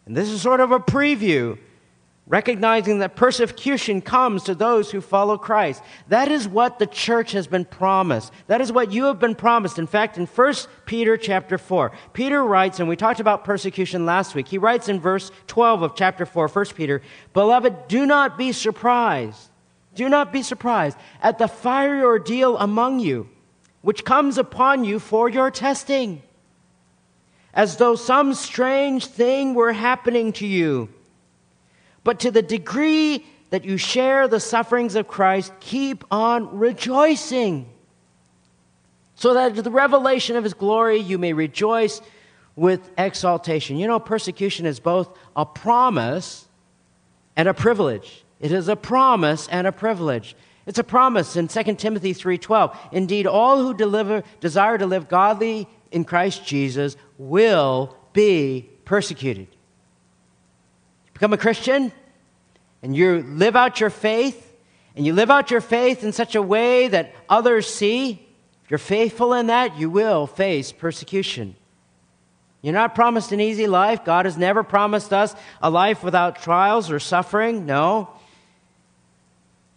And 0.08 0.18
this 0.18 0.30
is 0.30 0.42
sort 0.42 0.60
of 0.60 0.72
a 0.72 0.80
preview, 0.80 1.60
recognizing 2.28 3.00
that 3.00 3.16
persecution 3.16 4.02
comes 4.02 4.44
to 4.44 4.54
those 4.54 4.92
who 4.92 5.00
follow 5.00 5.38
Christ. 5.38 5.82
That 6.10 6.30
is 6.30 6.48
what 6.48 6.78
the 6.78 6.86
church 6.86 7.32
has 7.32 7.48
been 7.48 7.64
promised. 7.64 8.34
That 8.48 8.60
is 8.60 8.72
what 8.72 8.92
you 8.92 9.06
have 9.06 9.20
been 9.20 9.36
promised. 9.36 9.80
In 9.80 9.88
fact, 9.88 10.18
in 10.18 10.26
1 10.26 10.54
Peter 10.86 11.16
chapter 11.16 11.58
4, 11.58 11.92
Peter 12.12 12.44
writes, 12.44 12.80
and 12.80 12.90
we 12.90 12.98
talked 12.98 13.22
about 13.22 13.46
persecution 13.46 14.06
last 14.06 14.36
week. 14.36 14.50
He 14.50 14.58
writes 14.58 14.90
in 14.90 15.00
verse 15.00 15.32
12 15.48 15.84
of 15.84 15.96
chapter 15.96 16.26
4, 16.26 16.50
1 16.50 16.66
Peter, 16.76 17.02
Beloved, 17.34 17.88
do 17.88 18.06
not 18.06 18.38
be 18.38 18.52
surprised. 18.52 19.50
Do 19.96 20.10
not 20.10 20.34
be 20.34 20.44
surprised 20.44 20.98
at 21.22 21.40
the 21.40 21.48
fiery 21.48 22.04
ordeal 22.04 22.58
among 22.58 23.00
you, 23.00 23.30
which 23.82 24.04
comes 24.04 24.38
upon 24.38 24.84
you 24.84 25.00
for 25.00 25.30
your 25.30 25.50
testing 25.50 26.22
as 27.54 27.78
though 27.78 27.96
some 27.96 28.36
strange 28.36 29.08
thing 29.08 29.56
were 29.56 29.74
happening 29.74 30.32
to 30.32 30.46
you. 30.46 30.88
But 32.08 32.22
to 32.22 32.32
the 32.32 32.42
degree 32.42 33.26
that 33.50 33.66
you 33.66 33.76
share 33.76 34.30
the 34.30 34.40
sufferings 34.40 34.96
of 34.96 35.10
Christ, 35.10 35.52
keep 35.60 36.06
on 36.10 36.58
rejoicing, 36.58 37.70
so 39.16 39.34
that 39.34 39.58
at 39.58 39.64
the 39.66 39.70
revelation 39.70 40.38
of 40.38 40.46
his 40.46 40.54
glory 40.54 41.00
you 41.00 41.18
may 41.18 41.34
rejoice 41.34 42.00
with 42.56 42.90
exaltation. 42.98 43.76
You 43.76 43.88
know, 43.88 44.00
persecution 44.00 44.66
is 44.66 44.80
both 44.80 45.10
a 45.36 45.46
promise 45.46 46.48
and 47.36 47.50
a 47.50 47.54
privilege. 47.54 48.24
It 48.40 48.54
is 48.54 48.70
a 48.70 48.78
promise 48.78 49.50
and 49.50 49.68
a 49.68 49.74
privilege. 49.74 50.34
It's 50.66 50.80
a 50.80 50.86
promise 50.86 51.36
in 51.36 51.50
2 51.50 51.78
Timothy 51.78 52.14
3:12. 52.14 52.74
Indeed, 52.94 53.28
all 53.28 53.62
who 53.62 53.74
deliver, 53.74 54.24
desire 54.40 54.78
to 54.78 54.86
live 54.86 55.10
godly 55.10 55.68
in 55.92 56.06
Christ 56.06 56.46
Jesus 56.46 56.96
will 57.18 57.98
be 58.14 58.70
persecuted. 58.86 59.50
Become 61.18 61.34
a 61.34 61.38
Christian 61.38 61.92
and 62.84 62.96
you 62.96 63.24
live 63.24 63.56
out 63.56 63.80
your 63.80 63.90
faith, 63.90 64.56
and 64.96 65.04
you 65.04 65.14
live 65.14 65.32
out 65.32 65.50
your 65.50 65.62
faith 65.62 66.04
in 66.04 66.12
such 66.12 66.36
a 66.36 66.44
way 66.44 66.90
that 66.90 67.12
others 67.28 67.68
see, 67.68 68.24
if 68.64 68.70
you're 68.70 68.78
faithful 68.78 69.34
in 69.34 69.48
that, 69.48 69.80
you 69.80 69.90
will 69.90 70.28
face 70.28 70.72
persecution. 70.72 71.56
You're 72.62 72.76
not 72.76 72.94
promised 72.94 73.32
an 73.32 73.42
easy 73.42 73.66
life. 73.66 74.06
God 74.06 74.26
has 74.26 74.38
never 74.38 74.62
promised 74.62 75.12
us 75.12 75.34
a 75.60 75.72
life 75.72 76.04
without 76.04 76.40
trials 76.44 76.92
or 76.92 77.00
suffering. 77.00 77.66
No. 77.66 78.12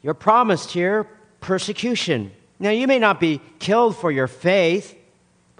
You're 0.03 0.13
promised 0.13 0.73
here 0.73 1.05
persecution. 1.41 2.33
Now, 2.59 2.69
you 2.69 2.87
may 2.87 2.99
not 2.99 3.19
be 3.19 3.41
killed 3.61 3.97
for 3.97 4.13
your 4.13 4.27
faith, 4.27 4.95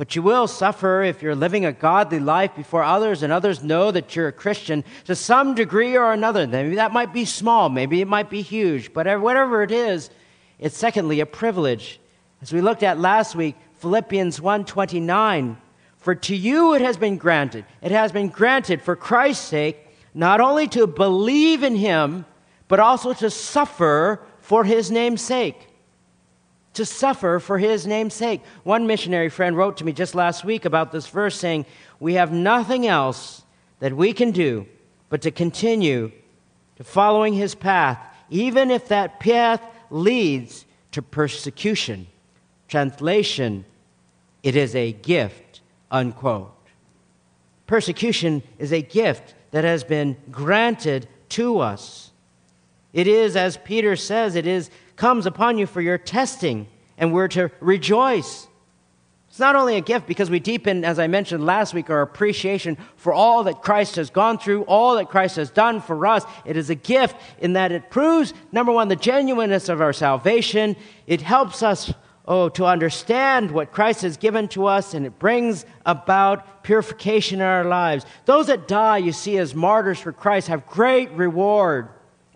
but 0.01 0.17
you 0.17 0.23
will 0.23 0.47
suffer 0.47 1.03
if 1.03 1.21
you're 1.21 1.35
living 1.35 1.67
a 1.67 1.73
godly 1.75 2.19
life 2.19 2.57
before 2.57 2.83
others 2.83 3.23
and 3.23 3.31
others 3.31 3.63
know 3.63 3.91
that 3.91 4.17
you're 4.17 4.29
a 4.29 4.33
Christian 4.33 4.83
to 5.05 5.15
some 5.15 5.55
degree 5.55 5.95
or 5.95 6.15
another. 6.15 6.47
Maybe 6.47 6.77
that 6.77 6.95
might 6.95 7.13
be 7.13 7.27
small, 7.27 7.69
maybe 7.69 8.01
it 8.01 8.09
might 8.09 8.31
be 8.31 8.41
huge, 8.41 8.95
but 8.95 9.21
whatever 9.21 9.63
it 9.63 9.71
is, 9.71 10.09
it's 10.59 10.75
secondly 10.75 11.21
a 11.21 11.27
privilege. 11.27 12.01
As 12.41 12.51
we 12.51 12.63
looked 12.63 12.83
at 12.83 12.99
last 12.99 13.35
week, 13.35 13.57
Philippians 13.75 14.41
1:29, 14.41 15.59
for 15.99 16.15
to 16.15 16.35
you 16.35 16.73
it 16.73 16.81
has 16.81 16.97
been 16.97 17.19
granted. 17.19 17.67
It 17.83 17.91
has 17.91 18.11
been 18.11 18.31
granted 18.31 18.81
for 18.81 18.97
Christ's 18.97 19.45
sake 19.49 19.87
not 20.15 20.41
only 20.41 20.67
to 20.69 20.87
believe 20.87 21.63
in 21.63 21.77
him, 21.77 22.25
but 22.69 22.81
also 22.81 23.13
to 23.13 23.29
suffer 23.29 24.23
for 24.41 24.65
his 24.65 24.91
name's 24.91 25.21
sake 25.21 25.70
to 26.75 26.85
suffer 26.85 27.39
for 27.41 27.59
his 27.59 27.87
name's 27.87 28.15
sake. 28.15 28.43
One 28.63 28.87
missionary 28.87 29.29
friend 29.29 29.57
wrote 29.57 29.79
to 29.79 29.85
me 29.85 29.93
just 29.93 30.15
last 30.15 30.45
week 30.45 30.65
about 30.65 30.93
this 30.93 31.09
verse 31.09 31.37
saying, 31.37 31.67
We 31.99 32.15
have 32.15 32.33
nothing 32.33 32.87
else 32.87 33.43
that 33.81 33.97
we 33.97 34.13
can 34.13 34.31
do 34.31 34.67
but 35.09 35.23
to 35.23 35.31
continue 35.31 36.13
to 36.77 36.85
following 36.85 37.35
his 37.35 37.55
path, 37.55 37.99
even 38.31 38.71
if 38.71 38.89
that 38.89 39.21
path 39.21 39.63
leads 39.91 40.65
to 40.93 41.03
persecution. 41.03 42.07
Translation, 42.69 43.65
it 44.43 44.55
is 44.55 44.75
a 44.77 44.93
gift, 44.93 45.61
unquote. 45.91 46.55
Persecution 47.67 48.43
is 48.59 48.73
a 48.73 48.83
gift 48.83 49.35
that 49.51 49.65
has 49.65 49.83
been 49.83 50.17
granted 50.31 51.09
to 51.31 51.59
us. 51.59 52.13
It 52.93 53.07
is, 53.07 53.37
as 53.37 53.57
Peter 53.57 53.97
says, 53.97 54.35
it 54.35 54.47
is 54.47 54.71
comes 55.01 55.25
upon 55.25 55.57
you 55.57 55.67
for 55.67 55.81
your 55.81 55.97
testing, 55.97 56.69
and 56.99 57.11
we're 57.11 57.27
to 57.27 57.51
rejoice. 57.61 58.47
It's 59.31 59.39
not 59.39 59.57
only 59.57 59.77
a 59.77 59.81
gift 59.81 60.07
because 60.07 60.29
we 60.29 60.41
deepen, 60.41 60.85
as 60.85 60.99
I 60.99 61.07
mentioned 61.07 61.47
last 61.47 61.73
week, 61.73 61.89
our 61.89 62.03
appreciation 62.03 62.77
for 62.97 63.11
all 63.11 63.45
that 63.45 63.63
Christ 63.63 63.97
has 63.97 64.11
gone 64.11 64.37
through, 64.37 64.65
all 64.65 64.97
that 64.97 65.09
Christ 65.09 65.37
has 65.37 65.51
done 65.51 65.81
for 65.81 66.07
us. 66.07 66.25
It 66.45 66.59
is 66.59 66.69
a 66.69 66.75
gift 66.75 67.17
in 67.39 67.55
that 67.55 67.73
it 67.73 67.89
proves, 67.89 68.35
number 68.53 68.73
one, 68.73 68.89
the 68.89 68.95
genuineness 68.95 69.71
of 69.71 69.81
our 69.81 69.95
salvation. 69.95 70.77
It 71.07 71.23
helps 71.23 71.63
us, 71.63 71.95
oh, 72.27 72.51
to 72.51 72.67
understand 72.67 73.53
what 73.53 73.73
Christ 73.73 74.03
has 74.03 74.19
given 74.19 74.49
to 74.49 74.67
us, 74.67 74.93
and 74.93 75.07
it 75.07 75.19
brings 75.19 75.65
about 75.87 76.63
purification 76.63 77.41
in 77.41 77.47
our 77.47 77.65
lives. 77.65 78.05
Those 78.27 78.49
that 78.49 78.69
die, 78.69 78.99
you 78.99 79.13
see, 79.13 79.39
as 79.39 79.55
martyrs 79.55 79.99
for 79.99 80.13
Christ 80.13 80.49
have 80.49 80.67
great 80.67 81.11
reward. 81.13 81.89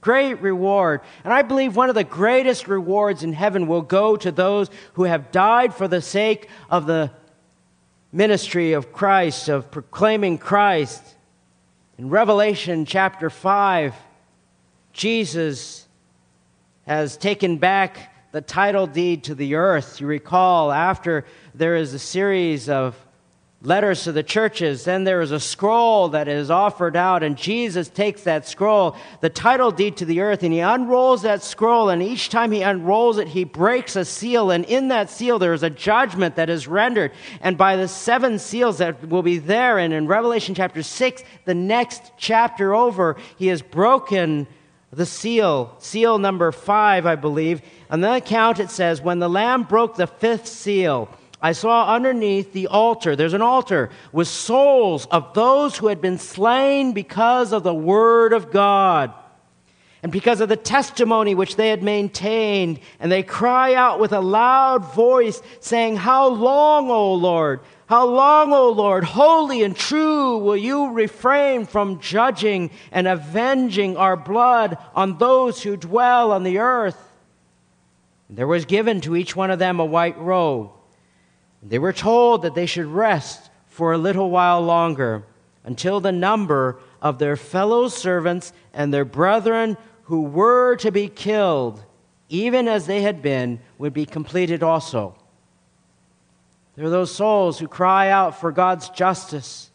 Great 0.05 0.42
reward. 0.42 1.00
And 1.24 1.32
I 1.32 1.40
believe 1.40 1.76
one 1.76 1.88
of 1.88 1.94
the 1.94 2.05
greatest 2.05 2.68
rewards 2.68 3.22
in 3.22 3.32
heaven 3.32 3.66
will 3.66 3.80
go 3.80 4.16
to 4.16 4.30
those 4.30 4.68
who 4.92 5.05
have 5.05 5.32
died 5.32 5.72
for 5.72 5.88
the 5.88 6.02
sake 6.02 6.50
of 6.68 6.84
the 6.84 7.11
ministry 8.12 8.74
of 8.74 8.92
Christ, 8.92 9.48
of 9.48 9.70
proclaiming 9.70 10.36
Christ. 10.36 11.02
In 11.96 12.11
Revelation 12.11 12.84
chapter 12.84 13.30
5, 13.30 13.94
Jesus 14.92 15.88
has 16.86 17.16
taken 17.16 17.57
back 17.57 18.14
the 18.30 18.42
title 18.42 18.86
deed 18.86 19.24
to 19.24 19.34
the 19.34 19.55
earth. 19.55 20.02
You 20.02 20.07
recall, 20.07 20.70
after 20.70 21.24
there 21.55 21.76
is 21.76 21.94
a 21.94 21.98
series 21.98 22.68
of 22.68 22.94
letters 23.64 24.04
to 24.04 24.12
the 24.12 24.22
churches. 24.22 24.84
Then 24.84 25.04
there 25.04 25.22
is 25.22 25.32
a 25.32 25.40
scroll 25.40 26.10
that 26.10 26.28
is 26.28 26.50
offered 26.50 26.96
out, 26.96 27.22
and 27.22 27.36
Jesus 27.36 27.88
takes 27.88 28.22
that 28.24 28.46
scroll, 28.46 28.96
the 29.20 29.30
title 29.30 29.70
deed 29.70 29.96
to 29.96 30.04
the 30.04 30.20
earth, 30.20 30.42
and 30.42 30.52
he 30.52 30.60
unrolls 30.60 31.22
that 31.22 31.42
scroll. 31.42 31.88
And 31.88 32.02
each 32.02 32.28
time 32.28 32.52
he 32.52 32.62
unrolls 32.62 33.18
it, 33.18 33.28
he 33.28 33.44
breaks 33.44 33.96
a 33.96 34.04
seal. 34.04 34.50
And 34.50 34.64
in 34.66 34.88
that 34.88 35.10
seal, 35.10 35.38
there 35.38 35.54
is 35.54 35.62
a 35.62 35.70
judgment 35.70 36.36
that 36.36 36.50
is 36.50 36.68
rendered. 36.68 37.12
And 37.40 37.56
by 37.56 37.76
the 37.76 37.88
seven 37.88 38.38
seals 38.38 38.78
that 38.78 39.08
will 39.08 39.22
be 39.22 39.38
there, 39.38 39.78
and 39.78 39.92
in 39.92 40.06
Revelation 40.06 40.54
chapter 40.54 40.82
6, 40.82 41.22
the 41.46 41.54
next 41.54 42.12
chapter 42.18 42.74
over, 42.74 43.16
he 43.36 43.46
has 43.48 43.62
broken 43.62 44.46
the 44.92 45.06
seal, 45.06 45.74
seal 45.78 46.18
number 46.18 46.52
five, 46.52 47.04
I 47.06 47.16
believe. 47.16 47.62
On 47.90 48.00
that 48.02 48.16
account, 48.18 48.60
it 48.60 48.70
says, 48.70 49.02
When 49.02 49.18
the 49.18 49.28
Lamb 49.28 49.64
broke 49.64 49.96
the 49.96 50.06
fifth 50.06 50.46
seal, 50.46 51.08
I 51.45 51.53
saw 51.53 51.95
underneath 51.95 52.55
the 52.55 52.68
altar, 52.68 53.14
there's 53.14 53.34
an 53.34 53.42
altar 53.42 53.90
with 54.12 54.28
souls 54.28 55.05
of 55.11 55.34
those 55.34 55.76
who 55.76 55.88
had 55.88 56.01
been 56.01 56.16
slain 56.16 56.92
because 56.92 57.53
of 57.53 57.62
the 57.62 57.74
word 57.74 58.32
of 58.32 58.51
God 58.51 59.12
and 60.03 60.11
because 60.11 60.40
of 60.40 60.49
the 60.49 60.57
testimony 60.57 61.34
which 61.34 61.57
they 61.57 61.68
had 61.68 61.82
maintained. 61.82 62.80
And 62.99 63.12
they 63.12 63.22
cry 63.22 63.74
out 63.74 64.01
with 64.01 64.14
a 64.14 64.22
loud 64.22 64.90
voice, 64.95 65.42
saying, 65.61 65.97
How 65.99 66.28
long, 66.28 66.88
O 66.90 67.12
Lord? 67.12 67.61
How 67.88 68.07
long, 68.07 68.55
O 68.55 68.70
Lord, 68.70 69.05
holy 69.05 69.62
and 69.62 69.76
true, 69.76 70.38
will 70.38 70.57
you 70.57 70.92
refrain 70.92 71.66
from 71.66 72.01
judging 72.01 72.70
and 72.90 73.07
avenging 73.07 73.99
our 73.99 74.16
blood 74.16 74.78
on 74.95 75.18
those 75.18 75.62
who 75.62 75.76
dwell 75.76 76.32
on 76.32 76.42
the 76.42 76.57
earth? 76.57 76.97
There 78.30 78.47
was 78.47 78.64
given 78.64 79.03
to 79.03 79.14
each 79.14 79.36
one 79.36 79.51
of 79.51 79.59
them 79.59 79.78
a 79.78 79.84
white 79.84 80.16
robe 80.16 80.70
they 81.64 81.78
were 81.78 81.92
told 81.92 82.42
that 82.42 82.54
they 82.54 82.66
should 82.66 82.86
rest 82.86 83.50
for 83.66 83.92
a 83.92 83.98
little 83.98 84.30
while 84.30 84.60
longer 84.60 85.24
until 85.64 85.98
the 86.00 86.12
number 86.12 86.78
of 87.00 87.18
their 87.18 87.36
fellow 87.36 87.88
servants 87.88 88.52
and 88.72 88.92
their 88.92 89.04
brethren 89.04 89.76
who 90.04 90.22
were 90.22 90.76
to 90.76 90.90
be 90.90 91.08
killed, 91.08 91.82
even 92.28 92.68
as 92.68 92.86
they 92.86 93.02
had 93.02 93.22
been, 93.22 93.58
would 93.78 93.94
be 93.94 94.04
completed 94.04 94.62
also. 94.62 95.16
There 96.76 96.86
are 96.86 96.90
those 96.90 97.14
souls 97.14 97.58
who 97.58 97.68
cry 97.68 98.10
out 98.10 98.38
for 98.38 98.52
God's 98.52 98.90
justice. 98.90 99.70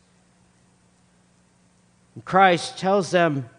And 2.13 2.23
Christ 2.23 2.77
tells 2.77 3.09
them 3.09 3.49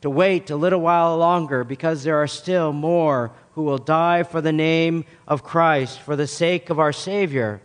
to 0.00 0.08
wait 0.08 0.50
a 0.50 0.56
little 0.56 0.80
while 0.80 1.16
longer 1.16 1.64
because 1.64 2.04
there 2.04 2.16
are 2.22 2.28
still 2.28 2.72
more 2.72 3.32
who 3.54 3.62
will 3.62 3.78
die 3.78 4.22
for 4.22 4.40
the 4.40 4.52
name 4.52 5.04
of 5.26 5.42
Christ, 5.42 6.00
for 6.00 6.14
the 6.14 6.26
sake 6.26 6.70
of 6.70 6.78
our 6.78 6.92
Savior. 6.92 7.60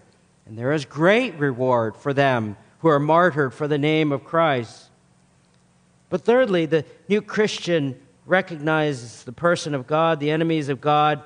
And 0.52 0.60
there 0.60 0.74
is 0.74 0.84
great 0.84 1.40
reward 1.40 1.96
for 1.96 2.14
them 2.14 2.58
who 2.80 2.90
are 2.90 3.00
martyred 3.00 3.54
for 3.54 3.70
the 3.70 3.78
name 3.78 4.12
of 4.12 4.26
Christ. 4.26 4.90
But 6.10 6.26
thirdly, 6.26 6.66
the 6.66 6.84
new 7.08 7.22
Christian 7.22 7.98
recognizes 8.26 9.24
the 9.24 9.32
person 9.32 9.74
of 9.74 9.88
God, 9.88 10.20
the 10.20 10.30
enemies 10.30 10.68
of 10.68 10.82
God. 10.82 11.24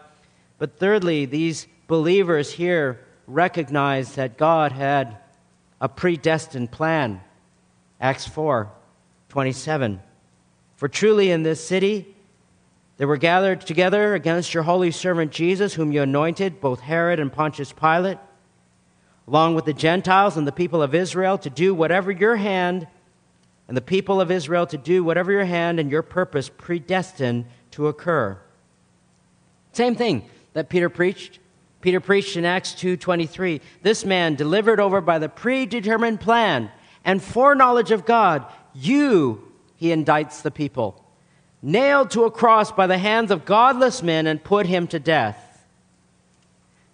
But 0.60 0.78
thirdly, 0.78 1.26
these 1.26 1.66
believers 1.88 2.52
here 2.52 3.00
recognize 3.26 4.14
that 4.14 4.38
God 4.38 4.72
had 4.72 5.18
a 5.82 5.90
predestined 5.90 6.72
plan. 6.72 7.20
Acts 8.00 8.28
4 8.28 8.72
27. 9.30 10.02
For 10.76 10.88
truly 10.88 11.32
in 11.32 11.42
this 11.42 11.66
city 11.66 12.16
they 12.98 13.06
were 13.06 13.18
gathered 13.18 13.62
together 13.62 14.14
against 14.14 14.54
your 14.54 14.62
holy 14.62 14.92
servant 14.92 15.32
Jesus, 15.32 15.74
whom 15.74 15.92
you 15.92 16.04
anointed, 16.04 16.62
both 16.62 16.82
Herod 16.82 17.20
and 17.20 17.34
Pontius 17.34 17.74
Pilate 17.74 18.20
along 19.28 19.56
with 19.56 19.66
the 19.66 19.74
Gentiles 19.74 20.38
and 20.38 20.48
the 20.48 20.52
people 20.52 20.82
of 20.82 20.94
Israel, 20.94 21.38
to 21.40 21.50
do 21.50 21.74
whatever 21.74 22.12
your 22.12 22.36
hand, 22.36 22.88
and 23.68 23.76
the 23.76 23.82
people 23.82 24.22
of 24.22 24.30
Israel 24.30 24.68
to 24.68 24.78
do 24.78 25.04
whatever 25.04 25.32
your 25.32 25.46
hand 25.46 25.80
and 25.80 25.90
your 25.90 26.04
purpose 26.04 26.50
predestined 26.50 27.46
to 27.72 27.88
occur. 27.88 28.38
Same 29.72 29.96
thing 29.96 30.30
that 30.54 30.70
Peter 30.70 30.90
preached. 30.90 31.40
Peter 31.82 32.00
preached 32.00 32.38
in 32.38 32.46
Acts 32.46 32.74
2:23. 32.74 33.62
This 33.82 34.06
man 34.06 34.36
delivered 34.36 34.80
over 34.80 35.02
by 35.02 35.20
the 35.20 35.30
predetermined 35.30 36.20
plan 36.20 36.72
and 37.04 37.22
foreknowledge 37.22 37.92
of 37.92 38.06
God, 38.06 38.46
you 38.74 39.52
he 39.76 39.90
indicts 39.90 40.42
the 40.42 40.52
people, 40.52 41.04
nailed 41.62 42.10
to 42.12 42.24
a 42.24 42.32
cross 42.32 42.72
by 42.72 42.88
the 42.88 42.98
hands 42.98 43.32
of 43.32 43.46
godless 43.46 44.02
men 44.02 44.26
and 44.26 44.44
put 44.44 44.66
him 44.66 44.88
to 44.88 45.00
death. 45.00 45.45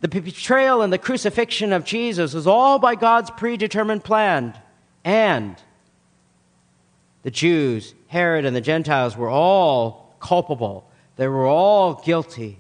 The 0.02 0.08
betrayal 0.08 0.82
and 0.82 0.92
the 0.92 0.98
crucifixion 0.98 1.72
of 1.72 1.86
Jesus 1.86 2.34
was 2.34 2.48
all 2.48 2.80
by 2.80 2.96
God's 2.96 3.30
predetermined 3.32 4.04
plan. 4.04 4.58
And 5.04 5.56
the 7.22 7.32
Jews, 7.32 7.94
Herod, 8.08 8.46
and 8.46 8.56
the 8.56 8.62
Gentiles 8.62 9.16
were 9.16 9.30
all 9.30 10.16
culpable. 10.20 10.90
They 11.18 11.28
were 11.28 11.46
all 11.46 11.94
guilty. 11.94 12.58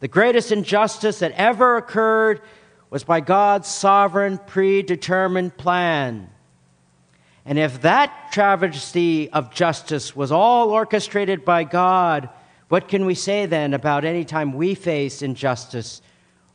The 0.00 0.08
greatest 0.08 0.50
injustice 0.50 1.20
that 1.20 1.32
ever 1.32 1.76
occurred 1.76 2.40
was 2.90 3.04
by 3.04 3.20
God's 3.20 3.68
sovereign, 3.68 4.38
predetermined 4.38 5.56
plan. 5.56 6.28
And 7.44 7.58
if 7.58 7.82
that 7.82 8.30
travesty 8.32 9.30
of 9.30 9.54
justice 9.54 10.16
was 10.16 10.32
all 10.32 10.70
orchestrated 10.70 11.44
by 11.44 11.64
God, 11.64 12.28
what 12.68 12.88
can 12.88 13.04
we 13.04 13.14
say 13.14 13.46
then 13.46 13.74
about 13.74 14.04
any 14.04 14.24
time 14.24 14.54
we 14.54 14.74
face 14.74 15.22
injustice 15.22 16.02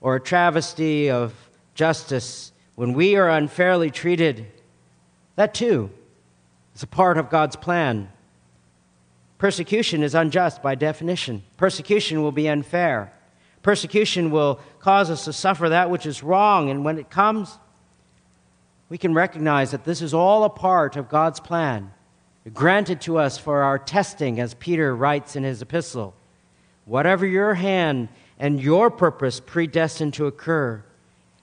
or 0.05 0.17
a 0.17 0.21
travesty 0.21 1.09
of 1.09 1.33
justice, 1.73 2.51
when 2.75 2.93
we 2.93 3.15
are 3.15 3.27
unfairly 3.27 3.89
treated, 3.89 4.45
that 5.35 5.51
too 5.51 5.89
is 6.75 6.83
a 6.83 6.87
part 6.87 7.17
of 7.17 7.31
God's 7.31 7.55
plan. 7.55 8.07
Persecution 9.39 10.03
is 10.03 10.13
unjust 10.13 10.61
by 10.61 10.75
definition. 10.75 11.41
Persecution 11.57 12.21
will 12.21 12.31
be 12.31 12.47
unfair. 12.47 13.11
Persecution 13.63 14.29
will 14.29 14.59
cause 14.77 15.09
us 15.09 15.25
to 15.25 15.33
suffer 15.33 15.69
that 15.69 15.89
which 15.89 16.05
is 16.05 16.21
wrong. 16.21 16.69
And 16.69 16.85
when 16.85 16.99
it 16.99 17.09
comes, 17.09 17.57
we 18.89 18.99
can 18.99 19.15
recognize 19.15 19.71
that 19.71 19.85
this 19.85 20.03
is 20.03 20.13
all 20.13 20.43
a 20.43 20.51
part 20.51 20.97
of 20.97 21.09
God's 21.09 21.39
plan, 21.39 21.91
granted 22.53 23.01
to 23.01 23.17
us 23.17 23.39
for 23.39 23.63
our 23.63 23.79
testing, 23.79 24.39
as 24.39 24.53
Peter 24.53 24.95
writes 24.95 25.35
in 25.35 25.41
his 25.41 25.63
epistle. 25.63 26.13
Whatever 26.85 27.25
your 27.25 27.55
hand 27.55 28.09
and 28.39 28.61
your 28.61 28.89
purpose 28.89 29.39
predestined 29.39 30.13
to 30.15 30.25
occur. 30.25 30.83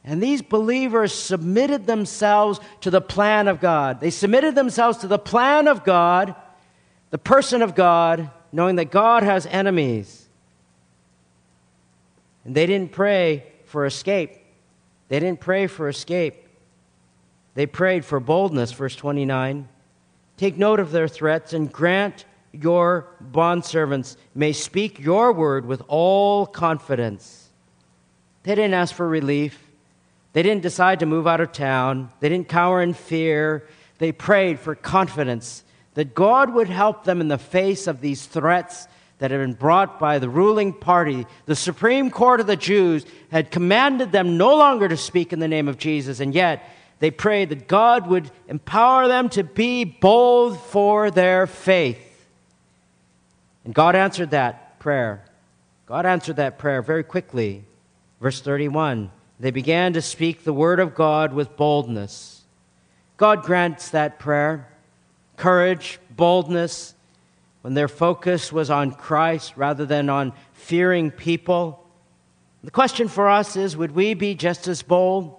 And 0.05 0.23
these 0.23 0.43
believers 0.43 1.15
submitted 1.15 1.87
themselves 1.87 2.61
to 2.81 2.91
the 2.91 3.01
plan 3.01 3.49
of 3.49 3.61
God. 3.61 4.01
They 4.01 4.11
submitted 4.11 4.55
themselves 4.55 4.99
to 4.99 5.07
the 5.07 5.19
plan 5.19 5.69
of 5.69 5.85
God, 5.85 6.35
the 7.11 7.19
person 7.19 7.63
of 7.63 7.75
God, 7.75 8.31
knowing 8.51 8.77
that 8.77 8.91
God 8.91 9.23
has 9.23 9.47
enemies. 9.47 10.29
And 12.45 12.55
they 12.55 12.67
didn't 12.67 12.93
pray 12.93 13.47
for 13.67 13.87
escape. 13.87 14.33
They 15.09 15.21
didn't 15.21 15.41
pray 15.41 15.69
for 15.69 15.89
escape. 15.89 16.49
They 17.55 17.67
prayed 17.67 18.05
for 18.05 18.19
boldness, 18.19 18.73
verse 18.73 18.97
29. 18.97 19.69
Take 20.37 20.57
note 20.57 20.81
of 20.81 20.91
their 20.91 21.07
threats 21.07 21.53
and 21.53 21.71
grant 21.71 22.25
your 22.53 23.09
bondservants 23.23 24.17
may 24.35 24.53
speak 24.53 24.99
your 24.99 25.33
word 25.33 25.67
with 25.67 25.83
all 25.89 26.47
confidence. 26.47 27.51
They 28.43 28.55
didn't 28.55 28.75
ask 28.75 28.95
for 28.95 29.09
relief. 29.09 29.59
They 30.33 30.43
didn't 30.43 30.63
decide 30.63 31.01
to 31.01 31.07
move 31.07 31.27
out 31.27 31.41
of 31.41 31.53
town. 31.53 32.11
They 32.21 32.29
didn't 32.29 32.49
cower 32.49 32.83
in 32.83 32.95
fear. 32.95 33.67
They 33.99 34.13
prayed 34.13 34.59
for 34.59 34.75
confidence 34.75 35.65
that 35.95 36.15
God 36.15 36.53
would 36.55 36.69
help 36.69 37.05
them 37.05 37.21
in 37.21 37.29
the 37.29 37.39
face 37.39 37.87
of 37.87 38.01
these 38.01 38.27
threats 38.27 38.89
that 39.19 39.31
had 39.31 39.39
been 39.39 39.53
brought 39.53 40.01
by 40.01 40.19
the 40.19 40.29
ruling 40.29 40.73
party. 40.73 41.27
The 41.47 41.55
Supreme 41.55 42.11
Court 42.11 42.41
of 42.41 42.47
the 42.47 42.57
Jews 42.57 43.05
had 43.31 43.51
commanded 43.51 44.11
them 44.11 44.37
no 44.37 44.57
longer 44.57 44.89
to 44.89 44.97
speak 44.97 45.33
in 45.33 45.39
the 45.39 45.49
name 45.49 45.69
of 45.69 45.79
Jesus, 45.79 46.19
and 46.19 46.35
yet 46.35 46.69
they 46.99 47.11
prayed 47.11 47.51
that 47.51 47.69
God 47.69 48.09
would 48.09 48.31
empower 48.49 49.07
them 49.07 49.29
to 49.31 49.45
be 49.45 49.85
bold 49.85 50.59
for 50.59 51.11
their 51.11 51.47
faith. 51.47 52.12
And 53.65 53.75
God 53.75 53.95
answered 53.95 54.31
that 54.31 54.79
prayer. 54.79 55.25
God 55.87 56.07
answered 56.07 56.37
that 56.37 56.59
prayer 56.59 56.83
very 56.83 57.05
quickly. 57.05 57.65
Verse 58.21 58.41
31 58.41 59.11
They 59.39 59.51
began 59.51 59.93
to 59.93 60.03
speak 60.03 60.45
the 60.45 60.53
word 60.53 60.81
of 60.81 60.95
God 60.95 61.33
with 61.33 61.57
boldness. 61.57 62.43
God 63.17 63.43
grants 63.43 63.91
that 63.91 64.19
prayer 64.19 64.69
courage, 65.37 65.99
boldness, 66.11 66.95
when 67.63 67.75
their 67.75 67.89
focus 67.89 68.53
was 68.53 68.71
on 68.71 68.93
Christ 68.93 69.55
rather 69.57 69.87
than 69.87 70.09
on 70.09 70.33
fearing 70.53 71.11
people. 71.11 71.85
The 72.63 72.71
question 72.71 73.09
for 73.09 73.29
us 73.29 73.57
is 73.57 73.77
would 73.77 73.93
we 73.93 74.15
be 74.15 74.35
just 74.35 74.69
as 74.69 74.83
bold? 74.83 75.37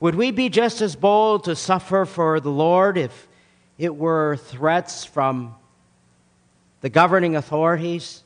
Would 0.00 0.14
we 0.16 0.32
be 0.32 0.48
just 0.48 0.80
as 0.80 0.96
bold 0.96 1.44
to 1.44 1.54
suffer 1.54 2.04
for 2.04 2.40
the 2.40 2.50
Lord 2.50 2.98
if 2.98 3.28
it 3.78 3.94
were 3.94 4.36
threats 4.36 5.04
from 5.04 5.54
the 6.82 6.90
governing 6.90 7.34
authorities 7.34 8.22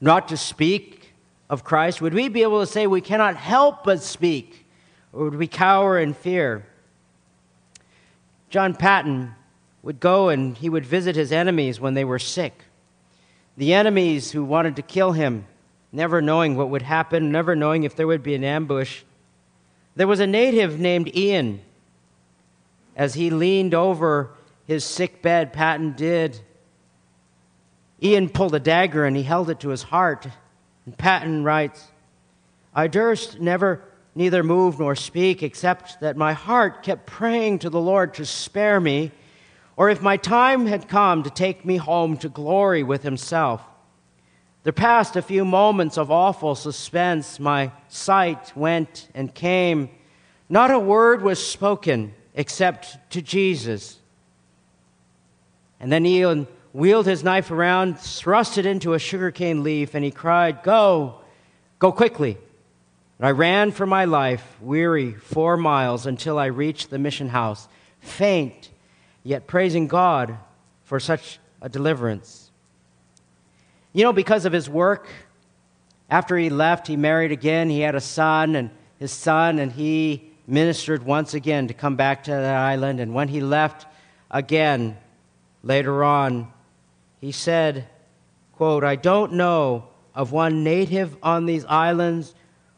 not 0.00 0.28
to 0.28 0.36
speak 0.36 1.12
of 1.50 1.64
Christ? 1.64 2.00
Would 2.00 2.14
we 2.14 2.28
be 2.28 2.42
able 2.42 2.60
to 2.60 2.66
say 2.66 2.86
we 2.86 3.02
cannot 3.02 3.36
help 3.36 3.84
but 3.84 4.02
speak? 4.02 4.64
Or 5.12 5.24
would 5.24 5.36
we 5.36 5.46
cower 5.46 5.98
in 5.98 6.14
fear? 6.14 6.64
John 8.50 8.74
Paton 8.74 9.34
would 9.82 10.00
go 10.00 10.28
and 10.30 10.56
he 10.56 10.68
would 10.68 10.86
visit 10.86 11.16
his 11.16 11.32
enemies 11.32 11.80
when 11.80 11.94
they 11.94 12.04
were 12.04 12.18
sick. 12.18 12.64
The 13.56 13.74
enemies 13.74 14.30
who 14.32 14.44
wanted 14.44 14.76
to 14.76 14.82
kill 14.82 15.12
him, 15.12 15.46
never 15.92 16.22
knowing 16.22 16.56
what 16.56 16.70
would 16.70 16.82
happen, 16.82 17.32
never 17.32 17.56
knowing 17.56 17.84
if 17.84 17.96
there 17.96 18.06
would 18.06 18.22
be 18.22 18.34
an 18.34 18.44
ambush. 18.44 19.02
There 19.96 20.06
was 20.06 20.20
a 20.20 20.26
native 20.26 20.78
named 20.78 21.14
Ian. 21.16 21.60
As 22.94 23.14
he 23.14 23.30
leaned 23.30 23.74
over 23.74 24.30
his 24.66 24.84
sick 24.84 25.22
bed, 25.22 25.52
Paton 25.52 25.94
did. 25.94 26.40
Ian 28.02 28.28
pulled 28.28 28.54
a 28.54 28.60
dagger 28.60 29.04
and 29.04 29.16
he 29.16 29.22
held 29.22 29.50
it 29.50 29.60
to 29.60 29.70
his 29.70 29.82
heart. 29.84 30.26
And 30.86 30.96
Paton 30.96 31.44
writes, 31.44 31.88
I 32.74 32.86
durst 32.86 33.40
never 33.40 33.82
neither 34.14 34.42
move 34.42 34.80
nor 34.80 34.96
speak, 34.96 35.42
except 35.42 36.00
that 36.00 36.16
my 36.16 36.32
heart 36.32 36.82
kept 36.82 37.06
praying 37.06 37.60
to 37.60 37.70
the 37.70 37.80
Lord 37.80 38.14
to 38.14 38.26
spare 38.26 38.80
me, 38.80 39.12
or 39.76 39.90
if 39.90 40.02
my 40.02 40.16
time 40.16 40.66
had 40.66 40.88
come 40.88 41.22
to 41.22 41.30
take 41.30 41.64
me 41.64 41.76
home 41.76 42.16
to 42.18 42.28
glory 42.28 42.82
with 42.82 43.04
himself. 43.04 43.62
There 44.64 44.72
passed 44.72 45.14
a 45.14 45.22
few 45.22 45.44
moments 45.44 45.96
of 45.96 46.10
awful 46.10 46.56
suspense. 46.56 47.38
My 47.38 47.70
sight 47.88 48.56
went 48.56 49.08
and 49.14 49.32
came. 49.32 49.88
Not 50.48 50.72
a 50.72 50.80
word 50.80 51.22
was 51.22 51.44
spoken 51.44 52.12
except 52.34 52.98
to 53.10 53.22
Jesus. 53.22 53.98
And 55.78 55.92
then 55.92 56.04
Ian 56.04 56.48
wheeled 56.72 57.06
his 57.06 57.24
knife 57.24 57.50
around, 57.50 57.98
thrust 57.98 58.58
it 58.58 58.66
into 58.66 58.94
a 58.94 58.98
sugarcane 58.98 59.62
leaf, 59.62 59.94
and 59.94 60.04
he 60.04 60.10
cried, 60.10 60.62
Go, 60.62 61.20
go 61.78 61.92
quickly. 61.92 62.38
And 63.18 63.26
I 63.26 63.30
ran 63.30 63.72
for 63.72 63.86
my 63.86 64.04
life, 64.04 64.56
weary, 64.60 65.12
four 65.12 65.56
miles 65.56 66.06
until 66.06 66.38
I 66.38 66.46
reached 66.46 66.90
the 66.90 66.98
mission 66.98 67.28
house, 67.28 67.68
faint, 68.00 68.70
yet 69.24 69.46
praising 69.46 69.88
God 69.88 70.36
for 70.84 71.00
such 71.00 71.40
a 71.60 71.68
deliverance. 71.68 72.50
You 73.92 74.04
know, 74.04 74.12
because 74.12 74.44
of 74.44 74.52
his 74.52 74.68
work, 74.68 75.08
after 76.08 76.36
he 76.36 76.48
left, 76.48 76.86
he 76.86 76.96
married 76.96 77.32
again. 77.32 77.68
He 77.68 77.80
had 77.80 77.94
a 77.94 78.00
son, 78.00 78.54
and 78.54 78.70
his 78.98 79.12
son 79.12 79.58
and 79.58 79.72
he 79.72 80.30
ministered 80.46 81.02
once 81.04 81.34
again 81.34 81.68
to 81.68 81.74
come 81.74 81.96
back 81.96 82.24
to 82.24 82.30
that 82.30 82.56
island. 82.56 83.00
And 83.00 83.14
when 83.14 83.28
he 83.28 83.40
left 83.40 83.86
again 84.30 84.96
later 85.62 86.02
on, 86.02 86.52
he 87.20 87.32
said, 87.32 87.86
quote, 88.52 88.84
I 88.84 88.96
don't 88.96 89.34
know 89.34 89.88
of 90.14 90.32
one 90.32 90.64
native 90.64 91.16
on 91.22 91.46
these 91.46 91.64
islands 91.64 92.34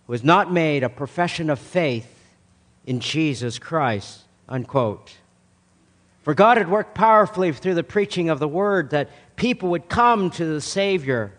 who 0.07 0.13
has 0.13 0.25
not 0.25 0.53
made 0.53 0.83
a 0.83 0.89
profession 0.89 1.51
of 1.51 1.59
faith 1.59 2.09
in 2.87 3.01
Jesus 3.01 3.59
Christ, 3.59 4.23
unquote. 4.49 5.13
For 6.23 6.35
God 6.35 6.59
had 6.59 6.71
worked 6.71 6.95
powerfully 6.95 7.53
through 7.53 7.75
the 7.75 7.83
preaching 7.83 8.29
of 8.29 8.39
the 8.39 8.49
word 8.49 8.91
that 8.91 9.09
people 9.37 9.71
would 9.71 9.89
come 9.89 10.31
to 10.31 10.45
the 10.45 10.61
Savior. 10.61 11.33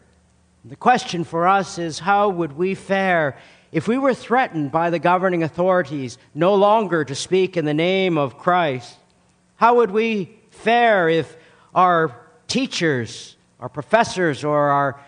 The 0.66 0.76
question 0.76 1.24
for 1.24 1.48
us 1.48 1.78
is 1.78 2.00
how 2.00 2.30
would 2.30 2.54
we 2.54 2.76
fare 2.76 3.38
if 3.72 3.88
we 3.88 3.98
were 3.98 4.14
threatened 4.14 4.72
by 4.72 4.90
the 4.90 5.00
governing 5.00 5.44
authorities 5.44 6.18
no 6.34 6.56
longer 6.56 7.06
to 7.06 7.16
speak 7.16 7.58
in 7.58 7.66
the 7.66 7.74
name 7.74 8.18
of 8.18 8.38
Christ? 8.38 8.98
How 9.56 9.76
would 9.76 9.92
we 9.92 10.36
fare 10.50 11.08
if 11.10 11.36
our 11.76 12.21
teachers, 12.52 13.38
our 13.62 13.70
professors, 13.70 14.44
or 14.44 14.70
our 14.70 15.00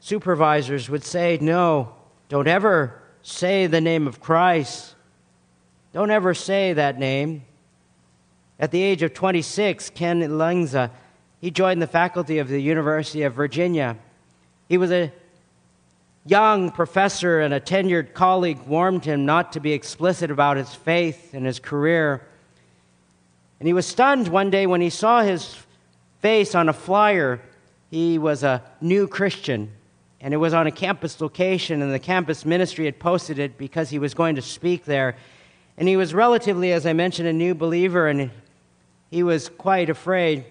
supervisors 0.00 0.88
would 0.88 1.04
say, 1.04 1.38
No, 1.40 1.94
don't 2.30 2.48
ever 2.48 2.98
say 3.22 3.66
the 3.66 3.80
name 3.80 4.06
of 4.06 4.20
Christ. 4.20 4.94
Don't 5.92 6.10
ever 6.10 6.32
say 6.32 6.72
that 6.72 6.98
name. 6.98 7.44
At 8.58 8.70
the 8.70 8.80
age 8.80 9.02
of 9.02 9.12
26, 9.12 9.90
Ken 9.90 10.22
Elzinga, 10.22 10.90
he 11.42 11.50
joined 11.50 11.82
the 11.82 11.86
faculty 11.86 12.38
of 12.38 12.48
the 12.48 12.60
University 12.60 13.22
of 13.24 13.34
Virginia. 13.34 13.98
He 14.66 14.78
was 14.78 14.90
a 14.90 15.12
young 16.24 16.70
professor 16.70 17.40
and 17.40 17.52
a 17.52 17.60
tenured 17.60 18.14
colleague 18.14 18.62
warned 18.66 19.04
him 19.04 19.26
not 19.26 19.52
to 19.52 19.60
be 19.60 19.72
explicit 19.72 20.30
about 20.30 20.56
his 20.56 20.74
faith 20.74 21.34
and 21.34 21.44
his 21.44 21.58
career. 21.58 22.26
And 23.60 23.66
he 23.66 23.74
was 23.74 23.86
stunned 23.86 24.28
one 24.28 24.48
day 24.48 24.66
when 24.66 24.80
he 24.80 24.88
saw 24.88 25.20
his 25.20 25.54
face 26.22 26.54
on 26.54 26.68
a 26.68 26.72
flyer. 26.72 27.40
He 27.90 28.16
was 28.16 28.42
a 28.44 28.62
new 28.80 29.06
Christian, 29.06 29.70
and 30.20 30.32
it 30.32 30.38
was 30.38 30.54
on 30.54 30.66
a 30.66 30.70
campus 30.70 31.20
location, 31.20 31.82
and 31.82 31.92
the 31.92 31.98
campus 31.98 32.46
ministry 32.46 32.86
had 32.86 32.98
posted 32.98 33.38
it 33.38 33.58
because 33.58 33.90
he 33.90 33.98
was 33.98 34.14
going 34.14 34.36
to 34.36 34.42
speak 34.42 34.84
there. 34.84 35.16
And 35.76 35.88
he 35.88 35.96
was 35.96 36.14
relatively, 36.14 36.72
as 36.72 36.86
I 36.86 36.92
mentioned, 36.92 37.28
a 37.28 37.32
new 37.32 37.54
believer, 37.54 38.06
and 38.06 38.30
he 39.10 39.22
was 39.22 39.48
quite 39.48 39.90
afraid. 39.90 40.44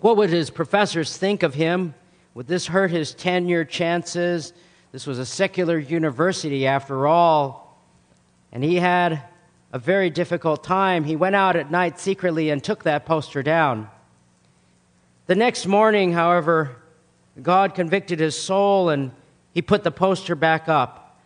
What 0.00 0.16
would 0.16 0.30
his 0.30 0.48
professors 0.48 1.16
think 1.16 1.42
of 1.42 1.54
him? 1.54 1.94
Would 2.34 2.46
this 2.46 2.66
hurt 2.66 2.90
his 2.90 3.14
tenure 3.14 3.64
chances? 3.64 4.52
This 4.90 5.06
was 5.06 5.18
a 5.18 5.26
secular 5.26 5.78
university, 5.78 6.66
after 6.66 7.06
all. 7.06 7.78
And 8.52 8.64
he 8.64 8.76
had 8.76 9.22
a 9.70 9.78
very 9.78 10.08
difficult 10.08 10.64
time. 10.64 11.04
He 11.04 11.14
went 11.14 11.36
out 11.36 11.56
at 11.56 11.70
night 11.70 12.00
secretly 12.00 12.48
and 12.48 12.64
took 12.64 12.84
that 12.84 13.04
poster 13.04 13.42
down. 13.42 13.90
The 15.28 15.34
next 15.34 15.66
morning, 15.66 16.12
however, 16.14 16.74
God 17.42 17.74
convicted 17.74 18.18
his 18.18 18.34
soul 18.34 18.88
and 18.88 19.12
he 19.52 19.60
put 19.60 19.84
the 19.84 19.90
poster 19.90 20.34
back 20.34 20.70
up 20.70 21.20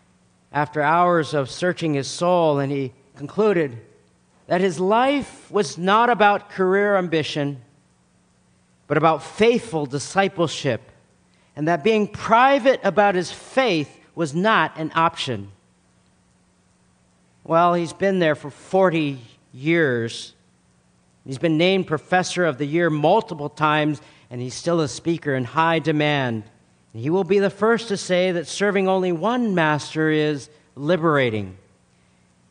after 0.52 0.82
hours 0.82 1.34
of 1.34 1.48
searching 1.48 1.94
his 1.94 2.08
soul, 2.08 2.58
and 2.58 2.70
he 2.72 2.92
concluded 3.14 3.78
that 4.48 4.60
his 4.60 4.80
life 4.80 5.48
was 5.52 5.78
not 5.78 6.10
about 6.10 6.50
career 6.50 6.96
ambition, 6.96 7.60
but 8.88 8.96
about 8.96 9.22
faithful 9.22 9.86
discipleship, 9.86 10.82
and 11.54 11.68
that 11.68 11.84
being 11.84 12.08
private 12.08 12.80
about 12.82 13.14
his 13.14 13.30
faith 13.30 14.00
was 14.16 14.34
not 14.34 14.76
an 14.76 14.90
option. 14.96 15.52
Well, 17.44 17.74
he's 17.74 17.92
been 17.92 18.18
there 18.18 18.34
for 18.34 18.50
40 18.50 19.20
years 19.54 20.34
He's 21.24 21.38
been 21.38 21.56
named 21.56 21.86
Professor 21.86 22.44
of 22.44 22.58
the 22.58 22.66
Year 22.66 22.90
multiple 22.90 23.48
times, 23.48 24.00
and 24.28 24.40
he's 24.40 24.54
still 24.54 24.80
a 24.80 24.88
speaker 24.88 25.34
in 25.34 25.44
high 25.44 25.78
demand. 25.78 26.44
He 26.92 27.10
will 27.10 27.24
be 27.24 27.38
the 27.38 27.50
first 27.50 27.88
to 27.88 27.96
say 27.96 28.32
that 28.32 28.46
serving 28.46 28.88
only 28.88 29.12
one 29.12 29.54
master 29.54 30.10
is 30.10 30.50
liberating, 30.74 31.56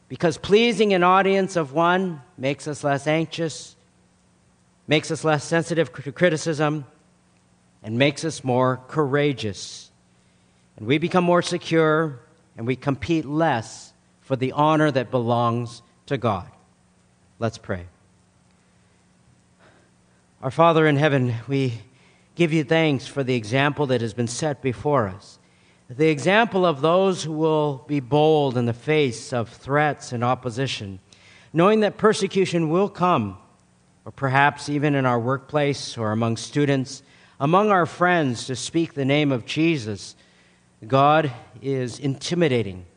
because 0.07 0.37
pleasing 0.37 0.93
an 0.93 1.03
audience 1.03 1.55
of 1.55 1.73
one 1.73 2.21
makes 2.37 2.67
us 2.67 2.83
less 2.83 3.07
anxious, 3.07 3.75
makes 4.87 5.11
us 5.11 5.23
less 5.23 5.43
sensitive 5.43 5.93
to 5.93 6.11
criticism, 6.11 6.85
and 7.83 7.97
makes 7.97 8.23
us 8.23 8.43
more 8.43 8.79
courageous. 8.87 9.91
And 10.77 10.87
we 10.87 10.97
become 10.97 11.23
more 11.23 11.41
secure, 11.41 12.19
and 12.57 12.65
we 12.65 12.75
compete 12.75 13.25
less 13.25 13.93
for 14.21 14.35
the 14.35 14.53
honor 14.53 14.91
that 14.91 15.11
belongs 15.11 15.81
to 16.05 16.17
God. 16.17 16.49
Let's 17.37 17.57
pray. 17.57 17.85
Our 20.43 20.49
Father 20.49 20.87
in 20.87 20.95
heaven, 20.95 21.35
we 21.47 21.73
give 22.33 22.51
you 22.51 22.63
thanks 22.63 23.05
for 23.05 23.23
the 23.23 23.35
example 23.35 23.85
that 23.85 24.01
has 24.01 24.15
been 24.15 24.25
set 24.25 24.59
before 24.63 25.07
us. 25.07 25.37
The 25.87 26.09
example 26.09 26.65
of 26.65 26.81
those 26.81 27.23
who 27.23 27.31
will 27.31 27.85
be 27.87 27.99
bold 27.99 28.57
in 28.57 28.65
the 28.65 28.73
face 28.73 29.33
of 29.33 29.49
threats 29.49 30.11
and 30.11 30.23
opposition, 30.23 30.99
knowing 31.53 31.81
that 31.81 31.99
persecution 31.99 32.71
will 32.71 32.89
come, 32.89 33.37
or 34.03 34.11
perhaps 34.11 34.67
even 34.67 34.95
in 34.95 35.05
our 35.05 35.19
workplace 35.19 35.95
or 35.95 36.11
among 36.11 36.37
students, 36.37 37.03
among 37.39 37.69
our 37.69 37.85
friends, 37.85 38.47
to 38.47 38.55
speak 38.55 38.95
the 38.95 39.05
name 39.05 39.31
of 39.31 39.45
Jesus. 39.45 40.15
God 40.87 41.31
is 41.61 41.99
intimidating. 41.99 42.87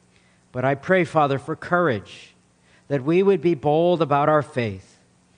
But 0.51 0.64
I 0.64 0.76
pray, 0.76 1.05
Father, 1.05 1.38
for 1.38 1.57
courage, 1.57 2.34
that 2.88 3.05
we 3.05 3.22
would 3.22 3.42
be 3.42 3.55
bold 3.55 4.01
about 4.01 4.30
our 4.30 4.40
faith 4.40 4.93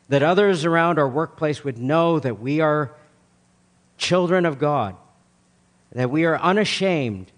that 0.08 0.22
others 0.22 0.64
around 0.64 0.98
our 0.98 1.08
workplace 1.08 1.64
would 1.64 1.78
know 1.78 2.18
that 2.20 2.40
we 2.40 2.60
are 2.60 2.94
children 3.98 4.46
of 4.46 4.58
God, 4.58 4.96
that 5.92 6.10
we 6.10 6.24
are 6.24 6.38
unashamed 6.38 7.32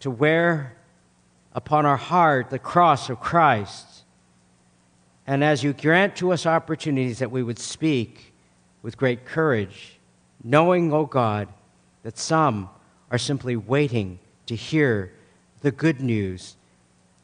to 0.00 0.10
wear 0.10 0.76
upon 1.52 1.84
our 1.84 1.96
heart 1.96 2.50
the 2.50 2.58
cross 2.58 3.10
of 3.10 3.20
Christ. 3.20 4.04
And 5.26 5.44
as 5.44 5.62
you 5.62 5.72
grant 5.72 6.16
to 6.16 6.32
us 6.32 6.46
opportunities 6.46 7.18
that 7.18 7.30
we 7.30 7.42
would 7.42 7.58
speak 7.58 8.32
with 8.82 8.96
great 8.96 9.26
courage, 9.26 9.98
knowing, 10.42 10.92
O 10.92 10.98
oh 10.98 11.06
God, 11.06 11.48
that 12.02 12.16
some 12.16 12.70
are 13.10 13.18
simply 13.18 13.56
waiting 13.56 14.18
to 14.46 14.56
hear 14.56 15.12
the 15.60 15.70
good 15.70 16.00
news 16.00 16.56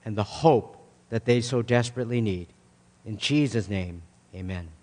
and 0.05 0.17
the 0.17 0.23
hope 0.23 0.77
that 1.09 1.25
they 1.25 1.41
so 1.41 1.63
desperately 1.63 2.21
need. 2.21 2.49
In 3.05 3.17
Jesus' 3.17 3.69
name, 3.69 4.03
Amen. 4.37 4.76